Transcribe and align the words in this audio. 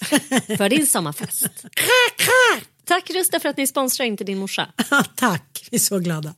för 0.56 0.68
din 0.68 0.86
sommarfest. 0.86 1.64
Tack 2.84 3.10
Rusta 3.10 3.40
för 3.40 3.48
att 3.48 3.56
ni 3.56 3.66
sponsrar 3.66 4.06
inte 4.06 4.24
din 4.24 4.38
morsa. 4.38 4.72
Tack, 5.14 5.68
vi 5.70 5.76
är 5.76 5.78
så 5.78 5.98
glada. 5.98 6.34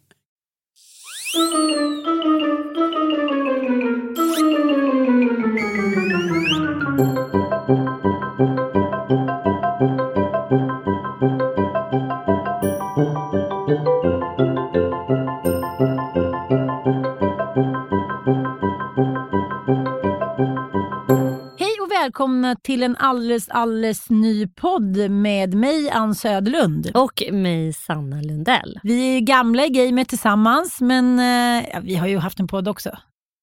Välkomna 22.12 22.56
till 22.62 22.82
en 22.82 22.96
alldeles, 22.96 23.48
alldeles 23.48 24.10
ny 24.10 24.46
podd 24.46 25.10
med 25.10 25.54
mig, 25.54 25.90
Ann 25.90 26.14
Söderlund. 26.14 26.90
Och 26.94 27.22
mig 27.32 27.72
Sanna 27.72 28.20
Lundell. 28.20 28.80
Vi 28.82 29.16
är 29.16 29.20
gamla 29.20 29.66
i 29.66 29.68
gamet 29.68 30.08
tillsammans, 30.08 30.80
men 30.80 31.18
eh, 31.18 31.68
ja, 31.72 31.80
vi 31.82 31.94
har 31.94 32.06
ju 32.06 32.18
haft 32.18 32.40
en 32.40 32.46
podd 32.46 32.68
också. 32.68 32.98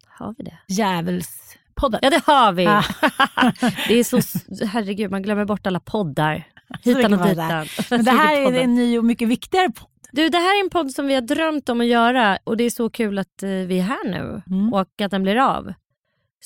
Har 0.07 0.35
vi 0.37 0.43
det? 0.43 0.57
Djävulspodden. 0.67 1.99
Ja 2.03 2.09
det 2.09 2.21
har 2.25 2.51
vi. 2.51 2.67
Ah. 2.67 2.83
det 3.87 3.93
är 3.99 4.03
så, 4.03 4.17
herregud 4.65 5.11
man 5.11 5.21
glömmer 5.21 5.45
bort 5.45 5.67
alla 5.67 5.79
poddar. 5.79 6.47
Hitan 6.83 7.13
och 7.13 7.27
ditan. 7.27 7.65
Men 7.89 8.03
det 8.05 8.11
här 8.11 8.37
är 8.41 8.45
Podden. 8.45 8.61
en 8.61 8.75
ny 8.75 8.97
och 8.97 9.05
mycket 9.05 9.27
viktigare 9.27 9.69
podd. 9.71 9.89
Du, 10.11 10.29
det 10.29 10.37
här 10.37 10.59
är 10.59 10.63
en 10.63 10.69
podd 10.69 10.91
som 10.91 11.07
vi 11.07 11.13
har 11.15 11.21
drömt 11.21 11.69
om 11.69 11.81
att 11.81 11.87
göra 11.87 12.37
och 12.43 12.57
det 12.57 12.63
är 12.63 12.69
så 12.69 12.89
kul 12.89 13.19
att 13.19 13.43
eh, 13.43 13.49
vi 13.49 13.79
är 13.79 13.83
här 13.83 14.09
nu 14.11 14.41
Mm. 14.51 14.73
och 14.73 15.01
att 15.01 15.11
den 15.11 15.23
blir 15.23 15.35
av. 15.37 15.73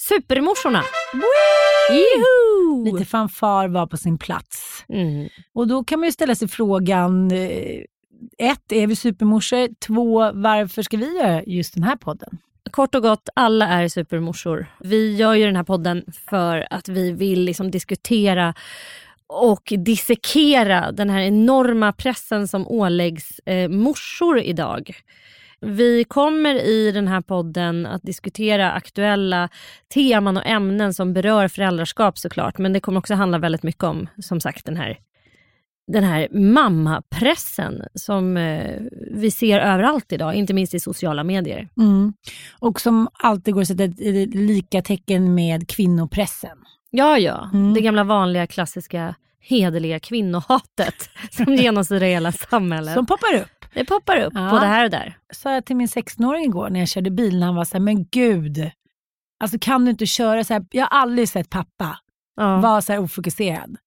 Supermorsorna! 0.10 0.84
Juhu! 1.90 2.92
Lite 2.92 3.06
fanfar 3.06 3.68
var 3.68 3.88
på 3.88 3.98
sin 3.98 4.18
plats. 4.18 4.86
Mm. 4.90 5.30
Och 5.54 5.68
då 5.68 5.84
kan 5.84 6.00
man 6.00 6.08
ju 6.08 6.12
ställa 6.12 6.36
sig 6.36 6.48
frågan, 6.48 7.32
eh, 7.32 7.84
ett, 8.38 8.72
är 8.72 8.88
vi 8.88 8.96
supermorsor? 8.96 9.70
Två, 9.80 10.32
varför 10.34 10.82
ska 10.82 10.98
vi 10.98 11.18
göra 11.18 11.44
just 11.44 11.74
den 11.74 11.84
här 11.84 11.96
podden? 11.96 12.38
Kort 12.72 12.96
och 12.96 13.02
gott, 13.02 13.30
alla 13.36 13.68
är 13.68 13.88
supermorsor. 13.88 14.66
Vi 14.80 15.16
gör 15.16 15.34
ju 15.34 15.46
den 15.46 15.56
här 15.56 15.64
podden 15.64 16.04
för 16.30 16.68
att 16.70 16.88
vi 16.88 17.12
vill 17.12 17.42
liksom 17.44 17.72
diskutera 17.72 18.54
och 19.28 19.74
dissekera 19.78 20.92
den 20.92 21.10
här 21.10 21.22
enorma 21.22 21.94
pressen 21.94 22.48
som 22.48 22.68
åläggs 22.68 23.40
eh, 23.40 23.70
morsor 23.70 24.40
idag. 24.40 24.96
Vi 25.66 26.04
kommer 26.04 26.56
i 26.56 26.92
den 26.92 27.08
här 27.08 27.22
podden 27.22 27.86
att 27.86 28.04
diskutera 28.04 28.72
aktuella 28.72 29.50
teman 29.94 30.38
och 30.38 30.46
ämnen 30.46 30.94
som 30.94 31.14
berör 31.14 31.48
föräldraskap 31.48 32.18
såklart. 32.18 32.58
Men 32.58 32.74
det 32.74 32.80
kommer 32.80 33.00
också 33.00 33.14
handla 33.14 33.38
väldigt 33.38 33.64
mycket 33.64 33.84
om, 33.84 34.08
som 34.18 34.42
sagt, 34.42 34.66
den 34.66 34.78
här, 34.78 34.98
den 35.88 36.04
här 36.04 36.28
mammapressen 36.32 37.84
som 37.94 38.38
eh, 38.38 38.82
vi 39.12 39.32
ser 39.32 39.60
överallt 39.60 40.12
idag, 40.12 40.36
inte 40.36 40.54
minst 40.54 40.74
i 40.74 40.80
sociala 40.80 41.24
medier. 41.24 41.70
Mm. 41.78 42.14
Och 42.60 42.82
som 42.82 43.08
alltid 43.14 43.54
går 43.54 43.62
att 43.62 43.68
sätta 43.68 43.84
ett, 43.84 44.00
lika 44.36 44.82
tecken 44.82 45.36
med 45.36 45.68
kvinnopressen. 45.68 46.58
Ja, 46.90 47.18
ja. 47.18 47.50
Mm. 47.54 47.74
Det 47.74 47.82
gamla 47.82 48.04
vanliga 48.04 48.48
klassiska 48.48 49.16
hederliga 49.40 50.00
kvinnohatet 50.00 51.10
som 51.32 51.56
genomsyrar 51.56 52.06
hela 52.06 52.32
samhället. 52.32 52.94
Som 52.94 53.06
poppar 53.06 53.36
upp. 53.36 53.63
Det 53.74 53.86
poppar 53.86 54.18
upp 54.22 54.34
Ja. 54.36 54.50
både 54.52 54.66
här 54.66 54.84
och 54.86 54.92
där. 54.92 55.18
sa 55.34 55.54
jag 55.54 55.66
till 55.66 55.76
min 55.76 55.88
16-åring 55.88 56.44
igår 56.46 56.70
när 56.70 56.80
jag 56.80 56.90
körde 56.90 57.12
bil, 57.12 57.40
när 57.40 57.46
han 57.46 57.56
var 57.56 57.66
så 57.66 57.74
här, 57.74 57.80
men 57.80 58.06
gud, 58.12 58.72
alltså 59.40 59.58
kan 59.62 59.86
du 59.86 59.92
inte 59.92 60.06
köra 60.06 60.44
så 60.44 60.54
här, 60.54 60.66
jag 60.72 60.82
har 60.86 61.00
aldrig 61.02 61.30
sett 61.30 61.50
pappa 61.50 62.00
Ja. 62.36 62.58
vara 62.58 62.82
så 62.82 62.92
här 62.94 63.00
ofokuserad. 63.00 63.78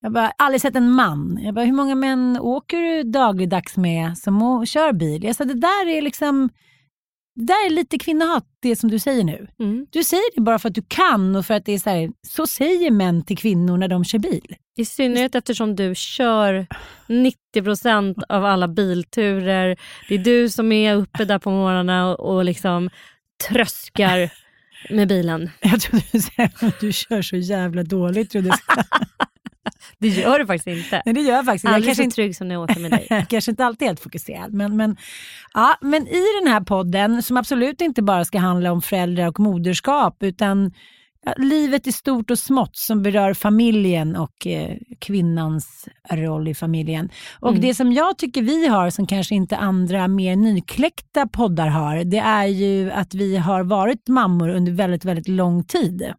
Jag 0.00 0.12
bara, 0.12 0.32
aldrig 0.38 0.60
sett 0.60 0.76
en 0.76 0.90
man. 0.90 1.38
Jag 1.42 1.54
bara, 1.54 1.64
hur 1.64 1.72
många 1.72 1.94
män 1.94 2.38
åker 2.40 2.80
du 2.80 3.02
dagligdags 3.02 3.76
med 3.76 4.18
som 4.18 4.66
kör 4.66 4.92
bil? 4.92 5.24
Jag 5.24 5.36
sa, 5.36 5.44
det 5.44 5.54
där 5.54 5.86
är 5.88 6.02
liksom, 6.02 6.50
det 7.34 7.44
där 7.44 7.66
är 7.66 7.70
lite 7.70 7.98
kvinnohat, 7.98 8.44
det 8.60 8.76
som 8.76 8.90
du 8.90 8.98
säger 8.98 9.24
nu. 9.24 9.46
Mm. 9.58 9.86
Du 9.90 10.04
säger 10.04 10.34
det 10.34 10.40
bara 10.40 10.58
för 10.58 10.68
att 10.68 10.74
du 10.74 10.82
kan 10.88 11.36
och 11.36 11.46
för 11.46 11.54
att 11.54 11.64
det 11.64 11.72
är 11.72 11.78
så 11.78 11.90
här, 11.90 12.10
så 12.26 12.46
säger 12.46 12.90
män 12.90 13.24
till 13.24 13.38
kvinnor 13.38 13.76
när 13.76 13.88
de 13.88 14.04
kör 14.04 14.18
bil. 14.18 14.56
I 14.76 14.84
synnerhet 14.84 15.34
eftersom 15.34 15.76
du 15.76 15.94
kör 15.94 16.66
90% 17.54 18.22
av 18.28 18.44
alla 18.44 18.68
bilturer. 18.68 19.76
Det 20.08 20.14
är 20.14 20.18
du 20.18 20.48
som 20.50 20.72
är 20.72 20.94
uppe 20.94 21.24
där 21.24 21.38
på 21.38 21.50
morgnarna 21.50 22.08
och, 22.08 22.34
och 22.34 22.44
liksom 22.44 22.90
tröskar 23.48 24.30
med 24.90 25.08
bilen. 25.08 25.50
Jag 25.60 25.80
trodde 25.80 26.04
du 26.12 26.20
skulle 26.20 26.22
säga 26.22 26.50
att 26.68 26.80
du 26.80 26.92
kör 26.92 27.22
så 27.22 27.36
jävla 27.36 27.82
dåligt. 27.82 28.30
Trodde 28.30 28.48
jag. 28.48 28.58
Det 29.98 30.08
gör 30.08 30.38
du 30.38 30.46
faktiskt 30.46 30.66
inte. 30.66 31.02
Nej, 31.04 31.14
det 31.14 31.20
gör 31.20 31.34
jag 31.34 31.44
faktiskt. 31.44 31.64
Jag 31.64 31.74
Aldrig 31.74 31.88
kanske 31.88 32.02
så 32.02 32.04
inte, 32.04 32.14
trygg 32.14 32.36
som 32.36 32.48
när 32.48 32.54
jag 32.54 32.62
åker 32.62 32.80
med 32.80 32.90
dig. 32.90 33.06
jag 33.10 33.28
kanske 33.28 33.50
inte 33.50 33.64
alltid 33.64 33.82
är 33.82 33.86
helt 33.86 34.00
fokuserad. 34.00 34.52
Men, 34.52 34.76
men, 34.76 34.96
ja, 35.54 35.78
men 35.80 36.08
i 36.08 36.22
den 36.42 36.52
här 36.52 36.60
podden, 36.60 37.22
som 37.22 37.36
absolut 37.36 37.80
inte 37.80 38.02
bara 38.02 38.24
ska 38.24 38.38
handla 38.38 38.72
om 38.72 38.82
föräldrar 38.82 39.28
och 39.28 39.40
moderskap, 39.40 40.22
utan 40.22 40.72
livet 41.36 41.86
i 41.86 41.92
stort 41.92 42.30
och 42.30 42.38
smått 42.38 42.76
som 42.76 43.02
berör 43.02 43.34
familjen 43.34 44.16
och 44.16 44.46
eh, 44.46 44.76
kvinnans 44.98 45.88
roll 46.10 46.48
i 46.48 46.54
familjen. 46.54 47.10
Och 47.40 47.48
Mm. 47.48 47.60
det 47.60 47.74
som 47.74 47.92
jag 47.92 48.18
tycker 48.18 48.42
vi 48.42 48.66
har, 48.66 48.90
som 48.90 49.06
kanske 49.06 49.34
inte 49.34 49.56
andra 49.56 50.08
mer 50.08 50.36
nykläckta 50.36 51.26
poddar 51.26 51.68
har, 51.68 52.04
det 52.04 52.18
är 52.18 52.46
ju 52.46 52.90
att 52.90 53.14
vi 53.14 53.36
har 53.36 53.62
varit 53.64 54.08
mammor 54.08 54.48
under 54.48 54.72
väldigt, 54.72 55.04
väldigt 55.04 55.28
lång 55.28 55.64
tid. 55.64 56.12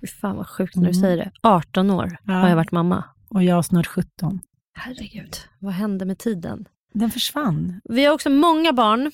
Fy 0.00 0.06
fan 0.06 0.36
vad 0.36 0.48
sjukt 0.48 0.76
när 0.76 0.82
du 0.82 0.88
Mm. 0.90 1.00
säger 1.02 1.16
det. 1.16 1.30
18 1.42 1.90
år 1.90 2.16
Ja. 2.24 2.32
har 2.32 2.48
jag 2.48 2.56
varit 2.56 2.72
mamma. 2.72 3.04
Och 3.28 3.42
jag 3.44 3.64
snart 3.64 3.86
17. 3.86 4.40
Herregud, 4.74 5.36
vad 5.58 5.72
hände 5.72 6.04
med 6.04 6.18
tiden? 6.18 6.64
Den 6.94 7.10
försvann. 7.10 7.80
Vi 7.84 8.04
har 8.04 8.14
också 8.14 8.30
många 8.30 8.72
barn. 8.72 9.12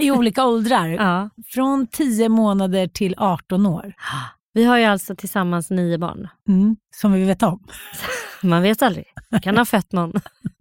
I 0.00 0.10
olika 0.10 0.44
åldrar. 0.46 0.88
Ja. 0.88 1.30
Från 1.46 1.86
10 1.86 2.28
månader 2.28 2.86
till 2.86 3.14
18 3.18 3.66
år. 3.66 3.94
Vi 4.52 4.64
har 4.64 4.78
ju 4.78 4.84
alltså 4.84 5.16
tillsammans 5.16 5.70
nio 5.70 5.98
barn. 5.98 6.28
Mm, 6.48 6.76
som 6.94 7.12
vi 7.12 7.24
vet 7.24 7.42
om. 7.42 7.66
Man 8.42 8.62
vet 8.62 8.82
aldrig. 8.82 9.06
kan 9.42 9.56
ha 9.56 9.64
fött 9.64 9.92
någon. 9.92 10.12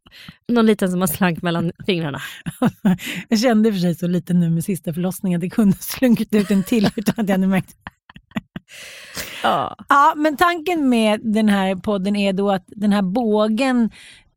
Någon 0.48 0.66
liten 0.66 0.92
som 0.92 1.00
har 1.00 1.08
slank 1.08 1.42
mellan 1.42 1.72
fingrarna. 1.86 2.22
Jag 3.30 3.40
kände 3.40 3.72
för 3.72 3.80
sig 3.80 3.96
så 3.96 4.08
lite 4.08 4.34
nu 4.34 4.50
med 4.50 4.64
sista 4.64 4.94
förlossningen 4.94 5.40
det 5.40 5.50
kunde 5.50 5.76
ha 5.76 5.82
slunkit 5.82 6.36
ut 6.36 6.52
en 6.52 6.64
till 6.64 6.90
utan 6.96 7.16
att 7.18 7.30
jag 7.30 7.34
hade 7.34 7.48
märkt. 7.48 7.76
Ja. 9.44 9.76
Ja, 9.90 10.14
men 10.18 10.38
tanken 10.38 10.90
med 10.90 11.20
den 11.24 11.50
här 11.50 11.76
podden 11.76 12.16
är 12.16 12.34
då 12.34 12.52
att 12.52 12.66
den 12.68 12.92
här 12.92 13.02
bågen 13.02 13.90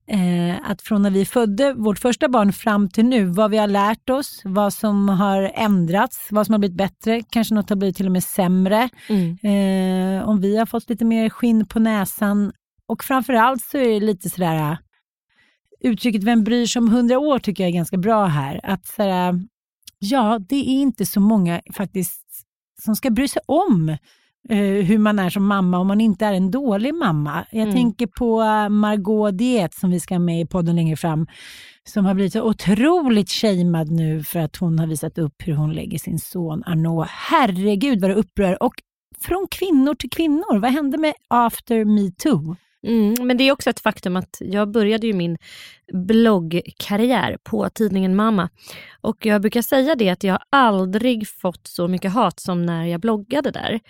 Eh, 0.07 0.71
att 0.71 0.83
från 0.83 1.03
när 1.03 1.11
vi 1.11 1.25
födde 1.25 1.73
vårt 1.73 1.99
första 1.99 2.29
barn 2.29 2.53
fram 2.53 2.89
till 2.89 3.05
nu, 3.05 3.25
vad 3.25 3.51
vi 3.51 3.57
har 3.57 3.67
lärt 3.67 4.11
oss, 4.11 4.41
vad 4.45 4.73
som 4.73 5.09
har 5.09 5.53
ändrats, 5.55 6.27
vad 6.31 6.47
som 6.47 6.53
har 6.53 6.59
blivit 6.59 6.77
bättre, 6.77 7.23
kanske 7.31 7.55
något 7.55 7.69
har 7.69 7.77
blivit 7.77 7.97
till 7.97 8.07
och 8.07 8.13
med 8.13 8.25
sämre. 8.25 8.89
Mm. 9.09 9.39
Eh, 9.43 10.29
om 10.29 10.41
vi 10.41 10.57
har 10.57 10.67
fått 10.67 10.91
lite 10.91 11.05
mer 11.05 11.29
skinn 11.29 11.67
på 11.67 11.79
näsan 11.79 12.53
och 12.87 13.05
framförallt 13.05 13.63
så 13.63 13.79
är 13.79 14.01
det 14.01 14.07
lite 14.07 14.31
sådär 14.31 14.71
äh, 14.71 14.77
uttrycket 15.81 16.25
vem 16.25 16.45
bryr 16.45 16.67
sig 16.67 16.81
om 16.81 16.89
hundra 16.89 17.19
år 17.19 17.39
tycker 17.39 17.65
jag 17.65 17.69
är 17.69 17.75
ganska 17.75 17.97
bra 17.97 18.27
här. 18.27 18.61
Att 18.63 18.87
sådär, 18.87 19.41
ja, 19.99 20.39
det 20.49 20.57
är 20.57 20.83
inte 20.83 21.07
så 21.07 21.21
många 21.21 21.61
faktiskt 21.75 22.25
som 22.83 22.97
ska 22.97 23.11
bry 23.11 23.29
sig 23.29 23.43
om 23.47 23.89
eh, 23.89 23.97
hur 24.49 24.99
man 24.99 25.19
är 25.19 25.31
som 25.31 25.47
mamma 25.47 25.79
om 25.79 25.87
man 25.87 26.01
inte 26.01 26.27
är 26.27 26.33
en 26.33 26.51
dålig 26.51 26.95
mamma. 26.95 27.47
Jag 27.51 27.63
Mm. 27.63 27.75
tänker 27.75 28.07
på 28.07 28.43
eh, 28.43 28.69
Margot 28.69 29.39
Diet 29.39 29.75
som 29.75 29.91
vi 29.91 30.01
ska 30.01 30.15
ha 30.15 30.19
med 30.19 30.41
i 30.41 30.47
podden 30.47 30.77
längre 30.77 30.97
fram 30.97 31.27
som 31.89 32.05
har 32.05 32.15
blivit 32.15 32.33
så 32.33 32.43
otroligt 32.43 33.31
shamead 33.31 33.91
nu 33.91 34.23
för 34.23 34.41
att 34.41 34.57
hon 34.57 34.79
har 34.79 34.87
visat 34.87 35.19
upp 35.19 35.35
hur 35.39 35.55
hon 35.55 35.73
lägger 35.73 35.99
sin 35.99 36.19
son 36.19 36.63
Arnaud. 36.67 37.07
Herregud 37.11 38.01
vad 38.01 38.11
det 38.11 38.15
upprör. 38.15 38.63
Och 38.63 38.75
från 39.21 39.47
kvinnor 39.51 39.95
till 39.95 40.11
kvinnor. 40.11 40.59
Vad 40.59 40.71
hände 40.73 40.99
med 40.99 41.15
after 41.29 41.85
metoo? 41.85 42.57
Mm, 42.87 43.15
men 43.27 43.37
det 43.37 43.45
är 43.45 43.53
också 43.53 43.71
ett 43.71 43.81
faktum 43.81 44.17
att 44.17 44.37
jag 44.41 44.71
började 44.71 45.07
ju 45.07 45.13
min 45.13 45.39
bloggkarriär 45.93 47.37
på 47.43 47.69
tidningen 47.69 48.17
Mamma. 48.17 48.49
Och 49.01 49.27
jag 49.27 49.41
brukar 49.41 49.63
säga 49.63 49.95
det 49.95 50.11
att 50.11 50.25
jag 50.25 50.39
aldrig 50.51 51.29
fått 51.29 51.67
så 51.67 51.89
mycket 51.89 52.13
hat 52.13 52.41
som 52.41 52.67
när 52.67 52.85
jag 52.85 53.01
bloggade 53.01 53.51
där. 53.51 53.81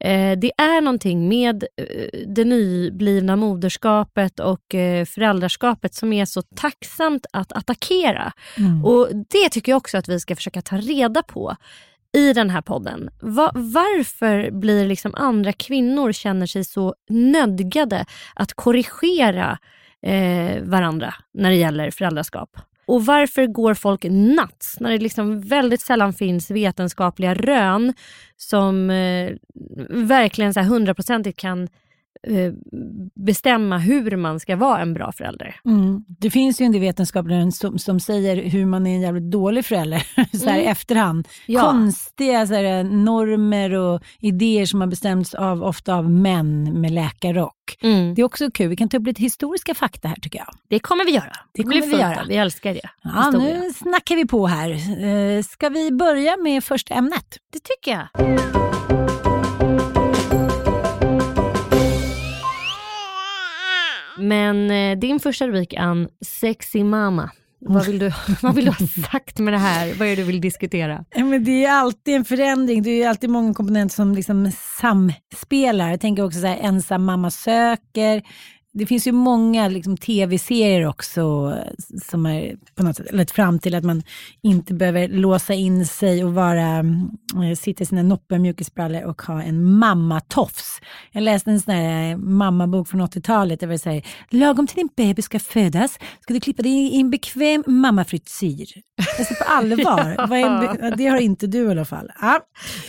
Eh, 0.00 0.38
det 0.38 0.52
är 0.56 0.80
någonting 0.80 1.28
med 1.28 1.64
eh, 1.76 2.20
det 2.26 2.44
nyblivna 2.44 3.36
moderskapet 3.36 4.40
och 4.40 4.74
eh, 4.74 5.04
föräldraskapet 5.04 5.94
som 5.94 6.12
är 6.12 6.24
så 6.24 6.42
tacksamt 6.42 7.26
att 7.32 7.52
attackera. 7.52 8.32
Och 8.84 9.08
Det 9.30 9.48
tycker 9.50 9.72
jag 9.72 9.76
också 9.76 9.98
att 9.98 10.08
vi 10.08 10.20
ska 10.20 10.36
försöka 10.36 10.62
ta 10.62 10.76
reda 10.76 11.22
på 11.22 11.56
i 12.14 12.32
den 12.32 12.50
här 12.50 12.62
podden. 12.62 13.10
Va- 13.20 13.52
varför 13.54 14.50
blir 14.50 14.86
liksom 14.86 15.14
andra 15.14 15.52
kvinnor 15.52 16.12
känner 16.12 16.46
sig 16.46 16.64
så 16.64 16.94
nödgade 17.08 18.04
att 18.34 18.52
korrigera 18.54 19.58
eh, 20.02 20.62
varandra 20.62 21.14
när 21.34 21.50
det 21.50 21.56
gäller 21.56 21.90
föräldraskap? 21.90 22.50
Och 22.86 23.06
varför 23.06 23.46
går 23.46 23.74
folk 23.74 24.02
nuts 24.04 24.80
när 24.80 24.90
det 24.90 24.98
liksom 24.98 25.40
väldigt 25.40 25.80
sällan 25.80 26.12
finns 26.12 26.50
vetenskapliga 26.50 27.34
rön 27.34 27.94
som 28.36 28.90
eh, 28.90 29.30
verkligen 29.90 30.54
så 30.54 30.60
hundraprocentigt 30.60 31.38
kan 31.38 31.62
eh, 31.62 31.68
bestämma 33.14 33.78
hur 33.78 34.16
man 34.16 34.40
ska 34.40 34.56
vara 34.56 34.80
en 34.80 34.94
bra 34.94 35.12
förälder? 35.12 35.56
Mm. 35.64 36.04
Det 36.08 36.30
finns 36.30 36.60
ju 36.60 36.64
en 36.64 36.72
del 36.72 36.80
vetenskaper 36.80 37.50
som, 37.50 37.78
som 37.78 38.00
säger 38.00 38.50
hur 38.50 38.66
man 38.66 38.86
är 38.86 38.94
en 38.94 39.00
jävligt 39.00 39.30
dålig 39.30 39.64
förälder 39.64 40.06
så 40.38 40.50
här 40.50 40.58
i 40.58 40.64
efterhand. 40.64 41.28
Ja. 41.46 41.60
Konstiga 41.60 42.46
så 42.46 42.54
här, 42.54 42.84
normer 42.84 43.74
och 43.74 44.02
idéer 44.20 44.66
som 44.66 44.80
har 44.80 44.88
bestämts 44.88 45.34
av, 45.34 45.62
ofta 45.62 45.94
av 45.94 46.10
män 46.10 46.80
med 46.80 46.90
läkarrock. 46.90 47.78
Mm. 47.82 48.14
Det 48.14 48.22
är 48.22 48.24
också 48.24 48.50
kul. 48.50 48.68
Vi 48.68 48.76
kan 48.76 48.88
ta 48.88 48.96
upp 48.96 49.06
lite 49.06 49.22
historiska 49.22 49.74
fakta 49.74 50.08
här 50.08 50.16
tycker 50.16 50.38
jag. 50.38 50.48
Det 50.68 50.78
kommer 50.78 51.04
vi 51.04 51.12
göra. 51.12 51.32
Det 51.52 51.62
kommer 51.62 51.86
vi 51.86 51.96
göra. 51.96 52.24
Vi 52.28 52.36
älskar 52.36 52.74
det. 52.74 52.88
Ja, 53.02 53.22
Historia. 53.24 53.60
nu 53.60 53.72
snackar 53.72 54.16
vi 54.16 54.26
på 54.26 54.46
här. 54.46 54.70
Eh, 55.04 55.42
ska 55.42 55.68
vi 55.68 55.92
börja 55.92 56.36
med 56.36 56.64
första 56.64 56.94
ämnet? 56.94 57.38
Det 57.52 57.60
tycker 57.60 57.90
jag. 57.90 59.03
Men 64.18 64.70
eh, 64.70 64.98
din 64.98 65.20
första 65.20 65.48
rubrik 65.48 65.74
Ann, 65.74 66.08
sexy 66.40 66.84
mama. 66.84 67.30
Vad 67.66 67.86
vill, 67.86 67.98
du, 67.98 68.12
vad 68.42 68.54
vill 68.54 68.64
du 68.64 68.70
ha 68.70 68.86
sagt 69.10 69.38
med 69.38 69.52
det 69.54 69.58
här? 69.58 69.94
Vad 69.98 70.08
är 70.08 70.16
det 70.16 70.22
du 70.22 70.22
vill 70.22 70.40
diskutera? 70.40 71.04
Men 71.16 71.44
det 71.44 71.64
är 71.64 71.72
alltid 71.72 72.14
en 72.14 72.24
förändring. 72.24 72.82
Det 72.82 73.02
är 73.02 73.08
alltid 73.08 73.30
många 73.30 73.54
komponenter 73.54 73.94
som 73.94 74.14
liksom 74.14 74.50
samspelar. 74.80 75.90
Jag 75.90 76.00
tänker 76.00 76.24
också 76.24 76.40
så 76.40 76.46
här, 76.46 76.58
ensam 76.62 77.04
mamma 77.04 77.30
söker. 77.30 78.22
Det 78.76 78.86
finns 78.86 79.06
ju 79.06 79.12
många 79.12 79.68
liksom, 79.68 79.96
tv-serier 79.96 80.86
också 80.86 81.20
eh, 81.56 81.72
som 82.04 82.24
har 82.24 82.52
på 82.74 82.82
något 82.82 82.96
sätt 82.96 83.12
lett 83.12 83.30
fram 83.30 83.58
till 83.58 83.74
att 83.74 83.84
man 83.84 84.02
inte 84.42 84.74
behöver 84.74 85.08
låsa 85.08 85.54
in 85.54 85.86
sig 85.86 86.24
och 86.24 86.34
vara, 86.34 86.78
eh, 86.78 87.54
sitta 87.58 87.82
i 87.82 87.86
sina 87.86 88.02
noppor 88.02 88.38
mjukisbrallor 88.38 89.04
och 89.04 89.22
ha 89.22 89.42
en 89.42 89.64
mammatofs. 89.64 90.80
Jag 91.12 91.22
läste 91.22 91.50
en 91.50 91.60
sån 91.60 91.74
här 91.74 92.10
eh, 92.10 92.16
mammabok 92.16 92.88
från 92.88 93.00
80-talet. 93.02 93.60
Det 93.60 93.66
var 93.66 94.02
lagom 94.34 94.66
till 94.66 94.76
din 94.76 94.88
bebis 94.96 95.24
ska 95.24 95.38
födas 95.38 95.98
ska 96.20 96.34
du 96.34 96.40
klippa 96.40 96.62
dig 96.62 96.72
i 96.72 97.00
en 97.00 97.10
bekväm 97.10 97.64
mammafrisyr. 97.66 98.66
Alltså 99.18 99.34
på 99.34 99.44
allvar. 99.44 100.00
Är 100.34 100.80
be- 100.90 100.96
det 100.96 101.06
har 101.06 101.16
inte 101.18 101.46
du 101.46 101.58
i 101.64 101.70
alla 101.70 101.84
fall. 101.84 102.10
Ja. 102.20 102.40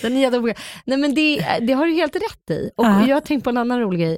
Den 0.01 0.13
är 0.17 0.21
jättebra. 0.21 0.53
Nej 0.85 0.97
men 0.97 1.15
det, 1.15 1.37
det 1.67 1.73
har 1.73 1.85
du 1.85 1.93
helt 1.93 2.15
rätt 2.15 2.49
i. 2.57 2.69
Och 2.77 2.85
Ja. 2.85 3.07
jag 3.07 3.15
har 3.15 3.21
tänkt 3.21 3.43
på 3.43 3.49
en 3.49 3.57
annan 3.57 3.79
rolig 3.79 3.99
grej. 3.99 4.17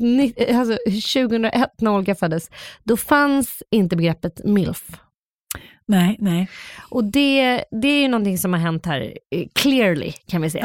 Ni- 0.00 0.34
Alltså, 0.54 0.76
2001 0.86 1.70
när 1.80 1.90
Olga 1.90 2.14
föddes, 2.14 2.50
då 2.82 2.96
fanns 2.96 3.62
inte 3.70 3.96
begreppet 3.96 4.44
milf. 4.44 4.82
Nej, 5.86 6.16
nej. 6.18 6.48
Och 6.90 7.04
det, 7.04 7.64
det 7.82 7.88
är 7.88 8.02
ju 8.02 8.08
någonting 8.08 8.38
som 8.38 8.52
har 8.52 8.60
hänt 8.60 8.86
här, 8.86 9.00
eh, 9.30 9.44
clearly 9.54 10.12
kan 10.12 10.42
vi 10.42 10.50
säga. 10.50 10.64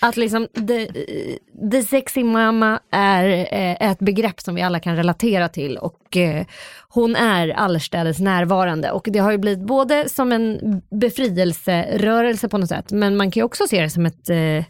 Ja. 0.00 0.08
Att 0.08 0.16
liksom 0.16 0.48
the, 0.68 0.82
eh, 0.82 1.70
the 1.70 1.82
sexy 1.82 2.24
mamma 2.24 2.80
är 2.92 3.28
eh, 3.28 3.90
ett 3.90 3.98
begrepp 3.98 4.40
som 4.40 4.54
vi 4.54 4.62
alla 4.62 4.80
kan 4.80 4.96
relatera 4.96 5.48
till 5.48 5.76
och 5.76 6.16
eh, 6.16 6.46
hon 6.88 7.16
är 7.16 7.48
allestädes 7.48 8.18
närvarande 8.18 8.90
och 8.90 9.08
det 9.10 9.18
har 9.18 9.30
ju 9.32 9.38
blivit 9.38 9.66
både 9.66 10.08
som 10.08 10.32
en 10.32 10.82
befrielserörelse 10.90 12.48
på 12.48 12.58
något 12.58 12.68
sätt 12.68 12.92
men 12.92 13.16
man 13.16 13.30
kan 13.30 13.40
ju 13.40 13.44
också 13.44 13.66
se 13.66 13.80
det 13.82 13.90
som 13.90 14.06
ett 14.06 14.30
eh, 14.30 14.64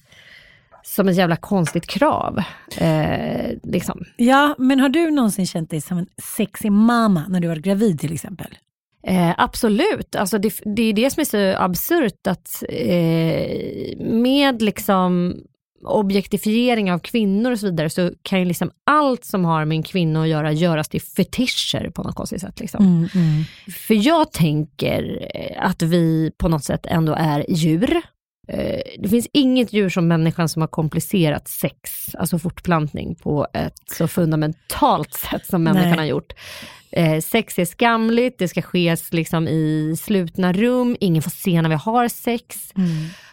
som 0.88 1.09
ett 1.09 1.16
jävla 1.16 1.37
konstigt 1.37 1.87
krav. 1.87 2.42
Eh, 2.76 3.50
liksom. 3.62 4.04
Ja, 4.16 4.54
men 4.59 4.80
har 4.80 4.88
du 4.88 5.11
någonsin 5.11 5.47
känt 5.47 5.71
dig 5.71 5.80
som 5.80 5.99
en 5.99 6.07
sexy 6.37 6.71
mamma 6.71 7.25
när 7.28 7.40
du 7.40 7.49
var 7.49 7.57
gravid 7.57 8.00
till 8.00 8.12
exempel? 8.12 8.59
Eh, 9.02 9.35
absolut, 9.37 10.16
alltså 10.16 10.38
det, 10.38 10.61
det 10.64 10.83
är 10.83 10.92
det 10.92 11.11
som 11.11 11.21
är 11.21 11.25
så 11.25 11.62
absurt 11.62 12.26
att 12.26 12.62
eh, 12.68 13.99
med 13.99 14.62
liksom 14.62 15.37
objektifiering 15.85 16.92
av 16.92 16.99
kvinnor 16.99 17.52
och 17.52 17.61
så 17.61 17.66
vidare 17.66 17.90
så 17.90 18.12
kan 18.23 18.38
ju 18.38 18.45
liksom 18.45 18.71
allt 18.87 19.25
som 19.25 19.45
har 19.45 19.64
med 19.64 19.76
en 19.76 19.83
kvinna 19.83 20.23
att 20.23 20.28
göra 20.28 20.52
göras 20.52 20.88
till 20.88 21.00
fetischer 21.00 21.90
på 21.90 22.02
något 22.02 22.14
konstigt 22.14 22.40
sätt. 22.40 22.61
Liksom. 22.61 23.09
För 23.88 23.95
jag 23.95 24.33
tänker 24.33 25.28
att 25.59 25.83
vi 25.83 26.33
på 26.38 26.49
något 26.49 26.64
sätt 26.64 26.87
ändå 26.87 27.12
är 27.12 27.47
djur. 27.49 28.02
Eh, 28.49 28.81
det 28.99 29.09
finns 29.09 29.28
inget 29.33 29.73
djur 29.73 29.88
som 29.88 30.09
människan 30.09 30.49
som 30.49 30.62
har 30.62 30.67
komplicerat 30.69 31.49
sex, 31.49 32.14
alltså 32.19 32.38
fortplantning, 32.38 33.14
på 33.14 33.47
ett 33.55 33.90
så 33.97 34.09
fundamentalt 34.09 35.14
sätt 35.14 35.47
som 35.47 35.62
människan 35.62 35.88
Nej. 35.90 35.99
har 35.99 36.05
gjort. 36.05 36.33
Eh, 36.90 37.21
sex 37.21 37.59
är 37.59 37.64
skamligt, 37.64 38.38
det 38.38 38.49
ska 38.49 38.62
ske 38.62 38.97
liksom 39.11 39.49
i 39.49 39.97
slutna 40.00 40.52
rum, 40.52 40.97
ingen 41.00 41.23
får 41.23 41.31
se 41.31 41.62
när 41.62 41.69
vi 41.69 41.75
har 41.75 42.09
sex. 42.09 42.57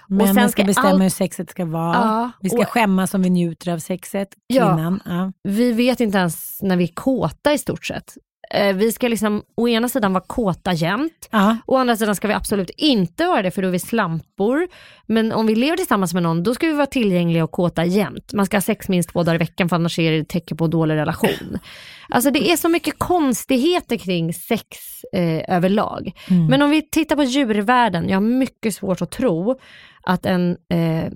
Männen 0.08 0.36
sen 0.36 0.50
ska 0.50 0.50
ska 0.52 0.64
bestämma 0.64 0.90
allt- 0.90 1.02
hur 1.04 1.10
sexet 1.10 1.50
ska 1.50 1.66
vara. 1.66 1.94
Ja, 1.96 2.32
vi 2.42 2.50
ska 2.50 2.58
och- 2.60 2.68
skämmas 2.70 3.14
om 3.14 3.22
vi 3.22 3.30
njuter 3.30 3.72
av 3.74 3.80
sexet, 3.80 4.28
Ja. 4.48 4.76
kvinnan. 4.76 5.00
Ja. 5.06 5.32
Vi 5.44 5.72
vet 5.72 6.00
inte 6.00 6.18
ens 6.18 6.62
när 6.62 6.78
vi 6.78 6.84
är 6.84 6.94
kåta 6.94 7.54
i 7.54 7.58
stort 7.58 7.86
sett. 7.86 8.14
Eh, 8.56 8.76
vi 8.76 8.92
ska 8.92 9.08
liksom 9.08 9.44
å 9.58 9.68
ena 9.68 9.90
sidan 9.90 10.14
vara 10.14 10.24
kåta 10.28 10.74
jämt, 10.74 11.28
Ja. 11.32 11.58
å 11.68 11.78
andra 11.78 11.96
sidan 11.96 12.16
ska 12.16 12.28
vi 12.28 12.34
absolut 12.34 12.70
inte 12.70 13.26
vara 13.28 13.42
det 13.42 13.52
för 13.52 13.62
då 13.62 13.68
är 13.68 13.72
vi 13.72 13.80
slampor. 13.80 14.68
Men 15.06 15.32
om 15.32 15.48
vi 15.48 15.56
lever 15.56 15.78
tillsammans 15.78 16.14
med 16.14 16.24
någon 16.24 16.44
då 16.44 16.56
ska 16.56 16.68
vi 16.68 16.74
vara 16.74 16.86
tillgängliga 16.86 17.44
och 17.44 17.52
kåta 17.52 17.86
jämt. 17.86 18.34
Man 18.34 18.46
ska 18.46 18.58
ha 18.58 18.62
sex 18.62 18.90
minst 18.90 19.10
två 19.10 19.24
dagar 19.24 19.36
i 19.36 19.38
veckan 19.38 19.70
för 19.70 19.76
annars 19.76 20.00
är 20.00 20.12
det 20.12 20.24
tecken 20.30 20.58
på 20.58 20.68
dålig 20.68 20.96
relation. 20.96 21.60
Alltså 22.10 22.32
det 22.32 22.52
är 22.52 22.58
så 22.58 22.70
mycket 22.70 23.00
konstigheter 23.00 23.98
kring 23.98 24.34
sex 24.34 24.78
eh, 25.14 25.56
överlag. 25.56 26.12
Men 26.50 26.62
om 26.62 26.70
vi 26.70 26.82
tittar 26.82 27.16
på 27.16 27.24
djurvärlden, 27.24 28.10
jag 28.10 28.16
har 28.16 28.22
mycket 28.22 28.76
svårt 28.76 29.02
att 29.02 29.12
tro 29.12 29.60
att 30.04 30.26
en 30.26 30.58
eh, 30.70 31.12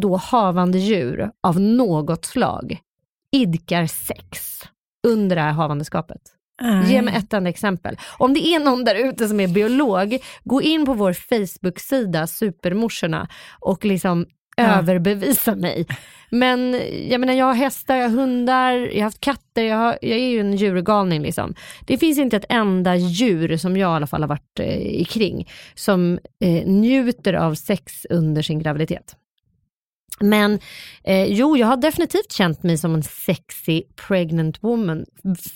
då 0.00 0.16
havande 0.16 0.78
djur 0.78 1.30
av 1.42 1.60
något 1.60 2.24
slag 2.24 2.78
idkar 3.32 3.86
sex 3.86 4.62
under 5.06 5.36
det 5.36 5.42
här 5.42 5.52
havandeskapet. 5.52 6.20
Ge 6.86 7.02
mig 7.02 7.14
ett 7.14 7.32
enda 7.32 7.50
exempel. 7.50 7.96
Om 8.18 8.34
det 8.34 8.46
är 8.46 8.60
någon 8.60 8.84
där 8.84 8.94
ute 8.94 9.28
som 9.28 9.40
är 9.40 9.48
biolog, 9.48 10.18
gå 10.44 10.62
in 10.62 10.86
på 10.86 10.94
vår 10.94 11.12
Facebook-sida 11.12 12.26
Supermorsorna 12.26 13.28
och 13.60 13.84
liksom 13.84 14.26
överbevisa 14.56 15.54
mig. 15.54 15.86
Men 16.30 16.80
jag 17.08 17.20
menar 17.20 17.34
jag 17.34 17.46
har 17.46 17.54
hästar, 17.54 17.96
jag 17.96 18.08
har 18.08 18.16
hundar, 18.16 18.72
jag 18.72 18.94
har 18.94 19.02
haft 19.02 19.20
katter, 19.20 19.62
jag, 19.62 19.76
har, 19.76 19.98
jag 20.02 20.18
är 20.18 20.28
ju 20.28 20.40
en 20.40 20.56
djurgalning 20.56 21.22
liksom. 21.22 21.54
Det 21.86 21.98
finns 21.98 22.18
inte 22.18 22.36
ett 22.36 22.44
enda 22.48 22.96
djur 22.96 23.56
som 23.56 23.76
jag 23.76 23.92
i 23.92 23.96
alla 23.96 24.06
fall 24.06 24.22
har 24.22 24.28
varit 24.28 24.60
eh, 24.60 24.76
i 24.76 25.04
kring 25.04 25.48
som 25.74 26.18
eh, 26.40 26.66
njuter 26.66 27.34
av 27.34 27.54
sex 27.54 28.06
under 28.10 28.42
sin 28.42 28.58
graviditet. 28.58 29.16
Men 30.20 30.58
eh, 31.04 31.24
jo, 31.24 31.56
jag 31.56 31.66
har 31.66 31.76
definitivt 31.76 32.32
känt 32.32 32.62
mig 32.62 32.78
som 32.78 32.94
en 32.94 33.02
sexy 33.02 33.82
pregnant 34.08 34.62
woman 34.62 35.04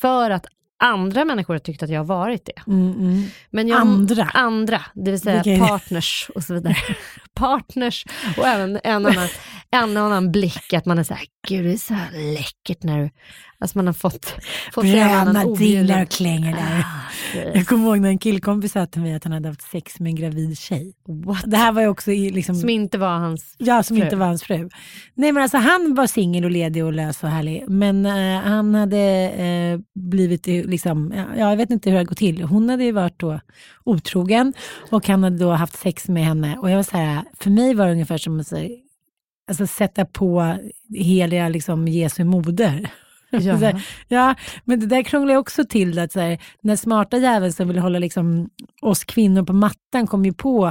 för 0.00 0.30
att 0.30 0.46
andra 0.80 1.24
människor 1.24 1.54
har 1.54 1.58
tyckt 1.58 1.82
att 1.82 1.90
jag 1.90 2.00
har 2.00 2.04
varit 2.04 2.44
det. 2.46 2.62
Mm, 2.72 2.92
mm. 2.92 3.24
Men 3.50 3.68
jag, 3.68 3.80
Andra? 3.80 4.24
Andra, 4.24 4.80
det 4.94 5.10
vill 5.10 5.20
säga 5.20 5.42
det? 5.42 5.58
partners 5.58 6.30
och 6.34 6.42
så 6.42 6.54
vidare. 6.54 6.76
partners 7.34 8.06
och 8.36 8.46
även 8.46 8.80
en 8.84 9.06
annan, 9.06 9.28
en 9.72 9.96
annan 9.96 10.32
blick 10.32 10.72
att 10.72 10.86
man 10.86 10.98
är 10.98 11.02
så 11.02 11.14
här, 11.14 11.24
gud 11.48 11.64
det 11.64 11.72
är 11.72 11.76
så 11.76 11.94
här 11.94 12.34
läckert 12.34 12.82
när 12.82 12.98
du, 12.98 13.10
alltså 13.58 13.78
man 13.78 13.86
har 13.86 13.94
fått, 13.94 14.34
fått 14.72 14.84
Bröna 14.84 15.44
dinglar 15.44 16.02
och 16.02 16.08
klänger 16.08 16.52
där. 16.52 16.84
Ah, 16.84 17.50
Jag 17.54 17.66
kommer 17.66 17.86
ihåg 17.86 18.00
när 18.00 18.08
en 18.08 18.18
killkompis 18.18 18.72
sa 18.72 18.86
till 18.86 19.02
mig 19.02 19.14
att 19.14 19.24
han 19.24 19.32
hade 19.32 19.48
haft 19.48 19.62
sex 19.70 20.00
med 20.00 20.10
en 20.10 20.16
gravid 20.16 20.58
tjej. 20.58 20.92
What? 21.08 21.42
Det 21.46 21.56
här 21.56 21.72
var 21.72 21.82
ju 21.82 21.88
också 21.88 22.12
i, 22.12 22.30
liksom, 22.30 22.54
Som 22.54 22.68
inte 22.68 22.98
var 22.98 23.18
hans 23.18 23.54
Ja, 23.58 23.82
som 23.82 23.96
fru. 23.96 24.04
inte 24.04 24.16
var 24.16 24.26
hans 24.26 24.42
fru. 24.42 24.68
Nej 25.14 25.32
men 25.32 25.42
alltså 25.42 25.58
han 25.58 25.94
var 25.94 26.06
singel 26.06 26.44
och 26.44 26.50
ledig 26.50 26.84
och 26.84 26.92
lös 26.92 27.22
och 27.22 27.28
härlig. 27.28 27.64
Men 27.68 28.06
eh, 28.06 28.40
han 28.42 28.74
hade 28.74 28.98
eh, 29.30 29.80
blivit, 29.94 30.48
eh, 30.48 30.64
liksom, 30.64 31.12
ja, 31.16 31.50
jag 31.50 31.56
vet 31.56 31.70
inte 31.70 31.90
hur 31.90 31.98
det 31.98 32.04
gått 32.04 32.18
till. 32.18 32.42
Hon 32.42 32.68
hade 32.70 32.84
ju 32.84 32.92
varit 32.92 33.18
då 33.20 33.40
otrogen 33.84 34.52
och 34.90 35.08
han 35.08 35.24
hade 35.24 35.38
då 35.38 35.50
haft 35.50 35.78
sex 35.78 36.08
med 36.08 36.24
henne. 36.24 36.56
Och 36.58 36.70
jag 36.70 36.76
var 36.76 36.82
så 36.82 36.96
här, 36.96 37.22
för 37.40 37.50
mig 37.50 37.74
var 37.74 37.86
det 37.86 37.92
ungefär 37.92 38.18
som 38.18 38.40
att 38.40 38.46
säga, 38.46 38.76
alltså, 39.50 39.66
sätta 39.66 40.04
på 40.04 40.56
heliga 40.94 41.48
liksom, 41.48 41.88
Jesu 41.88 42.24
moder. 42.24 42.90
Ja. 43.30 43.54
Här, 43.54 43.82
ja, 44.08 44.34
men 44.64 44.80
det 44.80 44.86
där 44.86 45.02
krånglar 45.02 45.32
ju 45.34 45.38
också 45.38 45.64
till 45.64 45.98
att 45.98 46.12
så 46.12 46.20
här, 46.20 46.38
den 46.62 46.76
smarta 46.76 47.16
jäveln 47.16 47.52
som 47.52 47.68
vill 47.68 47.78
hålla 47.78 47.98
liksom, 47.98 48.48
oss 48.82 49.04
kvinnor 49.04 49.42
på 49.42 49.52
mattan 49.52 50.06
kom 50.06 50.24
ju 50.24 50.32
på 50.32 50.66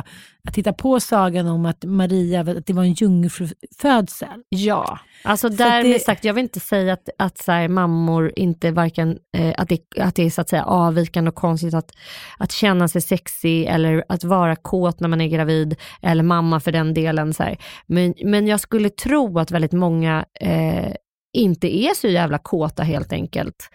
att 0.47 0.53
titta 0.53 0.73
på 0.73 0.99
sagan 0.99 1.47
om 1.47 1.65
att 1.65 1.83
Maria, 1.85 2.41
att 2.41 2.65
det 2.65 2.73
var 2.73 2.83
en 2.83 2.93
jungfrufödsel. 2.93 4.27
Ja, 4.49 4.99
alltså 5.23 5.49
Så 5.49 5.55
därmed 5.55 5.91
det- 5.91 5.99
sagt, 5.99 6.23
jag 6.23 6.33
vill 6.33 6.43
inte 6.43 6.59
säga 6.59 6.93
att, 6.93 7.09
att 7.17 7.37
så 7.37 7.51
här, 7.51 7.67
mammor 7.67 8.31
inte 8.35 8.71
varken, 8.71 9.17
eh, 9.37 9.53
att, 9.57 9.69
det, 9.69 9.79
att 9.99 10.15
det 10.15 10.23
är 10.23 10.29
så 10.29 10.41
att 10.41 10.49
säga 10.49 10.63
avvikande 10.65 11.29
och 11.29 11.35
konstigt 11.35 11.73
att, 11.73 11.91
att 12.37 12.51
känna 12.51 12.87
sig 12.87 13.01
sexig 13.01 13.65
eller 13.65 14.03
att 14.09 14.23
vara 14.23 14.55
kåt 14.55 14.99
när 14.99 15.07
man 15.07 15.21
är 15.21 15.27
gravid 15.27 15.75
eller 16.01 16.23
mamma 16.23 16.59
för 16.59 16.71
den 16.71 16.93
delen. 16.93 17.33
Så 17.33 17.43
här. 17.43 17.57
Men, 17.87 18.13
men 18.25 18.47
jag 18.47 18.59
skulle 18.59 18.89
tro 18.89 19.39
att 19.39 19.51
väldigt 19.51 19.71
många 19.73 20.25
eh, 20.41 20.93
inte 21.33 21.77
är 21.77 21.93
så 21.93 22.07
jävla 22.07 22.37
kåta 22.37 22.83
helt 22.83 23.13
enkelt 23.13 23.69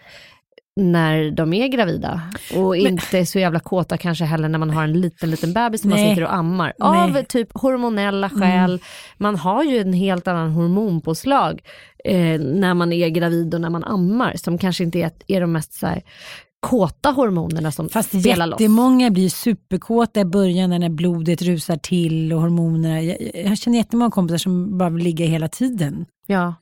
när 0.75 1.31
de 1.31 1.53
är 1.53 1.67
gravida 1.67 2.21
och 2.55 2.77
inte 2.77 3.19
är 3.19 3.25
så 3.25 3.39
jävla 3.39 3.59
kåta 3.59 3.97
kanske 3.97 4.25
heller 4.25 4.49
när 4.49 4.59
man 4.59 4.69
har 4.69 4.83
en 4.83 5.01
liten 5.01 5.31
liten 5.31 5.53
bebis 5.53 5.81
som 5.81 5.89
man 5.89 5.99
sitter 5.99 6.23
och 6.23 6.33
ammar. 6.33 6.73
Av 6.79 7.11
Nej. 7.11 7.25
typ 7.25 7.49
hormonella 7.53 8.29
skäl. 8.29 8.81
Man 9.17 9.35
har 9.35 9.63
ju 9.63 9.77
en 9.77 9.93
helt 9.93 10.27
annan 10.27 10.51
hormonpåslag 10.51 11.61
eh, 12.05 12.39
när 12.39 12.73
man 12.73 12.93
är 12.93 13.09
gravid 13.09 13.53
och 13.53 13.61
när 13.61 13.69
man 13.69 13.83
ammar 13.83 14.33
som 14.35 14.57
kanske 14.57 14.83
inte 14.83 14.99
är, 14.99 15.11
är 15.27 15.41
de 15.41 15.51
mest 15.51 15.73
så 15.73 15.87
här, 15.87 16.01
kåta 16.59 17.11
hormonerna 17.11 17.71
som 17.71 17.89
Fast 17.89 18.09
spelar 18.19 18.47
loss. 18.47 18.59
jättemånga 18.59 19.09
blir 19.09 19.29
superkåta 19.29 20.19
i 20.19 20.25
början 20.25 20.69
när 20.69 20.89
blodet 20.89 21.41
rusar 21.41 21.77
till 21.77 22.33
och 22.33 22.41
hormonerna. 22.41 23.01
Jag, 23.01 23.17
jag 23.45 23.57
känner 23.57 23.77
jättemånga 23.77 24.11
kompisar 24.11 24.37
som 24.37 24.77
bara 24.77 24.89
vill 24.89 25.03
ligga 25.03 25.25
hela 25.25 25.47
tiden. 25.47 26.05
Ja. 26.27 26.53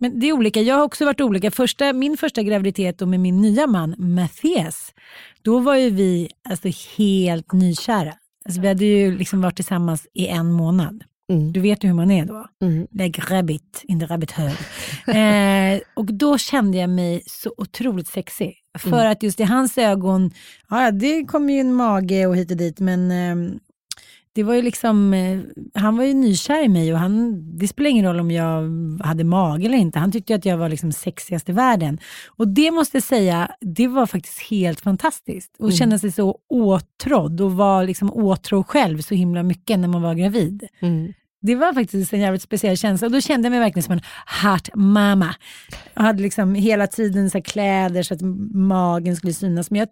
Men 0.00 0.20
det 0.20 0.28
är 0.28 0.32
olika. 0.32 0.60
Jag 0.60 0.76
har 0.76 0.82
också 0.82 1.04
varit 1.04 1.20
olika. 1.20 1.50
Första, 1.50 1.92
min 1.92 2.16
första 2.16 2.42
graviditet 2.42 3.02
och 3.02 3.08
med 3.08 3.20
min 3.20 3.40
nya 3.40 3.66
man 3.66 3.94
Mattias, 3.98 4.94
då 5.42 5.58
var 5.58 5.76
ju 5.76 5.90
vi 5.90 6.28
alltså 6.48 6.68
helt 6.96 7.52
nykära. 7.52 8.14
Alltså 8.44 8.60
vi 8.60 8.68
hade 8.68 8.84
ju 8.84 9.18
liksom 9.18 9.40
varit 9.40 9.56
tillsammans 9.56 10.06
i 10.14 10.26
en 10.26 10.52
månad. 10.52 11.04
Mm. 11.32 11.52
Du 11.52 11.60
vet 11.60 11.84
ju 11.84 11.88
hur 11.88 11.94
man 11.94 12.10
är 12.10 12.26
då. 12.26 12.46
Mm. 12.62 12.86
Like 12.90 13.22
rabbit 13.34 13.84
in 13.84 14.00
the 14.00 14.06
rabbit 14.06 14.32
hole. 14.32 14.56
eh, 15.74 15.80
och 15.94 16.14
då 16.14 16.38
kände 16.38 16.78
jag 16.78 16.90
mig 16.90 17.22
så 17.26 17.54
otroligt 17.56 18.08
sexig. 18.08 18.56
För 18.78 19.06
att 19.06 19.22
just 19.22 19.40
i 19.40 19.44
hans 19.44 19.78
ögon, 19.78 20.30
ja 20.68 20.90
det 20.90 21.24
kom 21.24 21.50
ju 21.50 21.60
en 21.60 21.74
mage 21.74 22.26
och 22.26 22.36
hit 22.36 22.50
och 22.50 22.56
dit 22.56 22.80
men 22.80 23.10
eh, 23.10 23.60
det 24.32 24.42
var 24.42 24.54
ju 24.54 24.62
liksom, 24.62 25.14
eh, 25.14 25.40
han 25.74 25.96
var 25.96 26.04
ju 26.04 26.14
nykär 26.14 26.64
i 26.64 26.68
mig 26.68 26.92
och 26.92 26.98
han, 26.98 27.42
det 27.58 27.68
spelar 27.68 27.90
ingen 27.90 28.04
roll 28.04 28.20
om 28.20 28.30
jag 28.30 28.70
hade 29.04 29.24
mage 29.24 29.66
eller 29.66 29.78
inte. 29.78 29.98
Han 29.98 30.12
tyckte 30.12 30.34
att 30.34 30.44
jag 30.44 30.56
var 30.56 30.68
liksom 30.68 30.92
sexigast 30.92 31.48
i 31.48 31.52
världen. 31.52 31.98
Och 32.28 32.48
det 32.48 32.70
måste 32.70 32.96
jag 32.96 33.04
säga, 33.04 33.50
det 33.60 33.88
var 33.88 34.06
faktiskt 34.06 34.38
helt 34.50 34.80
fantastiskt. 34.80 35.56
Och 35.58 35.72
känna 35.72 35.98
sig 35.98 36.12
så 36.12 36.38
åtrådd 36.48 37.40
och 37.40 37.52
vara 37.52 37.82
liksom 37.82 38.12
åtrå 38.12 38.64
själv 38.64 38.98
så 38.98 39.14
himla 39.14 39.42
mycket 39.42 39.78
när 39.78 39.88
man 39.88 40.02
var 40.02 40.14
gravid. 40.14 40.68
Mm. 40.80 41.12
Det 41.42 41.54
var 41.54 41.72
faktiskt 41.72 42.12
en 42.12 42.20
jävligt 42.20 42.42
speciell 42.42 42.76
känsla 42.76 43.06
och 43.06 43.12
då 43.12 43.20
kände 43.20 43.46
jag 43.46 43.50
mig 43.50 43.60
verkligen 43.60 43.82
som 43.82 43.92
en 43.92 44.00
hot 44.42 44.68
mamma. 44.74 45.34
Jag 45.94 46.02
hade 46.02 46.22
liksom 46.22 46.54
hela 46.54 46.86
tiden 46.86 47.30
så 47.30 47.42
kläder 47.42 48.02
så 48.02 48.14
att 48.14 48.20
magen 48.54 49.16
skulle 49.16 49.32
synas. 49.32 49.70
Men 49.70 49.78
jag, 49.78 49.88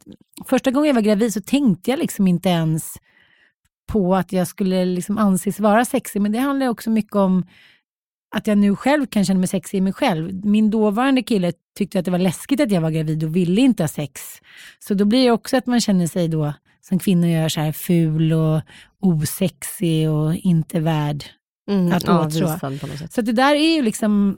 första 0.46 0.70
gången 0.70 0.86
jag 0.86 0.94
var 0.94 1.02
gravid 1.02 1.32
så 1.32 1.40
tänkte 1.40 1.90
jag 1.90 1.98
liksom 1.98 2.26
inte 2.26 2.48
ens 2.48 2.94
på 3.88 4.16
att 4.16 4.32
jag 4.32 4.46
skulle 4.48 4.84
liksom 4.84 5.18
anses 5.18 5.60
vara 5.60 5.84
sexig. 5.84 6.22
Men 6.22 6.32
det 6.32 6.38
handlar 6.38 6.68
också 6.68 6.90
mycket 6.90 7.16
om 7.16 7.46
att 8.36 8.46
jag 8.46 8.58
nu 8.58 8.76
själv 8.76 9.06
kan 9.06 9.24
känna 9.24 9.38
mig 9.38 9.48
sexig 9.48 9.78
i 9.78 9.80
mig 9.80 9.92
själv. 9.92 10.44
Min 10.46 10.70
dåvarande 10.70 11.22
kille 11.22 11.52
tyckte 11.78 11.98
att 11.98 12.04
det 12.04 12.10
var 12.10 12.18
läskigt 12.18 12.60
att 12.60 12.70
jag 12.70 12.80
var 12.80 12.90
gravid 12.90 13.24
och 13.24 13.36
ville 13.36 13.60
inte 13.60 13.82
ha 13.82 13.88
sex. 13.88 14.20
Så 14.78 14.94
då 14.94 15.04
blir 15.04 15.24
det 15.24 15.30
också 15.30 15.56
att 15.56 15.66
man 15.66 15.80
känner 15.80 16.06
sig 16.06 16.28
då, 16.28 16.52
som 16.80 16.98
kvinnor 16.98 17.28
gör, 17.28 17.48
så 17.48 17.60
här 17.60 17.72
ful 17.72 18.32
och 18.32 18.60
osexig 19.00 20.10
och 20.10 20.34
inte 20.34 20.80
värd 20.80 21.24
Mm. 21.70 21.92
att 21.92 22.08
åtrå. 22.08 22.46
Så 23.10 23.20
det 23.20 23.32
där 23.32 23.54
är 23.54 23.74
ju 23.76 23.82
liksom 23.82 24.36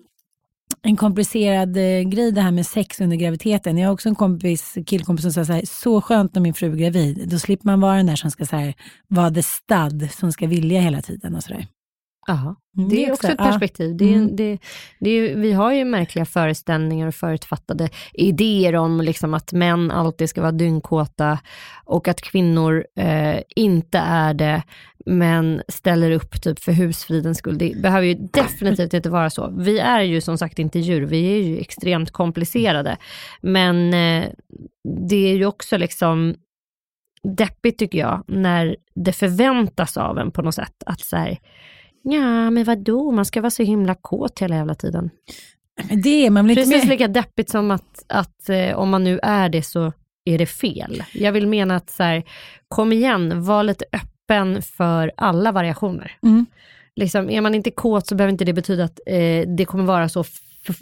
en 0.82 0.96
komplicerad 0.96 1.76
eh, 1.76 2.00
grej 2.00 2.32
det 2.32 2.40
här 2.40 2.50
med 2.50 2.66
sex 2.66 3.00
under 3.00 3.16
graviditeten. 3.16 3.78
Jag 3.78 3.88
har 3.88 3.94
också 3.94 4.08
en 4.08 4.14
kompis, 4.14 4.78
killkompis 4.86 5.22
som 5.22 5.32
sa 5.32 5.44
så 5.44 5.52
här, 5.52 5.62
så 5.64 6.00
skönt 6.00 6.34
när 6.34 6.42
min 6.42 6.54
fru 6.54 6.72
är 6.72 6.76
gravid. 6.76 7.28
Då 7.28 7.38
slipper 7.38 7.66
man 7.66 7.80
vara 7.80 7.96
den 7.96 8.06
där 8.06 8.16
som 8.16 8.30
ska 8.30 8.46
så 8.46 8.56
här, 8.56 8.74
vara 9.08 9.30
the 9.30 9.42
stud, 9.42 10.10
som 10.12 10.32
ska 10.32 10.46
vilja 10.46 10.80
hela 10.80 11.02
tiden 11.02 11.34
och 11.34 11.42
sådär. 11.42 11.66
Jaha. 12.26 12.56
Mm, 12.76 12.88
Det 12.88 13.06
är 13.06 13.12
också 13.12 13.26
ett 13.28 13.34
ja. 13.38 13.44
perspektiv. 13.44 13.96
Det 13.96 14.04
är, 14.04 14.16
Mm. 14.16 14.36
det, 14.36 14.58
det 15.00 15.10
är, 15.10 15.36
vi 15.36 15.52
har 15.52 15.72
ju 15.72 15.84
märkliga 15.84 16.24
föreställningar 16.24 17.06
och 17.06 17.14
förutfattade 17.14 17.88
idéer 18.12 18.76
om 18.76 19.00
liksom 19.00 19.34
att 19.34 19.52
män 19.52 19.90
alltid 19.90 20.28
ska 20.30 20.40
vara 20.40 20.52
dyngkåta 20.52 21.38
och 21.84 22.08
att 22.08 22.20
kvinnor 22.20 22.86
eh, 22.96 23.40
inte 23.56 23.98
är 23.98 24.34
det, 24.34 24.62
men 25.06 25.62
ställer 25.68 26.10
upp 26.10 26.42
typ 26.42 26.58
för 26.58 26.72
husfridens 26.72 27.38
skull. 27.38 27.58
Det 27.58 27.82
behöver 27.82 28.06
ju 28.06 28.14
definitivt 28.14 28.94
inte 28.94 29.10
vara 29.10 29.30
så. 29.30 29.54
Vi 29.58 29.78
är 29.78 30.00
ju 30.00 30.20
som 30.20 30.38
sagt 30.38 30.58
inte 30.58 30.78
djur, 30.78 31.02
vi 31.06 31.32
är 31.32 31.42
ju 31.42 31.58
extremt 31.58 32.10
komplicerade. 32.10 32.96
Men 33.40 33.94
eh, 33.94 34.28
det 35.08 35.30
är 35.32 35.36
ju 35.36 35.46
också 35.46 35.76
liksom 35.76 36.34
deppigt 37.22 37.78
tycker 37.78 37.98
jag, 37.98 38.24
när 38.26 38.76
det 38.94 39.12
förväntas 39.12 39.96
av 39.96 40.18
en 40.18 40.30
på 40.30 40.42
något 40.42 40.54
sätt 40.54 40.82
att 40.86 41.00
så 41.00 41.16
här, 41.16 41.38
Ja, 42.02 42.50
men 42.50 42.64
vadå, 42.64 43.10
man 43.10 43.24
ska 43.24 43.40
vara 43.40 43.50
så 43.50 43.62
himla 43.62 43.94
kåt 43.94 44.38
hela 44.38 44.56
jävla 44.56 44.74
tiden. 44.74 45.10
Men 45.88 46.02
det 46.02 46.26
är 46.26 46.30
man 46.30 46.46
väl 46.46 46.50
inte 46.58 46.62
Precis 46.70 46.84
med? 46.84 46.90
lika 46.90 47.08
deppigt 47.08 47.50
som 47.50 47.70
att, 47.70 48.04
att 48.08 48.48
eh, 48.48 48.78
om 48.78 48.90
man 48.90 49.04
nu 49.04 49.20
är 49.22 49.48
det 49.48 49.62
så 49.62 49.92
är 50.24 50.38
det 50.38 50.46
fel. 50.46 51.04
Jag 51.12 51.32
vill 51.32 51.46
mena 51.46 51.76
att 51.76 51.90
så 51.90 52.02
här, 52.02 52.22
kom 52.68 52.92
igen, 52.92 53.44
var 53.44 53.62
lite 53.62 53.84
öppen 53.92 54.62
för 54.62 55.12
alla 55.16 55.52
variationer. 55.52 56.16
Mm. 56.22 56.46
Liksom, 56.96 57.30
är 57.30 57.40
man 57.40 57.54
inte 57.54 57.70
kåt 57.70 58.06
så 58.06 58.14
behöver 58.14 58.32
inte 58.32 58.44
det 58.44 58.52
betyda 58.52 58.84
att 58.84 59.00
eh, 59.06 59.48
det 59.56 59.64
kommer 59.64 59.84
vara 59.84 60.08
så 60.08 60.24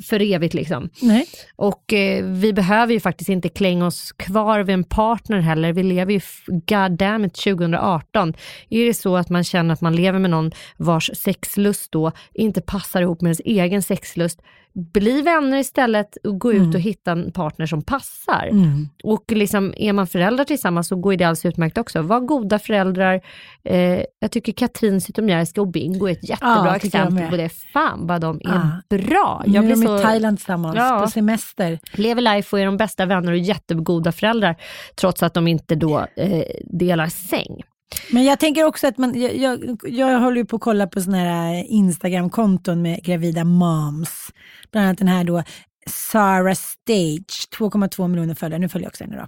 för 0.09 0.23
evigt. 0.23 0.55
Liksom. 0.55 0.91
Nej. 1.03 1.27
Och 1.57 1.93
eh, 1.93 2.25
vi 2.25 2.53
behöver 2.53 2.93
ju 2.93 3.01
faktiskt 3.01 3.31
inte 3.31 3.49
klänga 3.49 3.87
oss 3.87 4.13
kvar 4.13 4.61
vid 4.61 4.75
en 4.75 4.85
partner 4.85 5.41
heller. 5.41 5.73
Vi 5.73 5.83
lever 5.83 6.13
ju, 6.13 6.17
f- 6.19 6.45
god 6.47 6.93
damn 6.93 7.25
it, 7.25 7.35
2018. 7.35 8.35
Är 8.71 8.87
det 8.87 8.95
så 8.95 9.17
att 9.17 9.31
man 9.31 9.45
känner 9.45 9.75
att 9.75 9.81
man 9.81 9.97
lever 9.97 10.19
med 10.19 10.31
någon 10.31 10.51
vars 10.77 11.11
sexlust 11.15 11.93
då 11.93 12.13
inte 12.35 12.61
passar 12.61 13.03
ihop 13.03 13.21
med 13.21 13.29
ens 13.29 13.41
egen 13.45 13.83
sexlust, 13.83 14.41
bli 14.73 15.23
vänner 15.23 15.59
istället 15.59 16.17
och 16.25 16.39
gå 16.41 16.53
ut 16.53 16.75
och 16.75 16.81
hitta 16.81 17.13
en 17.13 17.33
partner 17.33 17.67
som 17.67 17.83
passar. 17.83 18.49
Mm. 18.51 18.89
Och 19.05 19.25
liksom, 19.33 19.75
är 19.77 19.93
man 19.93 20.07
föräldrar 20.07 20.45
tillsammans 20.45 20.89
så 20.89 20.97
går 20.97 21.17
det 21.17 21.25
alldeles 21.25 21.45
utmärkt 21.45 21.79
också. 21.79 22.03
Var 22.03 22.21
goda 22.21 22.59
föräldrar. 22.59 23.21
Eh, 23.65 24.01
jag 24.21 24.31
tycker 24.31 24.53
Katrin 24.53 25.01
Zytomierska 25.01 25.61
och 25.61 25.69
Bingo 25.69 26.07
är 26.09 26.13
ett 26.13 26.29
jättebra 26.29 26.67
Ja, 26.67 26.77
exempel 26.77 27.31
på 27.31 27.37
det. 27.37 27.49
Fan 27.49 28.07
vad 28.07 28.21
de 28.21 28.37
är 28.37 28.41
Ja. 28.91 28.97
bra. 28.99 29.43
Nu 29.47 29.55
Jag 29.55 29.65
är 29.65 29.67
blir 29.75 29.77
de 29.77 29.87
så... 29.87 29.99
i 29.99 30.03
Thailand 30.03 30.39
tillsammans 30.39 30.77
Ja. 30.77 31.01
på 31.05 31.11
semester. 31.11 31.79
lever 31.93 32.23
life 32.23 32.57
och 32.57 32.61
är 32.61 32.67
de 32.67 32.77
bästa 32.77 33.07
vänner 33.07 33.33
och 33.33 33.39
jättegoda 33.39 34.13
föräldrar 34.13 34.57
trots 35.01 35.23
att 35.23 35.35
de 35.35 35.49
inte 35.49 35.75
då 35.75 36.07
eh, 36.17 36.43
delar 36.65 37.07
säng. 37.07 37.63
Men 38.11 38.25
jag 38.25 38.41
tänker 38.41 38.65
också 38.65 38.87
att 38.87 38.99
man, 38.99 39.21
jag, 39.21 39.37
jag, 39.37 39.79
jag 39.83 40.21
håller 40.21 40.37
ju 40.37 40.45
på 40.45 40.57
att 40.57 40.63
kolla 40.63 40.87
på 40.87 41.01
sådana 41.01 41.19
här 41.19 41.65
Instagram-konton 41.69 42.83
med 42.83 43.05
gravida 43.05 43.45
moms. 43.45 44.29
Bland 44.73 44.87
annat 44.87 44.99
den 44.99 45.09
här 45.09 45.25
då 45.25 45.43
Sarah 45.89 46.55
Stage, 46.55 47.49
2,2 47.59 48.09
miljoner 48.09 48.35
följare. 48.35 48.61
Nu 48.61 48.69
följer 48.69 48.87
jag 48.87 48.91
också 48.91 49.05
henne 49.05 49.17
då. 49.17 49.27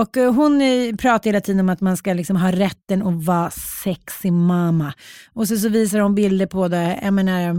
Och 0.00 0.16
eh, 0.16 0.34
hon 0.34 0.60
eh, 0.60 0.96
pratar 0.96 1.30
hela 1.30 1.40
tiden 1.40 1.60
om 1.60 1.68
att 1.68 1.80
man 1.80 1.96
ska 1.96 2.12
liksom 2.12 2.36
ha 2.36 2.52
rätten 2.52 3.06
att 3.06 3.24
vara 3.24 3.50
sexy 3.84 4.30
mamma. 4.30 4.94
Och 5.32 5.48
så, 5.48 5.56
så 5.56 5.68
visar 5.68 6.00
hon 6.00 6.14
bilder 6.14 6.46
på 6.46 6.68
det, 6.68 6.98
jag 7.02 7.14
menar, 7.14 7.40
eh, 7.40 7.54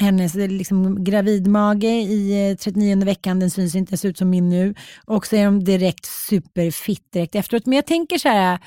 hennes 0.00 0.34
liksom, 0.34 1.04
gravidmage 1.04 1.84
i 1.84 2.56
39 2.60 3.04
veckan, 3.04 3.40
den 3.40 3.50
syns 3.50 3.74
inte 3.74 3.90
ens 3.90 4.04
ut 4.04 4.18
som 4.18 4.30
min 4.30 4.48
nu. 4.48 4.74
Och 5.04 5.26
så 5.26 5.36
är 5.36 5.44
de 5.44 5.64
direkt 5.64 6.04
superfit 6.04 7.12
direkt 7.12 7.34
efteråt. 7.34 7.66
Men 7.66 7.76
jag 7.76 7.86
tänker 7.86 8.18
så 8.18 8.28
här, 8.28 8.58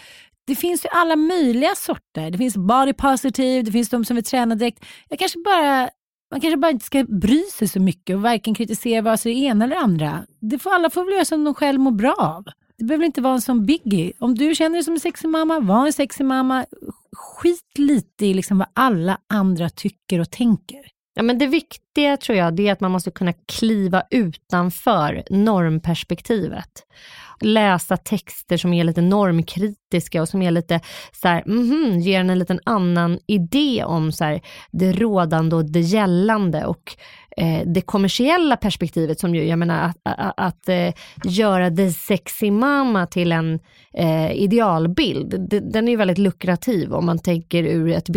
det 0.50 0.56
finns 0.56 0.86
ju 0.86 0.90
alla 0.92 1.16
möjliga 1.16 1.76
sorter. 1.76 2.32
Det 2.32 2.38
finns 2.38 2.58
body 2.58 2.94
positive, 2.94 3.62
det 3.62 3.72
finns 3.72 3.90
de 3.90 4.06
som 4.06 4.16
vill 4.16 4.26
träna 4.26 4.56
direkt. 4.56 4.86
Jag 5.10 5.20
kanske 5.20 5.40
bara, 5.40 5.90
man 6.32 6.42
kanske 6.42 6.58
bara 6.58 6.72
inte 6.72 6.86
ska 6.86 7.04
bry 7.04 7.44
sig 7.44 7.68
så 7.68 7.80
mycket 7.80 8.16
och 8.16 8.22
varken 8.22 8.56
kritisera 8.56 9.02
vare 9.02 9.18
sig 9.18 9.34
det 9.34 9.40
ena 9.40 9.66
eller 9.66 9.76
det 9.76 9.82
andra. 9.82 10.26
Det 10.42 10.60
får, 10.60 10.74
alla 10.74 10.90
får 10.90 11.06
väl 11.06 11.14
göra 11.14 11.26
som 11.26 11.44
de 11.44 11.54
själv 11.54 11.80
mår 11.80 11.92
bra 11.92 12.16
av. 12.18 12.46
Det 12.78 12.86
behöver 12.86 13.06
inte 13.06 13.22
vara 13.22 13.34
en 13.34 13.42
sån 13.42 13.66
biggie. 13.66 14.14
Om 14.20 14.36
du 14.36 14.56
känner 14.56 14.76
dig 14.76 14.84
som 14.84 14.94
en 14.94 15.00
sexig 15.00 15.30
mamma, 15.30 15.60
var 15.60 15.86
en 15.86 15.94
sexig 15.94 16.26
mamma. 16.26 16.66
Skit 17.16 17.78
lite 17.78 18.26
i 18.26 18.34
liksom 18.34 18.58
vad 18.58 18.68
alla 18.74 19.18
andra 19.28 19.70
tycker 19.70 20.20
och 20.20 20.32
tänker. 20.32 20.80
Ja, 21.14 21.24
men 21.24 21.38
det 21.38 21.48
viktiga 21.48 22.18
tror 22.18 22.38
jag 22.38 22.56
det 22.56 22.68
är 22.68 22.72
att 22.72 22.80
man 22.80 22.92
måste 22.92 23.12
kunna 23.12 23.34
kliva 23.34 24.04
utanför 24.12 25.24
normperspektivet. 25.30 26.70
Läsa 27.42 27.98
texter 27.98 28.58
som 28.58 28.74
är 28.74 28.84
lite 28.84 29.02
normkritiska 29.02 30.22
och 30.22 30.30
som 30.30 30.42
är 30.42 30.52
lite 30.52 30.80
så 31.12 31.28
här, 31.28 31.44
mhm, 31.46 32.00
ger 32.00 32.20
en 32.20 32.30
en 32.30 32.40
liten 32.40 32.60
annan 32.66 33.20
idé 33.28 33.84
om 33.84 34.12
så 34.12 34.24
här, 34.24 34.42
det 34.72 34.92
rådande 34.92 35.56
och 35.56 35.72
det 35.72 35.80
gällande. 35.80 36.66
Och 36.66 36.96
det 37.66 37.82
kommersiella 37.82 38.58
perspektivet 38.58 39.20
som 39.20 39.36
ju, 39.36 39.44
jag 39.44 39.60
menar 39.60 39.84
att, 39.84 39.98
att, 40.04 40.34
att 40.38 40.70
eh, 40.70 40.94
göra 41.24 41.72
the 41.72 41.92
sexy 41.92 42.52
mama 42.52 43.08
till 43.08 43.32
en 43.32 43.60
eh, 43.94 44.32
idealbild, 44.32 45.48
den 45.74 45.88
är 45.88 45.92
ju 45.92 45.98
väldigt 45.98 46.18
lukrativ 46.18 46.94
om 46.94 47.06
man 47.06 47.20
tänker 47.20 47.64
ur 47.64 47.92
ett 47.92 48.08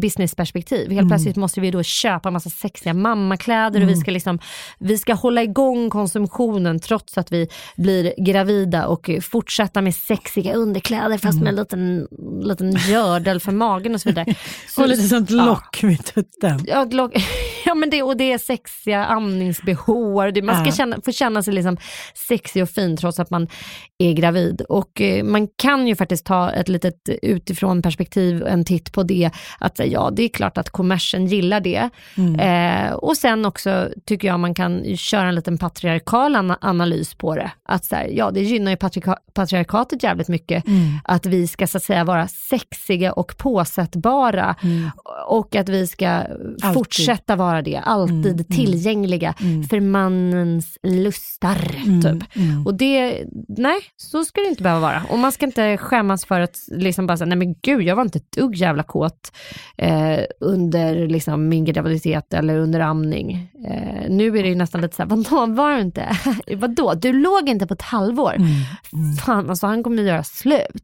businessperspektiv. 0.00 0.90
Helt 0.90 1.08
plötsligt 1.08 1.36
måste 1.36 1.60
vi 1.60 1.70
då 1.70 1.82
köpa 1.82 2.30
massa 2.30 2.50
sexiga 2.50 2.94
mammakläder 2.94 3.82
och 3.82 3.88
vi 3.88 3.96
ska, 3.96 4.10
liksom, 4.10 4.38
vi 4.78 4.98
ska 4.98 5.14
hålla 5.14 5.42
igång 5.42 5.90
konsumtionen 5.90 6.80
trots 6.80 7.18
att 7.18 7.32
vi 7.32 7.48
blir 7.76 8.14
gravida 8.24 8.86
och 8.86 9.10
fortsätta 9.22 9.82
med 9.82 9.94
sexiga 9.94 10.54
underkläder 10.54 11.18
fast 11.18 11.40
med 11.40 11.48
en 11.48 11.56
liten, 11.56 12.06
liten 12.42 12.70
gördel 12.70 13.40
för 13.40 13.52
magen 13.52 13.94
och 13.94 14.00
så 14.00 14.08
vidare. 14.08 14.34
Så- 14.68 14.82
Och 14.86 14.88
lite 14.88 15.02
sånt 15.02 15.30
ja. 15.30 15.44
lock 15.46 15.82
vid 15.82 16.04
tutten. 16.04 16.64
Ja, 16.66 16.84
glock, 16.84 17.12
ja 17.66 17.74
men 17.74 17.90
det, 17.90 18.02
och 18.02 18.16
det 18.16 18.32
är 18.32 18.38
sexiga 18.38 19.04
amningsbehov. 19.04 20.32
Man 20.42 20.64
ska 20.64 20.72
känna, 20.72 20.96
få 21.04 21.12
känna 21.12 21.42
sig 21.42 21.54
liksom 21.54 21.76
sexig 22.28 22.62
och 22.62 22.68
fin 22.70 22.96
trots 22.96 23.20
att 23.20 23.30
man 23.30 23.48
är 23.98 24.12
gravid. 24.12 24.60
Och 24.60 25.00
eh, 25.00 25.24
man 25.24 25.48
kan 25.56 25.86
ju 25.86 25.96
faktiskt 25.96 26.26
ta 26.26 26.50
ett 26.50 26.68
litet 26.68 27.08
utifrån 27.22 27.82
perspektiv, 27.82 28.46
en 28.46 28.64
titt 28.64 28.92
på 28.92 29.02
det. 29.02 29.30
Att 29.58 29.78
ja, 29.86 30.10
det 30.12 30.22
är 30.22 30.28
klart 30.28 30.58
att 30.58 30.70
kommersen 30.70 31.26
gillar 31.26 31.60
det. 31.60 31.90
Eh, 32.40 32.92
och 32.92 33.16
sen 33.16 33.46
också 33.46 33.88
tycker 34.06 34.28
jag 34.28 34.40
man 34.40 34.54
kan 34.54 34.96
köra 34.96 35.28
en 35.28 35.34
liten 35.34 35.58
patriarkal 35.58 36.36
ana- 36.36 36.58
analys 36.60 37.14
på 37.14 37.34
det. 37.34 37.50
Att 37.68 37.84
så 37.84 37.94
här, 37.96 38.08
ja, 38.12 38.30
det 38.30 38.40
gynnar 38.42 38.70
ju 38.70 38.76
patrika- 38.76 39.18
patriarkatet 39.34 40.02
jävligt 40.02 40.28
mycket. 40.28 40.64
Att 41.04 41.26
vi 41.26 41.46
ska 41.46 41.66
så 41.66 41.76
att 41.76 41.82
säga 41.84 42.04
vara 42.04 42.28
sexiga 42.28 43.12
och 43.12 43.36
påsättbara. 43.38 44.56
Och 45.28 45.56
att 45.56 45.68
vi 45.68 45.86
ska 45.86 46.22
fortsätta 46.74 47.36
vara 47.36 47.55
det, 47.62 47.76
alltid 47.76 48.48
tillgängliga 48.48 49.34
för 49.70 49.80
mannens 49.80 50.78
lustar. 50.82 51.56
Typ. 52.02 52.24
Och 52.66 52.74
det, 52.74 53.24
nej, 53.48 53.78
så 53.96 54.24
ska 54.24 54.40
det 54.40 54.48
inte 54.48 54.62
behöva 54.62 54.80
vara. 54.80 55.02
Och 55.10 55.18
man 55.18 55.32
ska 55.32 55.46
inte 55.46 55.76
skämmas 55.76 56.24
för 56.24 56.40
att 56.40 56.56
liksom 56.68 57.06
bara 57.06 57.16
säga, 57.16 57.26
nej 57.26 57.38
men 57.38 57.54
gud, 57.62 57.82
jag 57.82 57.96
var 57.96 58.02
inte 58.02 58.18
ett 58.18 58.32
dugg 58.32 58.56
jävla 58.56 58.82
kåt 58.82 59.32
eh, 59.76 60.20
under 60.40 61.08
liksom, 61.08 61.48
min 61.48 61.64
graviditet 61.64 62.34
eller 62.34 62.58
under 62.58 62.80
amning. 62.80 63.50
Eh, 63.68 64.10
nu 64.10 64.38
är 64.38 64.42
det 64.42 64.48
ju 64.48 64.54
nästan 64.54 64.80
lite 64.80 64.96
såhär, 64.96 65.10
vadå, 65.10 65.54
var 65.54 65.74
du 65.74 65.80
inte? 65.80 66.18
vadå, 66.56 66.94
du 66.94 67.12
låg 67.12 67.48
inte 67.48 67.66
på 67.66 67.74
ett 67.74 67.82
halvår? 67.82 68.36
Fan, 69.24 69.50
alltså 69.50 69.66
han 69.66 69.82
kommer 69.82 70.02
göra 70.02 70.22
slut. 70.22 70.82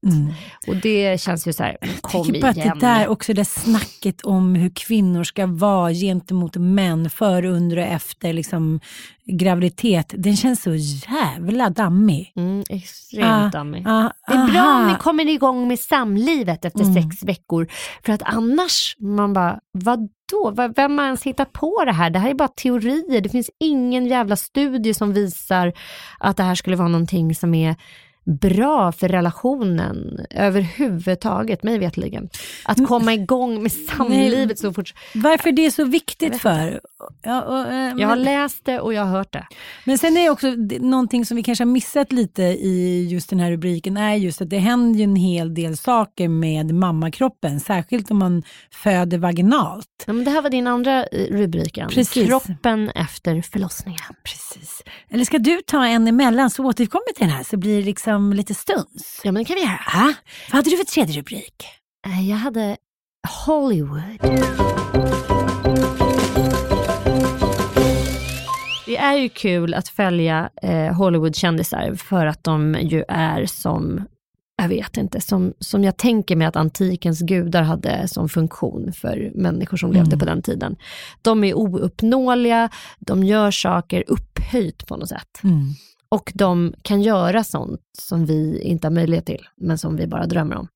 Och 0.67 0.77
det 0.77 1.21
känns 1.21 1.49
ju 1.49 1.53
såhär, 1.53 1.77
kom 2.01 2.25
tycker 2.25 2.41
bara 2.41 2.51
att 2.51 2.57
igen. 2.57 2.79
det 2.79 2.87
där 2.87 3.09
också 3.09 3.33
det 3.33 3.45
snacket 3.45 4.23
om 4.23 4.55
hur 4.55 4.71
kvinnor 4.75 5.25
ska 5.25 5.47
vara 5.47 5.93
gentemot 5.93 6.57
män 6.63 7.11
före, 7.11 7.49
under 7.49 7.77
och 7.77 7.85
efter 7.85 8.33
liksom, 8.33 8.81
graviditet. 9.27 10.15
Den 10.19 10.37
känns 10.37 10.63
så 10.63 10.75
jävla 10.75 11.71
dammig. 11.71 12.33
Mm, 12.37 12.63
extremt 12.71 13.25
Ah, 13.27 13.49
dammig. 13.59 13.85
ah, 13.89 14.11
Det 14.29 14.35
är 14.35 14.47
bra 14.53 14.61
aha. 14.61 14.81
om 14.83 14.93
ni 14.93 14.99
kommer 14.99 15.29
igång 15.29 15.69
med 15.69 15.79
samlivet 15.81 16.65
efter 16.65 16.81
Mm. 16.85 16.95
sex 16.95 17.23
veckor. 17.25 17.69
För 18.05 18.13
att 18.13 18.23
annars, 18.25 18.97
man 18.99 19.33
bara, 19.33 19.59
vadå? 19.73 20.51
Va- 20.53 20.73
Vem 20.77 20.99
har 20.99 21.05
ens 21.05 21.23
hittat 21.23 21.53
på 21.53 21.83
det 21.87 21.93
här? 21.93 22.11
Det 22.11 22.19
här 22.19 22.31
är 22.31 22.35
bara 22.35 22.49
teorier. 22.49 23.21
Det 23.21 23.29
finns 23.29 23.51
ingen 23.61 24.07
jävla 24.07 24.37
studie 24.37 24.95
som 24.95 25.13
visar 25.13 25.73
att 26.19 26.37
det 26.37 26.43
här 26.43 26.55
skulle 26.55 26.77
vara 26.77 26.89
någonting 26.89 27.35
som 27.35 27.55
är 27.55 27.77
bra 28.25 28.93
för 28.93 29.09
relationen 29.09 30.21
överhuvudtaget, 30.31 31.63
mig 31.63 31.79
vetligen. 31.79 32.29
Att 32.65 32.87
komma 32.87 33.15
igång 33.15 33.63
med 33.63 33.73
samlivet 33.73 34.59
så 34.59 34.73
fort. 34.73 34.95
Varför 35.15 35.53
det 35.53 35.67
är 35.67 35.71
så 35.71 35.85
viktigt 35.85 36.41
för? 36.41 36.81
Ja, 37.23 37.43
och, 37.43 37.73
eh, 37.73 37.93
Jag 37.97 38.09
har 38.09 38.17
men, 38.17 38.23
läst 38.25 38.65
det 38.65 38.81
och 38.81 38.95
jag 38.95 39.03
har 39.05 39.11
hört 39.19 39.33
det. 39.33 39.47
men 39.85 39.99
sen 39.99 40.17
är 40.17 40.31
också 40.31 40.57
det- 40.57 40.79
någonting 40.79 41.27
som 41.27 41.37
vi 41.37 41.43
kanske 41.43 41.65
har 41.65 41.71
missat 41.71 42.13
lite 42.13 42.43
i 42.43 43.09
just 43.11 43.31
den 43.31 43.41
här 43.41 43.51
rubriken 43.51 43.97
är 43.97 44.15
just 44.15 44.41
att 44.43 44.51
det 44.51 44.59
händer 44.59 44.99
ju 44.99 45.05
en 45.05 45.17
hel 45.17 45.55
del 45.55 45.77
saker 45.77 46.29
med 46.29 46.75
mammakroppen, 46.75 47.61
särskilt 47.61 48.11
om 48.11 48.19
man 48.19 48.43
föder 48.71 49.19
vaginalt. 49.19 49.87
Ja, 50.07 50.13
men 50.13 50.25
det 50.25 50.31
här 50.31 50.43
var 50.43 50.51
din 50.51 50.67
andra 50.67 51.05
eh, 51.05 51.27
rubriken. 51.37 51.89
Precis. 51.89 52.27
Kroppen 52.29 52.89
efter 52.91 53.43
förlossningen. 53.43 54.01
Precis. 54.25 54.83
Eller 55.11 55.25
ska 55.25 55.39
du 55.39 55.61
ta 55.67 55.87
en 55.87 56.09
emellan 56.09 56.51
så 56.51 56.65
återkommer 56.65 57.15
till 57.15 57.27
den 57.27 57.37
här 57.37 57.45
så 57.45 57.57
blir 57.57 57.77
det 57.79 57.85
liksom 57.85 58.12
lite 58.19 58.55
stuns? 58.55 59.21
Ja, 59.25 59.33
men 59.33 59.43
det 59.43 59.45
kan 59.45 59.55
vi 59.57 59.63
göra. 59.63 59.81
Ah, 59.87 60.13
vad 60.51 60.57
hade 60.57 60.71
du 60.71 60.77
för 60.77 60.85
tredje 60.85 61.19
rubrik? 61.21 61.65
Eh, 62.07 62.29
Jag 62.31 62.37
hade 62.37 62.77
Hollywood. 63.47 64.19
Det 68.87 68.97
är 68.97 69.15
ju 69.17 69.29
kul 69.29 69.75
att 69.75 69.89
följa 69.89 70.51
eh, 70.63 70.93
Hollywoodkändisar 70.95 71.95
för 71.95 72.27
att 72.27 72.45
de 72.45 72.77
ju 72.83 73.05
är 73.09 73.47
som, 73.47 74.05
jag 74.57 74.69
vet 74.69 74.97
inte, 74.97 75.21
som, 75.21 75.53
som 75.59 75.85
jag 75.85 75.97
tänker 75.97 76.37
mig 76.37 76.47
att 76.47 76.57
antikens 76.57 77.21
gudar 77.21 77.63
hade 77.63 78.09
som 78.09 78.29
funktion 78.29 78.93
för 78.93 79.31
människor 79.35 79.77
som 79.77 79.93
levde 79.93 80.17
på 80.19 80.25
den 80.25 80.43
tiden. 80.43 80.77
De 81.23 81.45
är 81.45 81.55
ouppnåeliga, 81.55 82.69
de 82.99 83.25
gör 83.25 83.51
saker 83.51 84.05
upphöjt 84.07 84.87
på 84.87 84.97
något 84.97 85.09
sätt. 85.09 85.41
Och 86.13 86.33
de 86.35 86.75
kan 86.83 87.03
göra 87.03 87.45
sånt 87.45 87.81
som 87.99 88.27
vi 88.27 88.61
inte 88.63 88.87
har 88.87 88.93
möjlighet 88.93 89.27
till, 89.27 89.49
men 89.57 89.79
som 89.79 89.97
vi 89.97 90.07
bara 90.07 90.27
drömmer 90.27 90.57
om. 90.57 90.69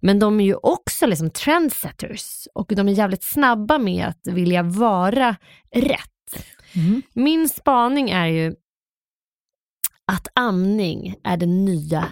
Men 0.00 0.18
de 0.18 0.40
är 0.40 0.44
ju 0.44 0.54
också 0.54 1.06
liksom 1.06 1.30
trendsetters 1.30 2.48
och 2.54 2.72
de 2.76 2.88
är 2.88 2.92
jävligt 2.92 3.24
snabba 3.24 3.78
med 3.78 4.06
att 4.06 4.34
vilja 4.34 4.62
vara 4.62 5.36
rätt. 5.74 6.44
Mm. 6.74 7.02
Min 7.12 7.48
spaning 7.48 8.10
är 8.10 8.26
ju 8.26 8.54
att 10.12 10.28
amning 10.34 11.14
är 11.24 11.36
den 11.36 11.64
nya 11.64 12.08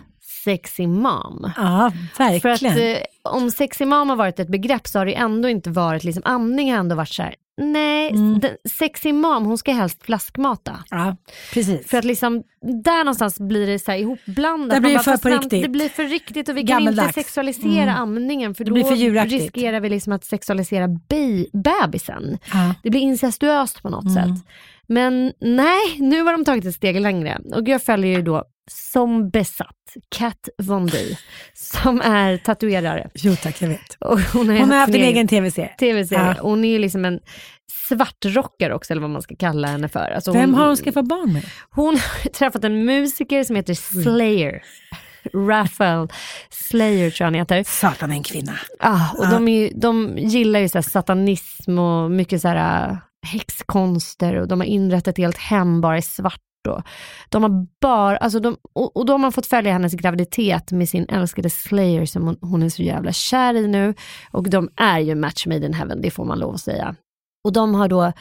sexy 0.48 0.87
mom. 0.87 1.50
Ja, 1.56 1.92
verkligen. 2.18 2.40
För 2.40 2.48
att 2.48 2.62
eh, 2.98 3.02
om 3.22 3.50
sexy 3.50 3.84
mom 3.84 4.08
har 4.11 4.16
varit 4.16 4.38
ett 4.40 4.48
begrepp 4.48 4.87
så 4.88 4.98
har 4.98 5.06
det 5.06 5.14
ändå 5.14 5.48
inte 5.48 5.70
varit, 5.70 6.04
liksom, 6.04 6.22
amning 6.26 6.72
har 6.72 6.78
ändå 6.78 6.94
varit 6.96 7.08
så 7.08 7.22
här, 7.22 7.34
nej, 7.61 8.11
Mm. 8.11 8.40
sexy 8.78 9.12
mom 9.12 9.44
hon 9.44 9.58
ska 9.58 9.72
helst 9.72 10.02
flaskmata. 10.02 10.84
ja, 10.90 11.16
precis. 11.54 11.88
För 11.88 11.98
att 11.98 12.04
liksom, 12.04 12.42
där 12.84 12.98
någonstans 13.04 13.40
blir 13.40 13.66
det 13.66 13.78
så 13.78 13.90
här 13.90 13.98
ihopblandat. 13.98 14.70
Där 14.70 14.80
blir 14.80 14.90
det 14.90 14.96
bara, 15.06 15.16
för 15.18 15.30
på 15.30 15.37
riktigt. 15.42 15.62
Det 15.62 15.68
blir 15.68 15.88
för 15.88 16.04
riktigt 16.04 16.48
och 16.48 16.56
vi 16.56 16.66
kan 16.66 16.88
inte 16.88 17.12
sexualisera 17.12 17.82
Mm. 17.90 17.96
amningen 18.02 18.54
för 18.54 18.64
Det 18.64 18.70
då 18.70 18.84
för 18.88 19.24
riskerar 19.26 19.80
vi 19.80 19.88
liksom 19.88 20.12
att 20.12 20.24
sexualisera 20.24 20.88
be- 20.88 21.46
bebisen. 21.52 22.38
ja. 22.52 22.74
Det 22.82 22.90
blir 22.90 23.00
incestuöst 23.00 23.82
på 23.82 23.88
något 23.90 24.04
Mm. 24.04 24.14
sätt. 24.14 24.46
Men 24.90 25.32
nej, 25.40 25.96
nu 25.98 26.22
har 26.22 26.32
de 26.32 26.44
tagit 26.44 26.64
ett 26.64 26.74
steg 26.74 27.00
längre. 27.00 27.38
Och 27.54 27.68
jag 27.68 27.82
följer 27.82 28.16
ju 28.16 28.22
då 28.22 28.44
som 28.70 29.31
besatt 29.31 29.74
Kat 30.16 30.48
Von 30.62 30.87
D 30.87 30.98
som 31.54 32.00
är 32.00 32.37
tatuerare. 32.37 33.11
Jo 33.14 33.37
tack, 33.42 33.62
jag 33.62 33.68
vet. 33.68 33.96
Och 34.00 34.20
hon 34.20 34.48
har, 34.48 34.59
Hon 34.59 34.70
har 34.70 34.78
haft 34.78 34.94
en 34.94 35.02
egen 35.02 35.28
tv-serie. 35.28 35.74
tv-serie. 35.78 36.35
Ja. 36.37 36.42
Hon 36.42 36.64
är 36.64 36.68
ju 36.68 36.78
liksom 36.78 37.04
en 37.04 37.20
svartrockare 37.88 38.74
också 38.74 38.92
eller 38.92 39.00
vad 39.00 39.11
man 39.11 39.22
ska 39.22 39.37
kalla 39.37 39.68
henne 39.68 39.88
för. 39.88 40.11
Alltså 40.11 40.33
Vem 40.33 40.50
hon, 40.50 40.61
har 40.61 40.66
hon 40.66 40.76
skaffat 40.76 41.04
barn 41.09 41.33
med? 41.33 41.44
hon 41.70 41.94
har 41.96 42.28
träffat 42.33 42.64
en 42.64 42.85
musiker 42.85 43.44
som 43.44 43.57
heter 43.57 43.74
Slayer. 43.74 44.62
Raphael 45.35 46.09
Slayer 46.50 47.11
tror 47.11 47.20
jag 47.20 47.26
han 47.26 47.35
heter. 47.35 47.62
Satan 47.66 48.11
en 48.12 48.22
kvinna. 48.22 48.52
Ah, 48.81 49.11
och 49.18 49.28
de, 49.28 49.48
är, 49.48 49.61
ju- 49.61 49.72
de 49.81 50.18
gillar 50.18 50.61
ju 50.61 50.68
så 50.68 50.83
satanism 50.83 51.78
och 51.78 52.11
mycket 52.11 52.40
så 52.42 52.48
här, 52.48 52.88
äh, 52.90 52.96
häxkonster 53.26 54.35
och 54.35 54.48
de 54.48 54.61
har 54.61 54.66
inrett 54.66 55.09
ett 55.09 55.18
helt 55.18 55.38
hem 55.38 55.81
bara 55.81 55.98
i 55.98 56.02
svart. 56.02 56.40
Och 56.68 56.83
de 57.28 57.42
har 57.42 57.66
bara, 57.81 58.16
alltså 58.16 58.40
de, 58.40 58.57
och, 58.72 58.96
och 58.96 59.07
då 59.07 59.12
har 59.12 59.18
man 59.18 59.33
fått 59.33 59.46
följa 59.46 59.72
hennes 59.72 59.94
graviditet 59.94 60.72
med 60.72 60.88
sin 60.88 61.07
älskade 61.09 61.50
Slayer 61.50 62.07
som 62.07 62.22
hon, 62.22 62.38
hon 62.40 62.62
är 62.62 62.68
så 62.68 62.83
jävla 62.83 63.12
kär 63.12 63.54
i 63.54 63.68
nu. 63.68 63.94
Och 64.31 64.50
de 64.50 64.70
är 64.76 64.98
ju 64.98 65.14
match 65.14 65.46
made 65.46 65.66
in 65.66 65.74
heaven, 65.74 66.00
det 66.00 66.11
får 66.11 66.24
man 66.24 66.38
lov 66.38 66.54
att 66.54 66.61
säga. 66.61 66.96
Och 67.44 67.52
de 67.52 67.74
har 67.74 67.88
då, 67.88 68.12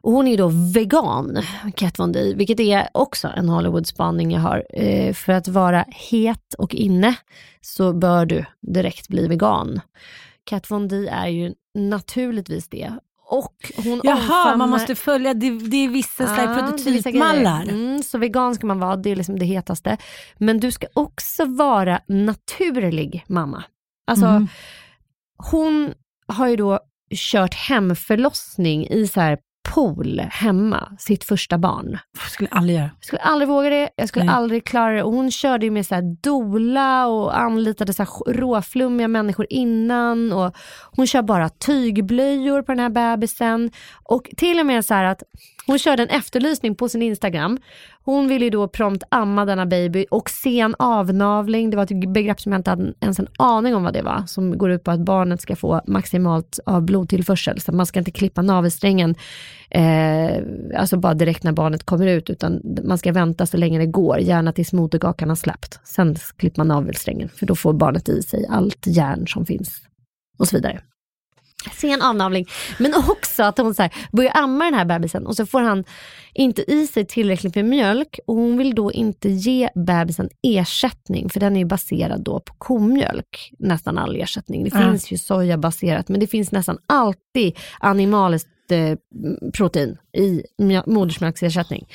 och 0.00 0.12
hon 0.12 0.26
är 0.26 0.30
ju 0.30 0.36
då 0.36 0.48
vegan, 0.74 1.38
Kat 1.74 1.98
Von 1.98 2.12
D, 2.12 2.34
vilket 2.36 2.60
är 2.60 2.88
också 2.94 3.28
en 3.36 3.48
Hollywood-spaning 3.48 4.30
jag 4.30 4.40
har. 4.40 4.64
Eh, 4.74 5.12
för 5.12 5.32
att 5.32 5.48
vara 5.48 5.84
het 5.88 6.54
och 6.58 6.74
inne 6.74 7.14
så 7.60 7.92
bör 7.92 8.26
du 8.26 8.44
direkt 8.60 9.08
bli 9.08 9.28
vegan. 9.28 9.80
Kat 10.44 10.70
Von 10.70 10.88
D 10.88 11.08
är 11.08 11.28
ju 11.28 11.54
naturligtvis 11.74 12.68
det. 12.68 12.92
Och 13.28 13.72
hon 13.84 14.00
Jaha, 14.04 14.16
omfamnar- 14.16 14.56
man 14.56 14.70
måste 14.70 14.94
följa, 14.94 15.34
det, 15.34 15.50
det 15.50 15.76
är 15.76 15.88
vissa 15.88 16.22
Ja, 16.24 16.54
prototypmallar. 16.54 17.62
Mm, 17.62 18.02
så 18.02 18.18
vegan 18.18 18.54
ska 18.54 18.66
man 18.66 18.78
vara, 18.78 18.96
det 18.96 19.10
är 19.10 19.16
liksom 19.16 19.38
det 19.38 19.44
hetaste. 19.46 19.96
Men 20.38 20.60
du 20.60 20.70
ska 20.72 20.86
också 20.94 21.44
vara 21.44 22.00
naturlig 22.08 23.24
mamma. 23.28 23.64
Alltså, 24.06 24.26
Mhm. 24.26 24.48
hon 25.50 25.94
har 26.26 26.48
ju 26.48 26.56
då 26.56 26.80
kört 27.14 27.54
hemförlossning 27.54 28.86
i 28.86 29.06
så 29.08 29.20
här 29.20 29.38
pool 29.76 30.20
hemma, 30.30 30.96
sitt 30.98 31.24
första 31.24 31.58
barn. 31.58 31.98
Jag 32.22 32.30
skulle 32.30 32.48
aldrig 32.48 32.78
göra. 32.78 32.90
Jag 32.98 33.06
skulle 33.06 33.22
aldrig 33.22 33.48
våga 33.48 33.70
det, 33.70 33.88
jag 33.96 34.08
skulle 34.08 34.24
Nej. 34.24 34.34
aldrig 34.34 34.64
klara 34.64 34.94
det. 34.94 35.02
Och 35.02 35.12
hon 35.12 35.30
körde 35.30 35.66
ju 35.66 35.70
med 35.70 35.86
så 35.86 35.94
här 35.94 36.16
dola 36.22 37.06
och 37.06 37.38
anlitade 37.38 37.92
så 37.92 38.02
här 38.02 38.32
råflummiga 38.32 39.08
människor 39.08 39.46
innan. 39.50 40.32
Och 40.32 40.56
hon 40.96 41.06
kör 41.06 41.22
bara 41.22 41.48
tygblöjor 41.48 42.62
på 42.62 42.72
den 42.72 42.78
här 42.78 42.88
bebisen. 42.88 43.70
Och 44.02 44.28
till 44.36 44.60
och 44.60 44.66
med 44.66 44.84
så 44.84 44.94
här 44.94 45.04
att 45.04 45.22
hon 45.66 45.78
körde 45.78 46.02
en 46.02 46.08
efterlysning 46.08 46.74
på 46.74 46.88
sin 46.88 47.02
Instagram. 47.02 47.58
Hon 48.06 48.28
ville 48.28 48.44
ju 48.44 48.50
då 48.50 48.68
prompt 48.68 49.04
amma 49.08 49.44
denna 49.44 49.66
baby 49.66 50.06
och 50.10 50.30
sen 50.30 50.74
avnavling. 50.78 51.70
Det 51.70 51.76
var 51.76 51.84
ett 51.84 52.12
begrepp 52.12 52.40
som 52.40 52.52
jag 52.52 52.58
inte 52.58 52.70
hade 52.70 52.92
ens 53.00 53.18
en 53.18 53.28
aning 53.38 53.74
om 53.74 53.82
vad 53.82 53.92
det 53.92 54.02
var. 54.02 54.22
Som 54.26 54.58
går 54.58 54.70
ut 54.70 54.84
på 54.84 54.90
att 54.90 55.00
barnet 55.00 55.40
ska 55.40 55.56
få 55.56 55.80
maximalt 55.86 56.58
av 56.66 56.82
blodtillförsel. 56.82 57.60
Så 57.60 57.72
man 57.72 57.86
ska 57.86 57.98
inte 57.98 58.10
klippa 58.10 58.42
navelsträngen 58.42 59.14
eh, 59.70 60.42
alltså 60.76 60.96
bara 60.96 61.14
direkt 61.14 61.42
när 61.42 61.52
barnet 61.52 61.84
kommer 61.84 62.06
ut, 62.06 62.30
utan 62.30 62.60
man 62.84 62.98
ska 62.98 63.12
vänta 63.12 63.46
så 63.46 63.56
länge 63.56 63.78
det 63.78 63.86
går, 63.86 64.18
gärna 64.18 64.52
tills 64.52 64.72
moderkakan 64.72 65.28
har 65.28 65.36
släppt. 65.36 65.80
Sen 65.84 66.16
klipper 66.36 66.60
man 66.60 66.68
navelsträngen, 66.68 67.28
för 67.28 67.46
då 67.46 67.54
får 67.54 67.72
barnet 67.72 68.08
i 68.08 68.22
sig 68.22 68.46
allt 68.50 68.86
järn 68.86 69.26
som 69.26 69.46
finns 69.46 69.80
och 70.38 70.48
så 70.48 70.56
vidare. 70.56 70.80
Sen 71.74 72.02
avnavling, 72.02 72.46
men 72.78 72.94
också 72.94 73.42
att 73.42 73.58
hon 73.58 73.74
så 73.74 73.82
här, 73.82 73.92
börjar 74.12 74.32
amma 74.34 74.64
den 74.64 74.74
här 74.74 74.84
bebisen 74.84 75.26
och 75.26 75.36
så 75.36 75.46
får 75.46 75.60
han 75.60 75.84
inte 76.34 76.70
i 76.72 76.86
sig 76.86 77.06
tillräckligt 77.06 77.54
med 77.54 77.64
mjölk 77.64 78.18
och 78.26 78.34
hon 78.34 78.58
vill 78.58 78.74
då 78.74 78.92
inte 78.92 79.28
ge 79.28 79.68
bebisen 79.74 80.28
ersättning 80.42 81.30
för 81.30 81.40
den 81.40 81.56
är 81.56 81.60
ju 81.60 81.66
baserad 81.66 82.24
då 82.24 82.40
på 82.40 82.54
komjölk, 82.58 83.52
nästan 83.58 83.98
all 83.98 84.16
ersättning. 84.16 84.64
Det 84.64 84.70
Ja. 84.74 84.80
finns 84.90 85.12
ju 85.12 85.18
sojabaserat 85.18 86.08
men 86.08 86.20
det 86.20 86.26
finns 86.26 86.52
nästan 86.52 86.78
alltid 86.86 87.58
animaliskt 87.80 88.48
eh, 88.70 88.98
protein 89.52 89.96
i 90.18 90.42
mjö- 90.62 90.82
modersmjölksersättning. 90.86 91.86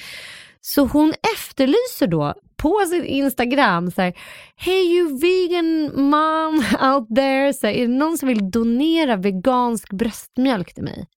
Så 0.61 0.85
hon 0.85 1.13
efterlyser 1.35 2.07
då 2.07 2.33
på 2.61 2.85
sin 2.89 3.05
Instagram 3.05 3.91
så 3.91 4.01
här, 4.01 4.13
Hey 4.55 4.97
you 4.97 5.19
vegan 5.19 5.83
mom 6.09 6.63
out 6.93 7.15
there, 7.15 7.53
så 7.53 7.67
här, 7.67 7.73
är 7.73 7.87
det 7.87 7.93
någon 7.93 8.17
som 8.17 8.27
vill 8.27 8.51
donera 8.51 9.15
vegansk 9.15 9.89
bröstmjölk 9.89 10.73
till 10.73 10.83
mig? 10.83 11.07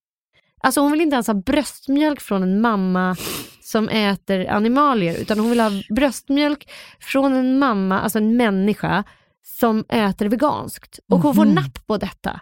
Alltså 0.60 0.80
hon 0.80 0.92
vill 0.92 1.00
inte 1.00 1.14
ens 1.14 1.26
ha 1.26 1.34
bröstmjölk 1.34 2.20
från 2.20 2.42
en 2.42 2.60
mamma 2.60 3.16
som 3.62 3.88
äter 3.88 4.46
animalier, 4.50 5.20
utan 5.20 5.38
hon 5.38 5.50
vill 5.50 5.60
ha 5.60 5.70
bröstmjölk 5.90 6.70
från 7.00 7.32
en 7.32 7.58
mamma, 7.58 8.00
alltså 8.00 8.18
en 8.18 8.36
människa, 8.36 9.04
som 9.42 9.84
äter 9.88 10.28
veganskt. 10.28 10.98
Och 11.12 11.20
hon 11.20 11.34
får 11.34 11.44
napp 11.44 11.86
på 11.86 11.96
detta. 11.96 12.40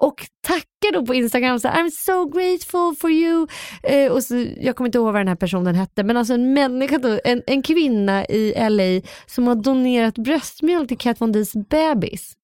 Och 0.00 0.26
tackar 0.46 0.92
då 0.92 1.06
på 1.06 1.14
Instagram 1.14 1.60
så 1.60 1.68
här, 1.68 1.82
I'm 1.82 1.90
so 1.90 2.28
grateful 2.28 2.96
for 3.00 3.10
you. 3.10 3.46
Eh, 3.82 4.12
och 4.12 4.22
så, 4.22 4.46
jag 4.60 4.76
kommer 4.76 4.88
inte 4.88 4.98
ihåg 4.98 5.04
vad 5.04 5.14
den 5.14 5.28
här 5.28 5.36
personen 5.36 5.74
hette, 5.74 6.04
men 6.04 6.16
alltså 6.16 6.34
en 6.34 6.54
människa 6.54 6.98
då, 6.98 7.20
en, 7.24 7.42
en 7.46 7.62
kvinna 7.62 8.24
i 8.26 8.54
LA 8.70 9.08
som 9.26 9.46
har 9.46 9.54
donerat 9.54 10.18
bröstmjölk 10.18 10.88
till 10.88 10.98
Kat 10.98 11.20
Von 11.20 11.32
Ds 11.32 11.52
bebis. 11.52 12.37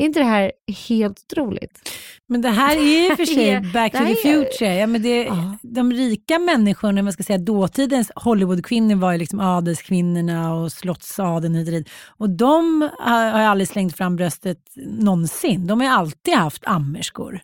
Är 0.00 0.04
inte 0.04 0.20
det 0.20 0.24
här 0.24 0.52
helt 0.88 1.24
otroligt? 1.30 1.90
Men 2.26 2.42
det 2.42 2.48
här 2.48 2.76
är 2.76 2.80
ju 2.80 3.06
i 3.06 3.12
och 3.12 3.16
för 3.16 3.24
sig 3.34 3.60
back 3.60 3.92
to 3.92 3.98
the 3.98 4.14
future. 4.14 4.74
Ja, 4.74 4.86
men 4.86 5.02
det, 5.02 5.22
Ja. 5.24 5.56
De 5.62 5.92
rika 5.92 6.38
människorna, 6.38 7.02
man 7.02 7.12
ska 7.12 7.22
säga 7.22 7.38
dåtidens 7.38 8.12
Hollywoodkvinnor 8.14 8.94
var 8.94 9.12
ju 9.12 9.18
liksom 9.18 9.40
adelskvinnorna 9.40 10.54
och 10.54 10.72
slottsadeln 10.72 11.54
hit 11.54 11.68
och 11.68 11.72
dit. 11.74 11.90
Och 12.06 12.30
de 12.30 12.88
har, 12.98 13.30
har 13.30 13.40
ju 13.40 13.46
aldrig 13.46 13.68
slängt 13.68 13.96
fram 13.96 14.16
bröstet 14.16 14.58
någonsin. 14.76 15.66
De 15.66 15.80
har 15.80 15.86
ju 15.86 15.92
alltid 15.92 16.34
haft 16.34 16.62
ammerskor. 16.66 17.40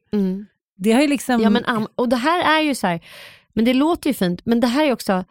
Det 0.76 0.92
har 0.92 1.00
ju 1.00 1.08
liksom... 1.08 1.40
Ja, 1.40 1.50
men, 1.50 1.86
och 1.94 2.08
det 2.08 2.16
här 2.16 2.58
är 2.58 2.62
ju 2.62 2.74
så 2.74 2.86
här, 2.86 3.00
men 3.52 3.64
det 3.64 3.74
låter 3.74 4.10
ju 4.10 4.14
fint, 4.14 4.40
men 4.44 4.60
det 4.60 4.66
här 4.66 4.84
är 4.84 4.92
också, 4.92 5.24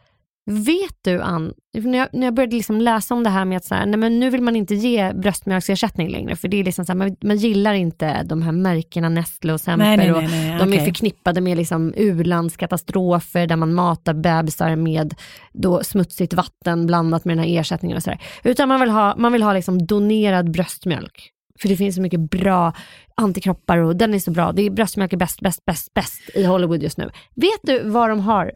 vet 0.45 0.97
du 1.01 1.21
Ann, 1.21 1.53
när 1.73 1.97
jag, 1.97 2.07
när 2.13 2.27
jag 2.27 2.33
började 2.33 2.55
liksom 2.55 2.81
läsa 2.81 3.13
om 3.13 3.23
det 3.23 3.29
här 3.29 3.45
med 3.45 3.57
att 3.57 3.65
så 3.65 3.75
här, 3.75 3.85
nej, 3.85 3.97
men 3.97 4.19
nu 4.19 4.29
vill 4.29 4.41
man 4.41 4.55
inte 4.55 4.75
ge 4.75 5.13
bröstmjölksersättning 5.13 6.09
längre, 6.09 6.35
för 6.35 6.47
det 6.47 6.59
är 6.59 6.63
liksom 6.63 6.85
så 6.85 6.91
här, 6.91 6.97
man, 6.97 7.15
man 7.23 7.37
gillar 7.37 7.73
inte 7.73 8.23
de 8.23 8.41
här 8.41 8.51
märkena 8.51 9.09
Nestle 9.09 9.53
och 9.53 9.61
Semper. 9.61 9.85
Nej, 9.85 9.97
nej, 9.97 10.11
och 10.11 10.23
nej, 10.23 10.49
nej, 10.49 10.59
de 10.59 10.73
är 10.73 10.75
okej. 10.75 10.85
förknippade 10.85 11.41
med 11.41 11.57
liksom 11.57 11.93
u-landskatastrofer 11.97 13.47
där 13.47 13.55
man 13.55 13.73
matar 13.73 14.13
bebisar 14.13 14.75
med 14.75 15.15
då 15.53 15.83
smutsigt 15.83 16.33
vatten 16.33 16.85
blandat 16.85 17.25
med 17.25 17.37
den 17.37 17.45
här 17.45 17.59
ersättningen 17.59 17.97
och 17.97 18.03
sådär. 18.03 18.21
Utan 18.43 18.69
man 18.69 18.79
vill 18.79 18.89
ha, 18.89 19.15
man 19.17 19.31
vill 19.31 19.43
ha 19.43 19.53
liksom 19.53 19.85
donerad 19.85 20.51
bröstmjölk. 20.51 21.31
För 21.59 21.69
det 21.69 21.77
finns 21.77 21.95
så 21.95 22.01
mycket 22.01 22.29
bra 22.29 22.73
antikroppar 23.15 23.77
och 23.77 23.95
den 23.95 24.13
är 24.13 24.19
så 24.19 24.31
bra. 24.31 24.51
Det 24.51 24.61
är 24.61 24.69
bröstmjölk 24.69 25.13
är 25.13 25.17
bäst, 25.17 25.41
bäst, 25.41 25.65
bäst, 25.65 25.93
bäst 25.93 26.21
i 26.33 26.43
Hollywood 26.43 26.83
just 26.83 26.97
nu. 26.97 27.11
Vet 27.35 27.59
du 27.63 27.89
vad 27.89 28.09
de 28.09 28.19
har 28.19 28.51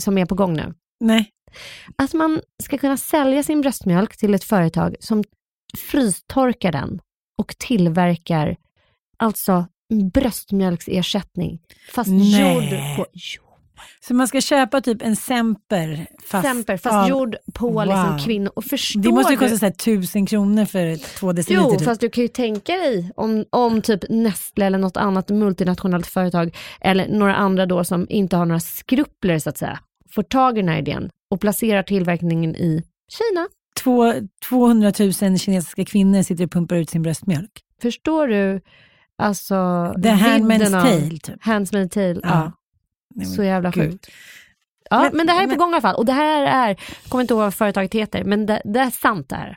som 0.00 0.18
är 0.18 0.26
på 0.26 0.34
gång 0.34 0.56
nu? 0.56 0.74
Nej. 1.00 1.30
Att 1.96 2.14
man 2.14 2.40
ska 2.62 2.78
kunna 2.78 2.96
sälja 2.96 3.42
sin 3.42 3.60
bröstmjölk 3.60 4.16
till 4.16 4.34
ett 4.34 4.44
företag 4.44 4.96
som 5.00 5.24
frystorkar 5.78 6.72
den 6.72 7.00
och 7.38 7.54
tillverkar 7.58 8.56
alltså 9.18 9.66
bröstmjölksersättning 10.14 11.58
fast 11.94 12.10
Nej. 12.10 12.40
gjord 12.54 12.96
på 12.96 13.06
jo, 13.12 13.42
Så 14.00 14.14
man 14.14 14.28
ska 14.28 14.40
köpa 14.40 14.80
typ 14.80 15.02
en 15.02 15.16
Semper 15.16 16.06
fast, 16.26 16.48
Semper, 16.48 16.76
fast 16.76 16.94
av- 16.94 17.08
gjord 17.08 17.36
på 17.54 17.68
Wow. 17.70 17.84
liksom 17.86 18.18
kvinnor. 18.24 18.52
Och 18.56 18.64
förstår 18.64 19.00
Det 19.00 19.10
måste 19.12 19.32
ju 19.32 19.38
du? 19.38 19.48
kosta 19.48 19.66
här, 19.66 19.72
tusen 19.72 20.26
kronor 20.26 20.64
för 20.64 20.96
två 21.18 21.32
deciliter. 21.32 21.64
Jo, 21.64 21.70
typ. 21.78 21.84
fast 21.84 22.00
du 22.00 22.10
kan 22.10 22.22
ju 22.22 22.28
tänka 22.28 22.72
dig 22.72 23.12
om, 23.16 23.44
om 23.50 23.82
typ 23.82 24.00
Nestle 24.08 24.66
eller 24.66 24.78
något 24.78 24.96
annat 24.96 25.28
multinationellt 25.30 26.06
företag 26.06 26.56
eller 26.80 27.08
några 27.08 27.34
andra 27.34 27.66
då 27.66 27.84
som 27.84 28.06
inte 28.10 28.36
har 28.36 28.46
några 28.46 28.60
skrupler 28.60 29.38
så 29.38 29.48
att 29.50 29.58
säga, 29.58 29.78
får 30.10 30.22
tag 30.22 30.58
i 30.58 30.60
den 30.60 30.68
här 30.68 30.78
idén 30.78 31.10
och 31.30 31.40
placerar 31.40 31.82
tillverkningen 31.82 32.56
i 32.56 32.82
Kina. 33.08 33.48
Två, 33.82 34.14
200 34.48 34.92
000 35.00 35.12
kinesiska 35.38 35.84
kvinnor 35.84 36.22
sitter 36.22 36.44
och 36.44 36.50
pumpar 36.52 36.76
ut 36.76 36.90
sin 36.90 37.02
bröstmjölk. 37.02 37.50
Förstår 37.82 38.28
du 38.28 38.60
alltså 39.18 39.54
The 40.02 40.08
Handmaid's 40.08 40.70
Tale, 40.70 41.10
typ. 41.18 41.42
Handmaid's 41.44 41.88
Tale, 41.88 42.14
ja. 42.14 42.20
Ja. 42.22 42.52
Nej, 43.14 43.26
Så 43.26 43.42
jävla 43.42 43.70
gud. 43.70 43.90
sjukt. 43.92 44.06
Ja, 44.90 45.02
men, 45.02 45.10
Men- 45.16 45.26
det 45.26 45.32
här 45.32 45.40
är 45.42 45.44
på 45.46 45.48
men- 45.50 45.58
gång 45.58 45.70
i 45.70 45.72
alla 45.74 45.80
fall. 45.80 45.94
Och 45.94 46.04
det 46.06 46.12
här 46.12 46.42
är, 46.46 46.68
jag 46.68 46.78
kommer 47.10 47.22
inte 47.22 47.34
ihåg 47.34 47.40
vad 47.42 47.54
företaget 47.54 47.94
heter, 47.94 48.24
men 48.24 48.46
det, 48.46 48.62
det 48.64 48.80
är 48.80 48.90
sant 48.90 49.28
det 49.28 49.36
här. 49.36 49.56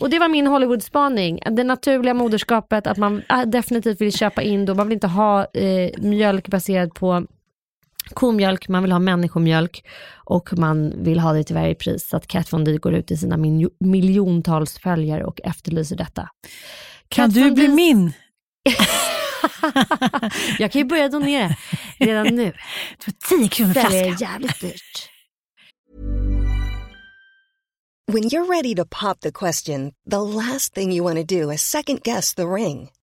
Och 0.00 0.10
det 0.10 0.18
var 0.18 0.28
min 0.28 0.46
Hollywood-spaning. 0.46 1.38
Det 1.50 1.64
naturliga 1.64 2.14
moderskapet, 2.14 2.86
att 2.86 2.96
man 2.96 3.22
äh, 3.28 3.42
definitivt 3.42 4.00
vill 4.00 4.12
köpa 4.12 4.42
in 4.42 4.64
då. 4.66 4.74
Man 4.74 4.86
vill 4.88 4.92
inte 4.94 5.06
ha 5.06 5.44
eh, 5.44 5.90
mjölk 5.98 6.48
baserad 6.48 6.94
på 6.94 7.26
komjölk, 8.12 8.68
man 8.68 8.82
vill 8.82 8.92
ha 8.92 8.98
människomjölk 8.98 9.84
och 10.24 10.58
man 10.58 11.02
vill 11.04 11.18
ha 11.20 11.32
det 11.32 11.44
till 11.44 11.54
varje 11.56 11.74
pris. 11.74 12.08
Så 12.08 12.16
att 12.16 12.26
Kat 12.26 12.52
Von 12.52 12.64
D 12.64 12.76
går 12.78 12.94
ut 12.94 13.06
till 13.06 13.18
sina 13.18 13.36
min- 13.36 13.70
miljontals 13.80 14.78
följare 14.78 15.24
och 15.24 15.40
efterlyser 15.44 15.96
detta. 15.96 16.28
Kan 17.08 17.28
Kat 17.28 17.34
du 17.34 17.50
bli 17.50 17.68
min? 17.68 18.12
Jag 20.58 20.72
kan 20.72 20.78
ju 20.80 20.84
börja 20.84 21.08
donera 21.08 21.56
redan 21.98 22.26
nu. 22.26 22.52
För 22.98 23.12
10 23.38 23.48
kronor 23.48 23.74
Det 23.74 23.80
är 23.80 23.88
flaskan. 24.04 24.28
jävligt 24.28 24.60
dyrt. 24.60 25.08
When 28.12 28.22
you're 28.24 28.48
ready 28.50 28.74
to 28.74 28.84
pop 29.00 29.20
the 29.20 29.30
question, 29.32 29.92
the 30.10 30.16
last 30.18 30.74
thing 30.74 30.92
you 30.92 31.04
want 31.04 31.28
to 31.28 31.34
do 31.40 31.52
is 31.52 31.62
second 31.62 32.00
guess 32.02 32.34
the 32.34 32.42
ring. 32.42 32.88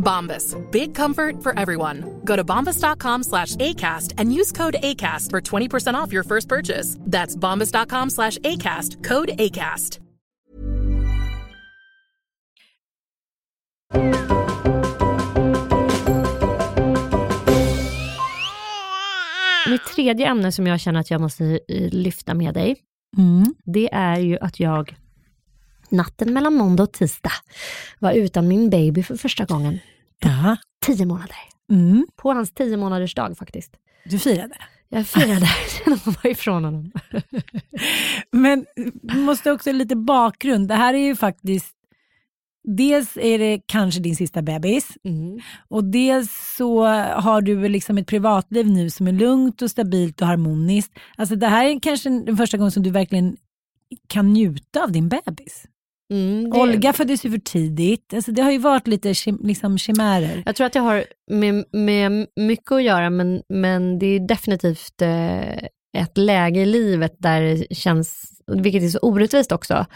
Bombas. 0.00 0.56
Big 0.72 0.94
comfort 0.94 1.42
for 1.42 1.56
everyone. 1.56 2.20
Go 2.24 2.34
to 2.34 2.42
bombas.com 2.42 3.22
slash 3.22 3.54
ACAST 3.56 4.14
and 4.18 4.34
use 4.34 4.50
code 4.50 4.76
ACAST 4.82 5.30
for 5.30 5.40
20% 5.40 5.94
off 5.94 6.12
your 6.12 6.24
first 6.24 6.48
purchase. 6.48 6.96
That's 7.00 7.36
bombas.com 7.36 8.10
slash 8.10 8.38
ACAST. 8.38 9.04
Code 9.04 9.28
ACAST. 9.38 9.98
Mitt 19.70 19.84
tredje 19.84 20.26
ämne 20.26 20.52
som 20.52 20.66
jag 20.66 20.80
känner 20.80 21.00
att 21.00 21.10
jag 21.10 21.20
måste 21.20 21.60
lyfta 21.90 22.34
med 22.34 22.54
dig, 22.54 22.76
Mm. 23.16 23.54
det 23.64 23.88
är 23.94 24.18
ju 24.18 24.38
att 24.38 24.60
jag 24.60 24.96
natten 25.90 26.32
mellan 26.32 26.54
måndag 26.54 26.82
och 26.82 26.92
tisdag 26.92 27.32
var 27.98 28.12
utan 28.12 28.48
min 28.48 28.70
baby 28.70 29.02
för 29.02 29.16
första 29.16 29.44
gången 29.44 29.78
Ja. 30.18 30.56
tio 30.86 31.06
månader. 31.06 31.36
Mm. 31.70 32.06
På 32.16 32.32
hans 32.32 32.50
tio 32.52 32.76
månaders 32.76 33.14
dag 33.14 33.38
faktiskt. 33.38 33.72
Du 34.04 34.18
firade. 34.18 34.54
Jag 34.88 35.06
firade 35.06 35.48
genom 35.84 35.98
att 36.06 36.06
vara 36.24 36.32
ifrån 36.32 36.64
honom. 36.64 36.92
Men 38.32 38.66
vi 39.02 39.18
måste 39.18 39.52
också 39.52 39.72
lite 39.72 39.96
bakgrund. 39.96 40.68
Det 40.68 40.74
här 40.74 40.94
är 40.94 40.98
ju 40.98 41.16
faktiskt, 41.16 41.74
dels 42.64 43.16
är 43.16 43.38
det 43.38 43.60
kanske 43.66 44.00
din 44.00 44.16
sista 44.16 44.42
bebis 44.42 44.88
Mm. 45.04 45.40
och 45.68 45.84
dels 45.84 46.54
så 46.56 46.84
har 47.14 47.40
du 47.42 47.68
liksom 47.68 47.98
ett 47.98 48.06
privatliv 48.06 48.66
nu 48.66 48.90
som 48.90 49.06
är 49.08 49.12
lugnt 49.12 49.62
och 49.62 49.70
stabilt 49.70 50.20
och 50.20 50.26
harmoniskt. 50.26 50.92
Alltså 51.16 51.36
det 51.36 51.46
här 51.46 51.64
är 51.64 51.80
kanske 51.80 52.08
den 52.10 52.36
första 52.36 52.56
gången 52.56 52.70
som 52.70 52.82
du 52.82 52.90
verkligen 52.90 53.36
kan 54.06 54.32
njuta 54.32 54.82
av 54.82 54.92
din 54.92 55.08
bebis. 55.08 55.64
Mm, 56.10 56.52
Olga 56.52 56.92
föddes 56.92 57.24
ju 57.24 57.30
för 57.30 57.38
tidigt. 57.38 58.14
Alltså 58.14 58.32
det 58.32 58.42
har 58.42 58.50
ju 58.50 58.58
varit 58.58 58.86
lite 58.86 59.14
liksom 59.40 59.78
chimärer. 59.78 60.42
Jag 60.46 60.56
tror 60.56 60.66
att 60.66 60.72
det 60.72 60.80
har 60.80 61.04
med, 61.30 61.64
med 61.72 62.26
mycket 62.36 62.72
att 62.72 62.82
göra, 62.82 63.10
men, 63.10 63.42
men 63.48 63.98
det 63.98 64.06
är 64.06 64.20
definitivt 64.20 65.02
eh, 65.02 65.50
ett 65.98 66.18
läge 66.18 66.60
i 66.60 66.66
livet 66.66 67.14
där 67.18 67.42
det 67.42 67.74
känns, 67.74 68.32
vilket 68.46 68.82
är 68.82 68.88
så 68.88 68.98
orättvist 68.98 69.52
också, 69.52 69.86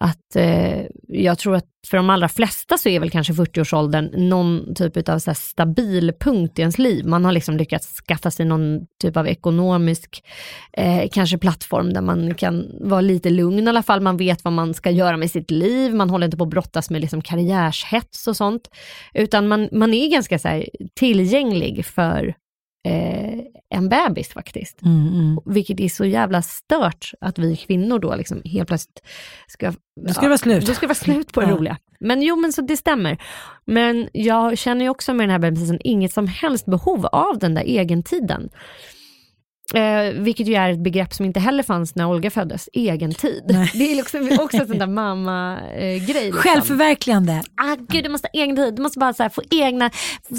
att 0.00 0.36
eh, 0.36 0.82
jag 1.08 1.38
tror 1.38 1.56
att 1.56 1.66
för 1.86 1.96
de 1.96 2.10
allra 2.10 2.28
flesta 2.28 2.78
så 2.78 2.88
är 2.88 3.00
väl 3.00 3.10
kanske 3.10 3.32
40-årsåldern 3.32 4.28
någon 4.28 4.74
typ 4.74 5.08
av 5.08 5.18
så 5.18 5.30
här 5.30 5.34
stabil 5.34 6.12
punkt 6.20 6.58
i 6.58 6.60
ens 6.60 6.78
liv. 6.78 7.06
Man 7.06 7.24
har 7.24 7.32
liksom 7.32 7.56
lyckats 7.56 8.00
skaffa 8.08 8.30
sig 8.30 8.46
någon 8.46 8.86
typ 9.02 9.16
av 9.16 9.28
ekonomisk, 9.28 10.24
eh, 10.72 11.08
kanske 11.12 11.38
plattform 11.38 11.92
där 11.92 12.00
man 12.00 12.34
kan 12.34 12.66
vara 12.80 13.00
lite 13.00 13.30
lugn 13.30 13.66
i 13.66 13.68
alla 13.68 13.82
fall. 13.82 14.00
Man 14.00 14.16
vet 14.16 14.44
vad 14.44 14.52
man 14.52 14.74
ska 14.74 14.90
göra 14.90 15.16
med 15.16 15.30
sitt 15.30 15.50
liv. 15.50 15.94
Man 15.94 16.10
håller 16.10 16.24
inte 16.24 16.36
på 16.36 16.44
att 16.44 16.50
brottas 16.50 16.90
med 16.90 17.00
liksom 17.00 17.22
karriärshets 17.22 18.26
och 18.26 18.36
sånt. 18.36 18.68
Utan 19.14 19.48
man, 19.48 19.68
man 19.72 19.94
är 19.94 20.10
ganska 20.10 20.38
så 20.38 20.48
här 20.48 20.68
tillgänglig 20.94 21.86
för 21.86 22.34
eh, 22.88 23.38
en 23.74 23.88
bebis 23.88 24.28
faktiskt. 24.28 24.82
Mm, 24.82 25.08
mm. 25.08 25.38
Vilket 25.46 25.80
är 25.80 25.88
så 25.88 26.04
jävla 26.04 26.42
stört 26.42 27.12
att 27.20 27.38
vi 27.38 27.56
kvinnor 27.56 27.98
då 27.98 28.14
liksom 28.14 28.42
helt 28.44 28.68
plötsligt 28.68 29.00
ska... 29.46 29.72
Då 30.06 30.12
ska 30.12 30.22
det 30.22 30.28
vara 30.28 30.38
slut. 30.38 30.66
Då 30.66 30.74
ska 30.74 30.80
det 30.80 30.86
vara 30.86 30.94
slut 30.94 31.32
på 31.32 31.40
det 31.40 31.46
Ja. 31.46 31.56
roliga. 31.56 31.76
Men 32.00 32.22
jo, 32.22 32.36
men 32.36 32.52
så 32.52 32.62
det 32.62 32.76
stämmer. 32.76 33.22
Men 33.64 34.08
jag 34.12 34.58
känner 34.58 34.84
ju 34.84 34.88
också 34.88 35.14
med 35.14 35.24
den 35.24 35.30
här 35.30 35.38
bebisen 35.38 35.78
inget 35.84 36.12
som 36.12 36.26
helst 36.26 36.66
behov 36.66 37.06
av 37.06 37.38
den 37.38 37.54
där 37.54 37.62
egentiden. 37.62 38.50
Eh, 39.74 40.12
vilket 40.12 40.46
ju 40.46 40.54
är 40.54 40.70
ett 40.70 40.78
begrepp 40.78 41.14
som 41.14 41.26
inte 41.26 41.40
heller 41.40 41.62
fanns 41.62 41.94
när 41.94 42.06
Olga 42.06 42.30
föddes, 42.30 42.68
egentid. 42.72 43.42
Det 43.74 43.92
är 43.92 43.96
liksom 43.96 44.38
också 44.40 44.56
en 44.56 44.68
sån 44.68 44.78
där 44.78 44.86
mamma-grej. 45.00 46.24
liksom. 46.24 46.32
Självförverkligande. 46.32 47.42
Ah, 47.54 47.76
gud, 47.88 48.04
du 48.04 48.10
måste 48.10 48.28
ha 48.32 48.40
egen 48.42 48.56
tid. 48.56 48.74
Du 48.74 48.82
måste 48.82 48.98
bara 48.98 49.12
så 49.12 49.22
här, 49.22 49.30
få 49.30 49.42
egna, 49.50 49.90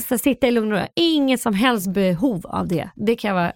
här, 0.09 0.17
sitta 0.17 0.47
i 0.47 0.51
lugn 0.51 0.71
och 0.71 0.79
ro. 0.79 0.85
Inget 0.95 1.41
som 1.41 1.53
helst 1.53 1.93
behov 1.93 2.45
av 2.45 2.67
det. 2.67 2.89
Det, 2.95 3.15
kan 3.15 3.35
vara, 3.35 3.51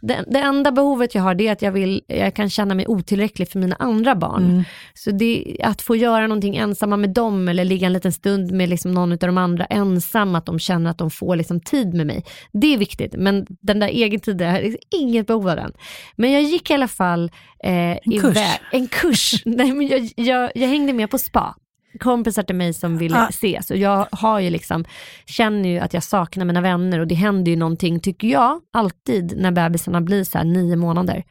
det. 0.00 0.24
Det 0.26 0.38
enda 0.38 0.72
behovet 0.72 1.14
jag 1.14 1.22
har 1.22 1.34
det 1.34 1.48
är 1.48 1.52
att 1.52 1.62
jag, 1.62 1.72
vill, 1.72 2.02
jag 2.06 2.34
kan 2.34 2.50
känna 2.50 2.74
mig 2.74 2.86
otillräcklig 2.86 3.48
för 3.48 3.58
mina 3.58 3.76
andra 3.76 4.14
barn. 4.14 4.44
Mm. 4.44 4.64
Så 4.94 5.10
det, 5.10 5.56
att 5.62 5.82
få 5.82 5.96
göra 5.96 6.26
någonting 6.26 6.56
ensamma 6.56 6.96
med 6.96 7.10
dem 7.10 7.48
eller 7.48 7.64
ligga 7.64 7.86
en 7.86 7.92
liten 7.92 8.12
stund 8.12 8.52
med 8.52 8.68
liksom 8.68 8.92
någon 8.92 9.12
av 9.12 9.18
de 9.18 9.38
andra 9.38 9.64
ensam, 9.64 10.34
att 10.34 10.46
de 10.46 10.58
känner 10.58 10.90
att 10.90 10.98
de 10.98 11.10
får 11.10 11.36
liksom 11.36 11.60
tid 11.60 11.94
med 11.94 12.06
mig. 12.06 12.24
Det 12.52 12.74
är 12.74 12.78
viktigt, 12.78 13.14
men 13.16 13.46
den 13.48 13.78
där 13.78 13.88
egen 13.88 14.20
tiden, 14.20 14.76
inget 15.18 15.26
behov 15.26 15.48
av 15.48 15.56
den. 15.56 15.72
Men 16.16 16.32
jag 16.32 16.42
gick 16.42 16.70
i 16.70 16.74
alla 16.74 16.88
fall 16.88 17.30
eh, 17.64 17.72
en 18.02 18.20
kurs. 18.20 18.36
En 18.72 18.88
kurs. 18.88 19.42
Nej, 19.44 19.72
men 19.72 19.86
jag, 19.86 20.10
jag, 20.16 20.50
jag 20.54 20.68
hängde 20.68 20.92
med 20.92 21.10
på 21.10 21.18
spa. 21.18 21.54
kompisar 22.00 22.42
till 22.42 22.56
mig 22.56 22.74
som 22.74 22.98
vill 22.98 23.12
Ja. 23.12 23.28
ses 23.28 23.70
och 23.70 23.76
jag 23.76 24.06
har 24.12 24.40
ju 24.40 24.50
liksom, 24.50 24.84
känner 25.26 25.68
ju 25.68 25.78
att 25.78 25.94
jag 25.94 26.02
saknar 26.02 26.44
mina 26.44 26.60
vänner 26.60 26.98
och 27.00 27.06
det 27.06 27.14
händer 27.14 27.50
ju 27.50 27.56
någonting, 27.56 28.00
tycker 28.00 28.28
jag, 28.28 28.60
alltid 28.72 29.34
när 29.36 29.50
bebisarna 29.50 30.00
blir 30.00 30.24
så 30.24 30.38
här 30.38 30.44
nio 30.44 30.76
månader, 30.76 31.24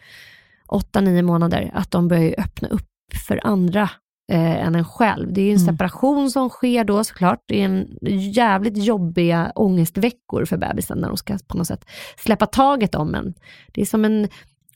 åtta, 0.67 1.02
nio 1.02 1.21
månader, 1.21 1.71
att 1.73 1.91
de 1.91 2.08
börjar 2.08 2.23
ju 2.23 2.34
öppna 2.38 2.67
upp 2.67 2.88
för 3.28 3.39
andra 3.43 3.89
eh, 4.31 4.65
än 4.65 4.75
en 4.75 4.85
själv. 4.85 5.33
Det 5.33 5.41
är 5.41 5.45
ju 5.45 5.51
en 5.51 5.57
Mm. 5.57 5.73
separation 5.73 6.31
som 6.31 6.49
sker 6.49 6.83
då 6.83 7.03
såklart. 7.03 7.43
Det 7.47 7.61
är 7.61 7.65
en 7.65 7.97
jävligt 8.31 8.77
jobbiga 8.77 9.51
ångestveckor 9.55 10.45
för 10.45 10.57
bebisen 10.57 10.97
när 10.97 11.07
de 11.07 11.17
ska 11.17 11.37
på 11.47 11.57
något 11.57 11.67
sätt 11.67 11.85
släppa 12.17 12.45
taget 12.45 12.95
om 12.95 13.15
en. 13.15 13.33
Det 13.73 13.81
är 13.81 13.85
som 13.85 14.05
en 14.05 14.27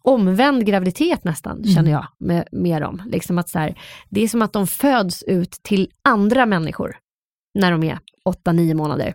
omvänd 0.01 0.65
graviditet 0.65 1.23
nästan, 1.23 1.57
Mm. 1.57 1.67
känner 1.75 1.91
jag 1.91 2.07
med, 2.17 2.47
med 2.51 2.81
dem. 2.81 3.01
Liksom 3.11 3.37
att 3.37 3.49
så 3.49 3.59
här, 3.59 3.79
det 4.09 4.23
är 4.23 4.27
som 4.27 4.41
att 4.41 4.53
de 4.53 4.67
föds 4.67 5.23
ut 5.23 5.51
till 5.63 5.89
andra 6.01 6.45
människor 6.45 6.95
när 7.53 7.71
de 7.71 7.83
är 7.83 7.99
8-9 8.25 8.73
månader. 8.73 9.13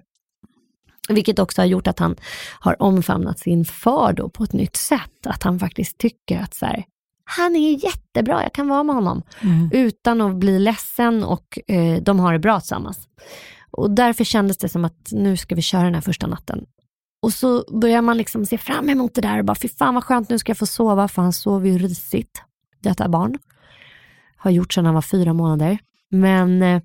Vilket 1.08 1.38
också 1.38 1.62
har 1.62 1.66
gjort 1.66 1.86
att 1.86 1.98
han 1.98 2.16
har 2.60 2.82
omfamnat 2.82 3.38
sin 3.38 3.64
far 3.64 4.12
då 4.12 4.28
på 4.28 4.44
ett 4.44 4.52
nytt 4.52 4.76
sätt. 4.76 5.26
Att 5.26 5.42
han 5.42 5.58
faktiskt 5.58 5.98
tycker 5.98 6.40
att 6.40 6.54
så 6.54 6.66
här, 6.66 6.84
han 7.28 7.56
är 7.56 7.84
jättebra, 7.84 8.42
jag 8.42 8.52
kan 8.52 8.68
vara 8.68 8.82
med 8.82 8.94
honom. 8.94 9.22
Mm. 9.40 9.70
Utan 9.72 10.20
att 10.20 10.36
bli 10.36 10.58
ledsen 10.58 11.24
och 11.24 11.58
eh, 11.66 12.02
de 12.02 12.20
har 12.20 12.32
det 12.32 12.38
bra 12.38 12.60
tillsammans. 12.60 13.08
Och 13.70 13.90
därför 13.90 14.24
kändes 14.24 14.56
det 14.56 14.68
som 14.68 14.84
att 14.84 15.08
nu 15.12 15.36
ska 15.36 15.54
vi 15.54 15.62
köra 15.62 15.82
den 15.82 15.94
här 15.94 16.00
första 16.00 16.26
natten. 16.26 16.66
Och 17.22 17.32
så 17.32 17.64
börjar 17.80 18.02
man 18.02 18.16
liksom 18.16 18.46
se 18.46 18.58
fram 18.58 18.90
emot 18.90 19.14
det 19.14 19.20
där 19.20 19.38
och 19.38 19.44
bara, 19.44 19.54
fy 19.54 19.68
fan 19.68 19.94
vad 19.94 20.04
skönt, 20.04 20.30
nu 20.30 20.38
ska 20.38 20.50
jag 20.50 20.58
få 20.58 20.66
sova, 20.66 21.08
för 21.08 21.22
han 21.22 21.32
sover 21.32 21.68
ju 21.68 21.78
risigt, 21.78 22.42
detta 22.82 23.08
barn. 23.08 23.38
Har 24.36 24.50
gjort 24.50 24.72
sedan 24.72 24.84
han 24.84 24.94
var 24.94 25.02
fyra 25.02 25.32
månader. 25.32 25.78
Men 26.10 26.62
eh, 26.62 26.82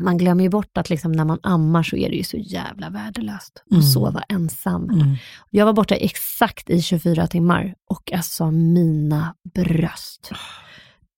man 0.00 0.18
glömmer 0.18 0.44
ju 0.44 0.50
bort 0.50 0.78
att 0.78 0.90
liksom 0.90 1.12
när 1.12 1.24
man 1.24 1.38
ammar 1.42 1.82
så 1.82 1.96
är 1.96 2.10
det 2.10 2.16
ju 2.16 2.24
så 2.24 2.36
jävla 2.36 2.90
värdelöst 2.90 3.62
att 3.66 3.70
Mm. 3.72 3.82
sova 3.82 4.22
ensam. 4.28 4.90
Mm. 4.90 5.16
Jag 5.50 5.66
var 5.66 5.72
borta 5.72 5.94
exakt 5.94 6.70
i 6.70 6.82
24 6.82 7.26
timmar 7.26 7.74
och 7.90 8.12
alltså 8.12 8.50
mina 8.50 9.34
bröst. 9.54 10.30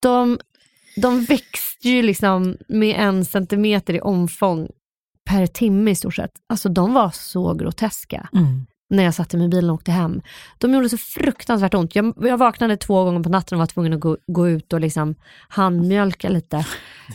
De, 0.01 0.39
de 0.97 1.25
växte 1.25 1.89
ju 1.89 2.03
liksom 2.03 2.57
med 2.69 2.97
en 2.99 3.25
centimeter 3.25 3.95
i 3.95 4.01
omfång 4.01 4.69
per 5.25 5.47
timme 5.47 5.91
i 5.91 5.95
stort 5.95 6.15
sett. 6.15 6.33
Alltså 6.49 6.69
de 6.69 6.95
var 6.95 7.11
så 7.11 7.55
groteska 7.55 8.29
Mm. 8.35 8.67
När 8.91 9.05
jag 9.05 9.15
satte 9.15 9.37
mig 9.37 9.47
i 9.47 9.49
bilen 9.49 9.71
och 9.71 9.75
åkte 9.75 9.93
hem. 9.93 10.23
De 10.59 10.75
gjorde 10.75 10.89
så 10.89 10.99
fruktansvärt 10.99 11.75
ont. 11.75 11.95
Jag, 11.95 12.15
jag 12.21 12.37
vaknade 12.37 12.77
två 12.77 13.05
gånger 13.05 13.23
på 13.23 13.29
natten 13.29 13.57
och 13.57 13.59
var 13.59 13.67
tvungen 13.67 13.93
att 13.93 14.01
gå, 14.01 14.17
gå 14.27 14.49
ut 14.49 14.73
och 14.73 14.81
liksom 14.81 15.15
handmjölka 15.49 16.29
lite 16.29 16.67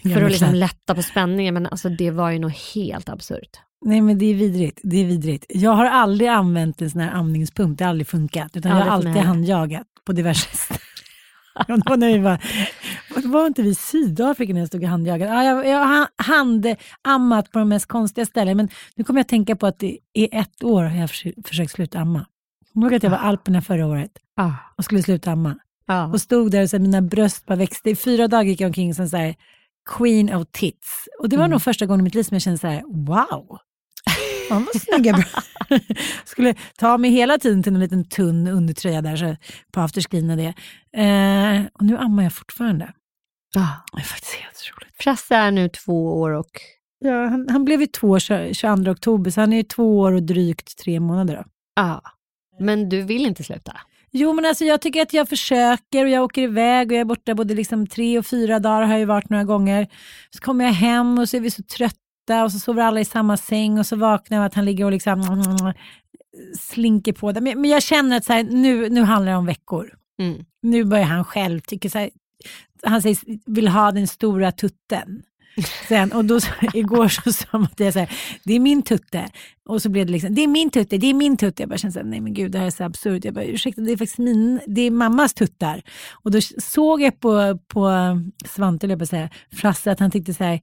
för 0.04 0.22
att 0.22 0.32
liksom 0.32 0.54
lätta 0.54 0.96
på 0.96 1.02
spänningen. 1.02 1.54
Men 1.54 1.66
alltså 1.66 1.90
det 1.90 2.12
var 2.12 2.32
ju 2.32 2.40
nog 2.40 2.52
helt 2.52 3.10
absurt. 3.10 3.60
Nej 3.86 4.02
men 4.02 4.18
det 4.18 4.26
är 4.26 4.34
vidrigt. 4.36 4.80
Det 4.84 4.98
är 4.98 5.06
vidrigt. 5.06 5.46
Jag 5.50 5.72
har 5.72 5.86
aldrig 5.86 6.30
använt 6.30 6.82
en 6.82 6.90
sån 6.90 7.02
här 7.02 7.12
amningspump, 7.12 7.78
det 7.78 7.84
har 7.84 7.90
aldrig 7.90 8.08
funkat. 8.08 8.58
Utan 8.58 8.72
jag 8.72 8.78
har 8.78 8.92
Aldrig 8.92 9.14
för 9.14 9.20
mig 9.20 9.28
alltid 9.28 9.28
handjagat 9.28 9.88
på 10.06 10.14
diverse 10.14 10.74
var 11.68 11.98
när 11.98 12.08
vi 12.08 12.18
var, 12.18 12.40
var 13.28 13.48
inte 13.48 13.62
vi 13.62 13.70
i 13.70 13.76
Sydafrika 13.76 14.54
när 14.54 14.60
jag 14.60 14.68
stod 14.68 14.84
och 14.84 14.90
handjagade? 14.90 15.32
Ja, 15.34 15.44
jag, 15.44 15.68
jag 15.68 15.86
har 15.86 16.08
handammat 16.24 17.52
på 17.52 17.60
de 17.60 17.70
mest 17.70 17.86
konstiga 17.86 18.26
ställen. 18.26 18.58
Men 18.58 18.70
nu 18.96 19.04
kommer 19.04 19.20
jag 19.20 19.24
att 19.24 19.30
tänka 19.30 19.56
på 19.56 19.68
att 19.68 19.80
är 20.14 20.28
ett 20.32 20.64
år 20.64 20.84
har 20.84 20.98
jag 20.98 21.10
försökt, 21.48 21.72
sluta 21.72 22.00
amma. 22.00 22.26
Jag 22.74 22.82
ihåg 22.84 22.94
att 22.96 23.04
jag 23.04 23.10
var 23.10 23.18
i 23.18 23.22
Alperna 23.22 23.62
förra 23.62 23.88
året 23.88 24.12
Ah. 24.38 24.52
och 24.78 24.84
skulle 24.84 25.04
sluta 25.04 25.32
amma. 25.32 25.56
Ja. 25.88 26.06
Och 26.08 26.22
stod 26.22 26.52
där 26.52 26.64
och 26.64 26.70
så 26.70 26.76
här, 26.78 26.82
mina 26.82 27.02
bröst 27.02 27.46
bara 27.46 27.56
växte. 27.56 27.90
I 27.90 27.96
fyra 27.96 28.28
dagar 28.28 28.44
gick 28.44 28.62
jag 28.62 28.68
omkring 28.68 28.94
som 28.96 29.10
så 29.10 29.18
här, 29.18 29.36
queen 29.98 30.34
of 30.36 30.48
tits. 30.52 31.08
Och 31.20 31.30
det 31.30 31.38
var 31.38 31.44
Mm. 31.44 31.52
nog 31.52 31.62
första 31.62 31.86
gången 31.86 32.00
i 32.00 32.04
mitt 32.04 32.16
liv 32.16 32.24
som 32.24 32.36
jag 32.36 32.42
kände 32.42 32.58
så 32.58 32.68
här, 32.68 32.84
wow. 32.88 33.58
Fan 34.50 34.66
vad 34.74 34.82
snygga 34.82 35.14
bröst. 35.14 35.52
Skulle 36.26 36.56
ta 36.78 36.98
mig 36.98 37.12
hela 37.12 37.38
tiden 37.38 37.64
till 37.64 37.74
en 37.74 37.80
liten 37.80 38.06
tunn 38.10 38.48
undertröja 38.48 39.02
där 39.02 39.16
så 39.16 39.36
på 39.72 39.82
afterskin 39.82 40.30
och 40.30 40.38
det. 40.38 40.54
Eh, 41.04 41.66
och 41.74 41.82
nu 41.86 41.98
ammar 41.98 42.24
jag 42.24 42.34
fortfarande. 42.34 42.94
Ah. 43.58 43.68
Det 43.94 44.02
är 44.02 44.06
faktiskt 44.06 44.34
helt 44.36 44.72
roligt. 44.74 44.96
Frasse 45.00 45.36
är 45.36 45.52
nu 45.52 45.70
två 45.70 46.20
år 46.22 46.32
och 46.32 46.50
Ja, 47.00 47.28
han, 47.28 47.48
han 47.50 47.66
blev 47.66 47.82
ju 47.82 47.88
två 47.88 48.08
år 48.10 48.20
tjo- 48.20 48.54
22 48.54 48.92
oktober, 48.92 49.32
så 49.32 49.42
han 49.42 49.54
är 49.54 49.58
ju 49.58 49.64
två 49.64 50.00
år 50.00 50.12
och 50.12 50.24
drygt 50.24 50.78
tre 50.78 51.00
månader. 51.00 51.36
Då. 51.36 51.44
Ja, 51.76 52.02
men 52.60 52.90
du 52.90 53.02
vill 53.02 53.26
inte 53.26 53.44
sluta? 53.44 53.78
Jo 54.12 54.34
men 54.34 54.46
alltså 54.46 54.66
jag 54.66 54.82
tycker 54.82 55.02
att 55.02 55.14
jag 55.14 55.30
försöker 55.30 56.04
och 56.04 56.10
jag 56.10 56.24
åker 56.24 56.42
iväg 56.42 56.88
och 56.88 56.94
jag 56.96 57.02
är 57.02 57.06
borta 57.06 57.36
både 57.36 57.54
liksom 57.54 57.88
tre 57.88 58.20
och 58.20 58.26
fyra 58.26 58.60
dagar 58.60 58.82
har 58.82 58.92
jag 58.92 59.00
ju 59.00 59.06
varit 59.06 59.30
några 59.30 59.44
gånger. 59.44 59.88
Så 60.30 60.40
kommer 60.42 60.66
jag 60.66 60.72
hem 60.74 61.20
och 61.20 61.30
så 61.30 61.38
är 61.38 61.42
vi 61.42 61.52
så 61.52 61.64
trötta 61.64 61.96
och 62.30 62.52
så 62.52 62.60
sover 62.60 62.84
alla 62.84 63.00
i 63.00 63.06
samma 63.06 63.38
säng 63.38 63.80
och 63.80 63.86
så 63.86 63.96
vaknar 63.96 64.38
jag 64.38 64.42
av 64.44 64.46
att 64.46 64.54
han 64.54 64.66
ligger 64.66 64.86
och 64.86 64.92
liksom 64.92 65.44
slinker 66.60 67.14
på 67.14 67.32
det. 67.32 67.42
Men, 67.42 67.62
men 67.62 67.70
jag 67.72 67.84
känner 67.84 68.18
att 68.18 68.26
så 68.26 68.34
här, 68.34 68.44
nu, 68.44 68.90
nu 68.90 69.02
handlar 69.02 69.32
det 69.32 69.38
om 69.38 69.46
veckor. 69.46 69.94
Mm. 70.20 70.46
Nu 70.62 70.84
börjar 70.84 71.06
han 71.06 71.26
själv 71.26 71.60
tycka 71.60 71.90
så 71.90 71.98
här, 71.98 72.10
han 72.84 73.02
säger, 73.02 73.18
vill 73.46 73.68
ha 73.68 73.92
den 73.92 74.08
stora 74.08 74.52
tutten. 74.52 75.22
Sen, 75.88 76.12
och 76.12 76.26
då, 76.26 76.40
så- 76.40 76.52
igår 76.74 77.08
så 77.08 77.32
sa 77.34 77.68
jag 77.78 77.94
så 77.94 78.00
här, 78.00 78.10
det 78.44 78.54
är 78.54 78.60
min 78.60 78.82
tutte. 78.82 79.30
Och 79.70 79.82
så 79.82 79.90
blev 79.90 80.06
det 80.06 80.12
liksom, 80.12 80.36
det 80.36 80.42
är 80.42 80.48
min 80.48 80.70
tutte, 80.70 80.98
det 80.98 81.08
är 81.08 81.14
min 81.14 81.38
tutte. 81.38 81.62
Jag 81.62 81.70
bara 81.70 81.78
kände 81.78 81.94
så 81.94 82.00
här, 82.00 82.06
nej 82.06 82.22
men 82.22 82.34
gud 82.34 82.52
det 82.52 82.60
här 82.60 82.66
är 82.66 82.70
så 82.70 82.84
absurt. 82.84 83.26
Jag 83.26 83.34
bara, 83.34 83.46
ursäkta 83.46 83.82
det 83.82 83.92
är 83.92 83.98
faktiskt 83.98 84.18
min, 84.18 84.60
det 84.68 84.82
är 84.82 84.92
mammas 84.92 85.34
tuttar. 85.34 85.82
Och 86.12 86.32
då 86.32 86.42
såg 86.42 87.02
jag 87.02 87.20
på, 87.20 87.60
på 87.68 87.90
Svante, 88.46 88.88
jag 88.88 89.02
att 89.04 89.10
säga, 89.10 89.30
Frasse, 89.52 89.92
att 89.92 90.00
han 90.00 90.12
tyckte 90.12 90.34
så 90.34 90.44
här, 90.44 90.62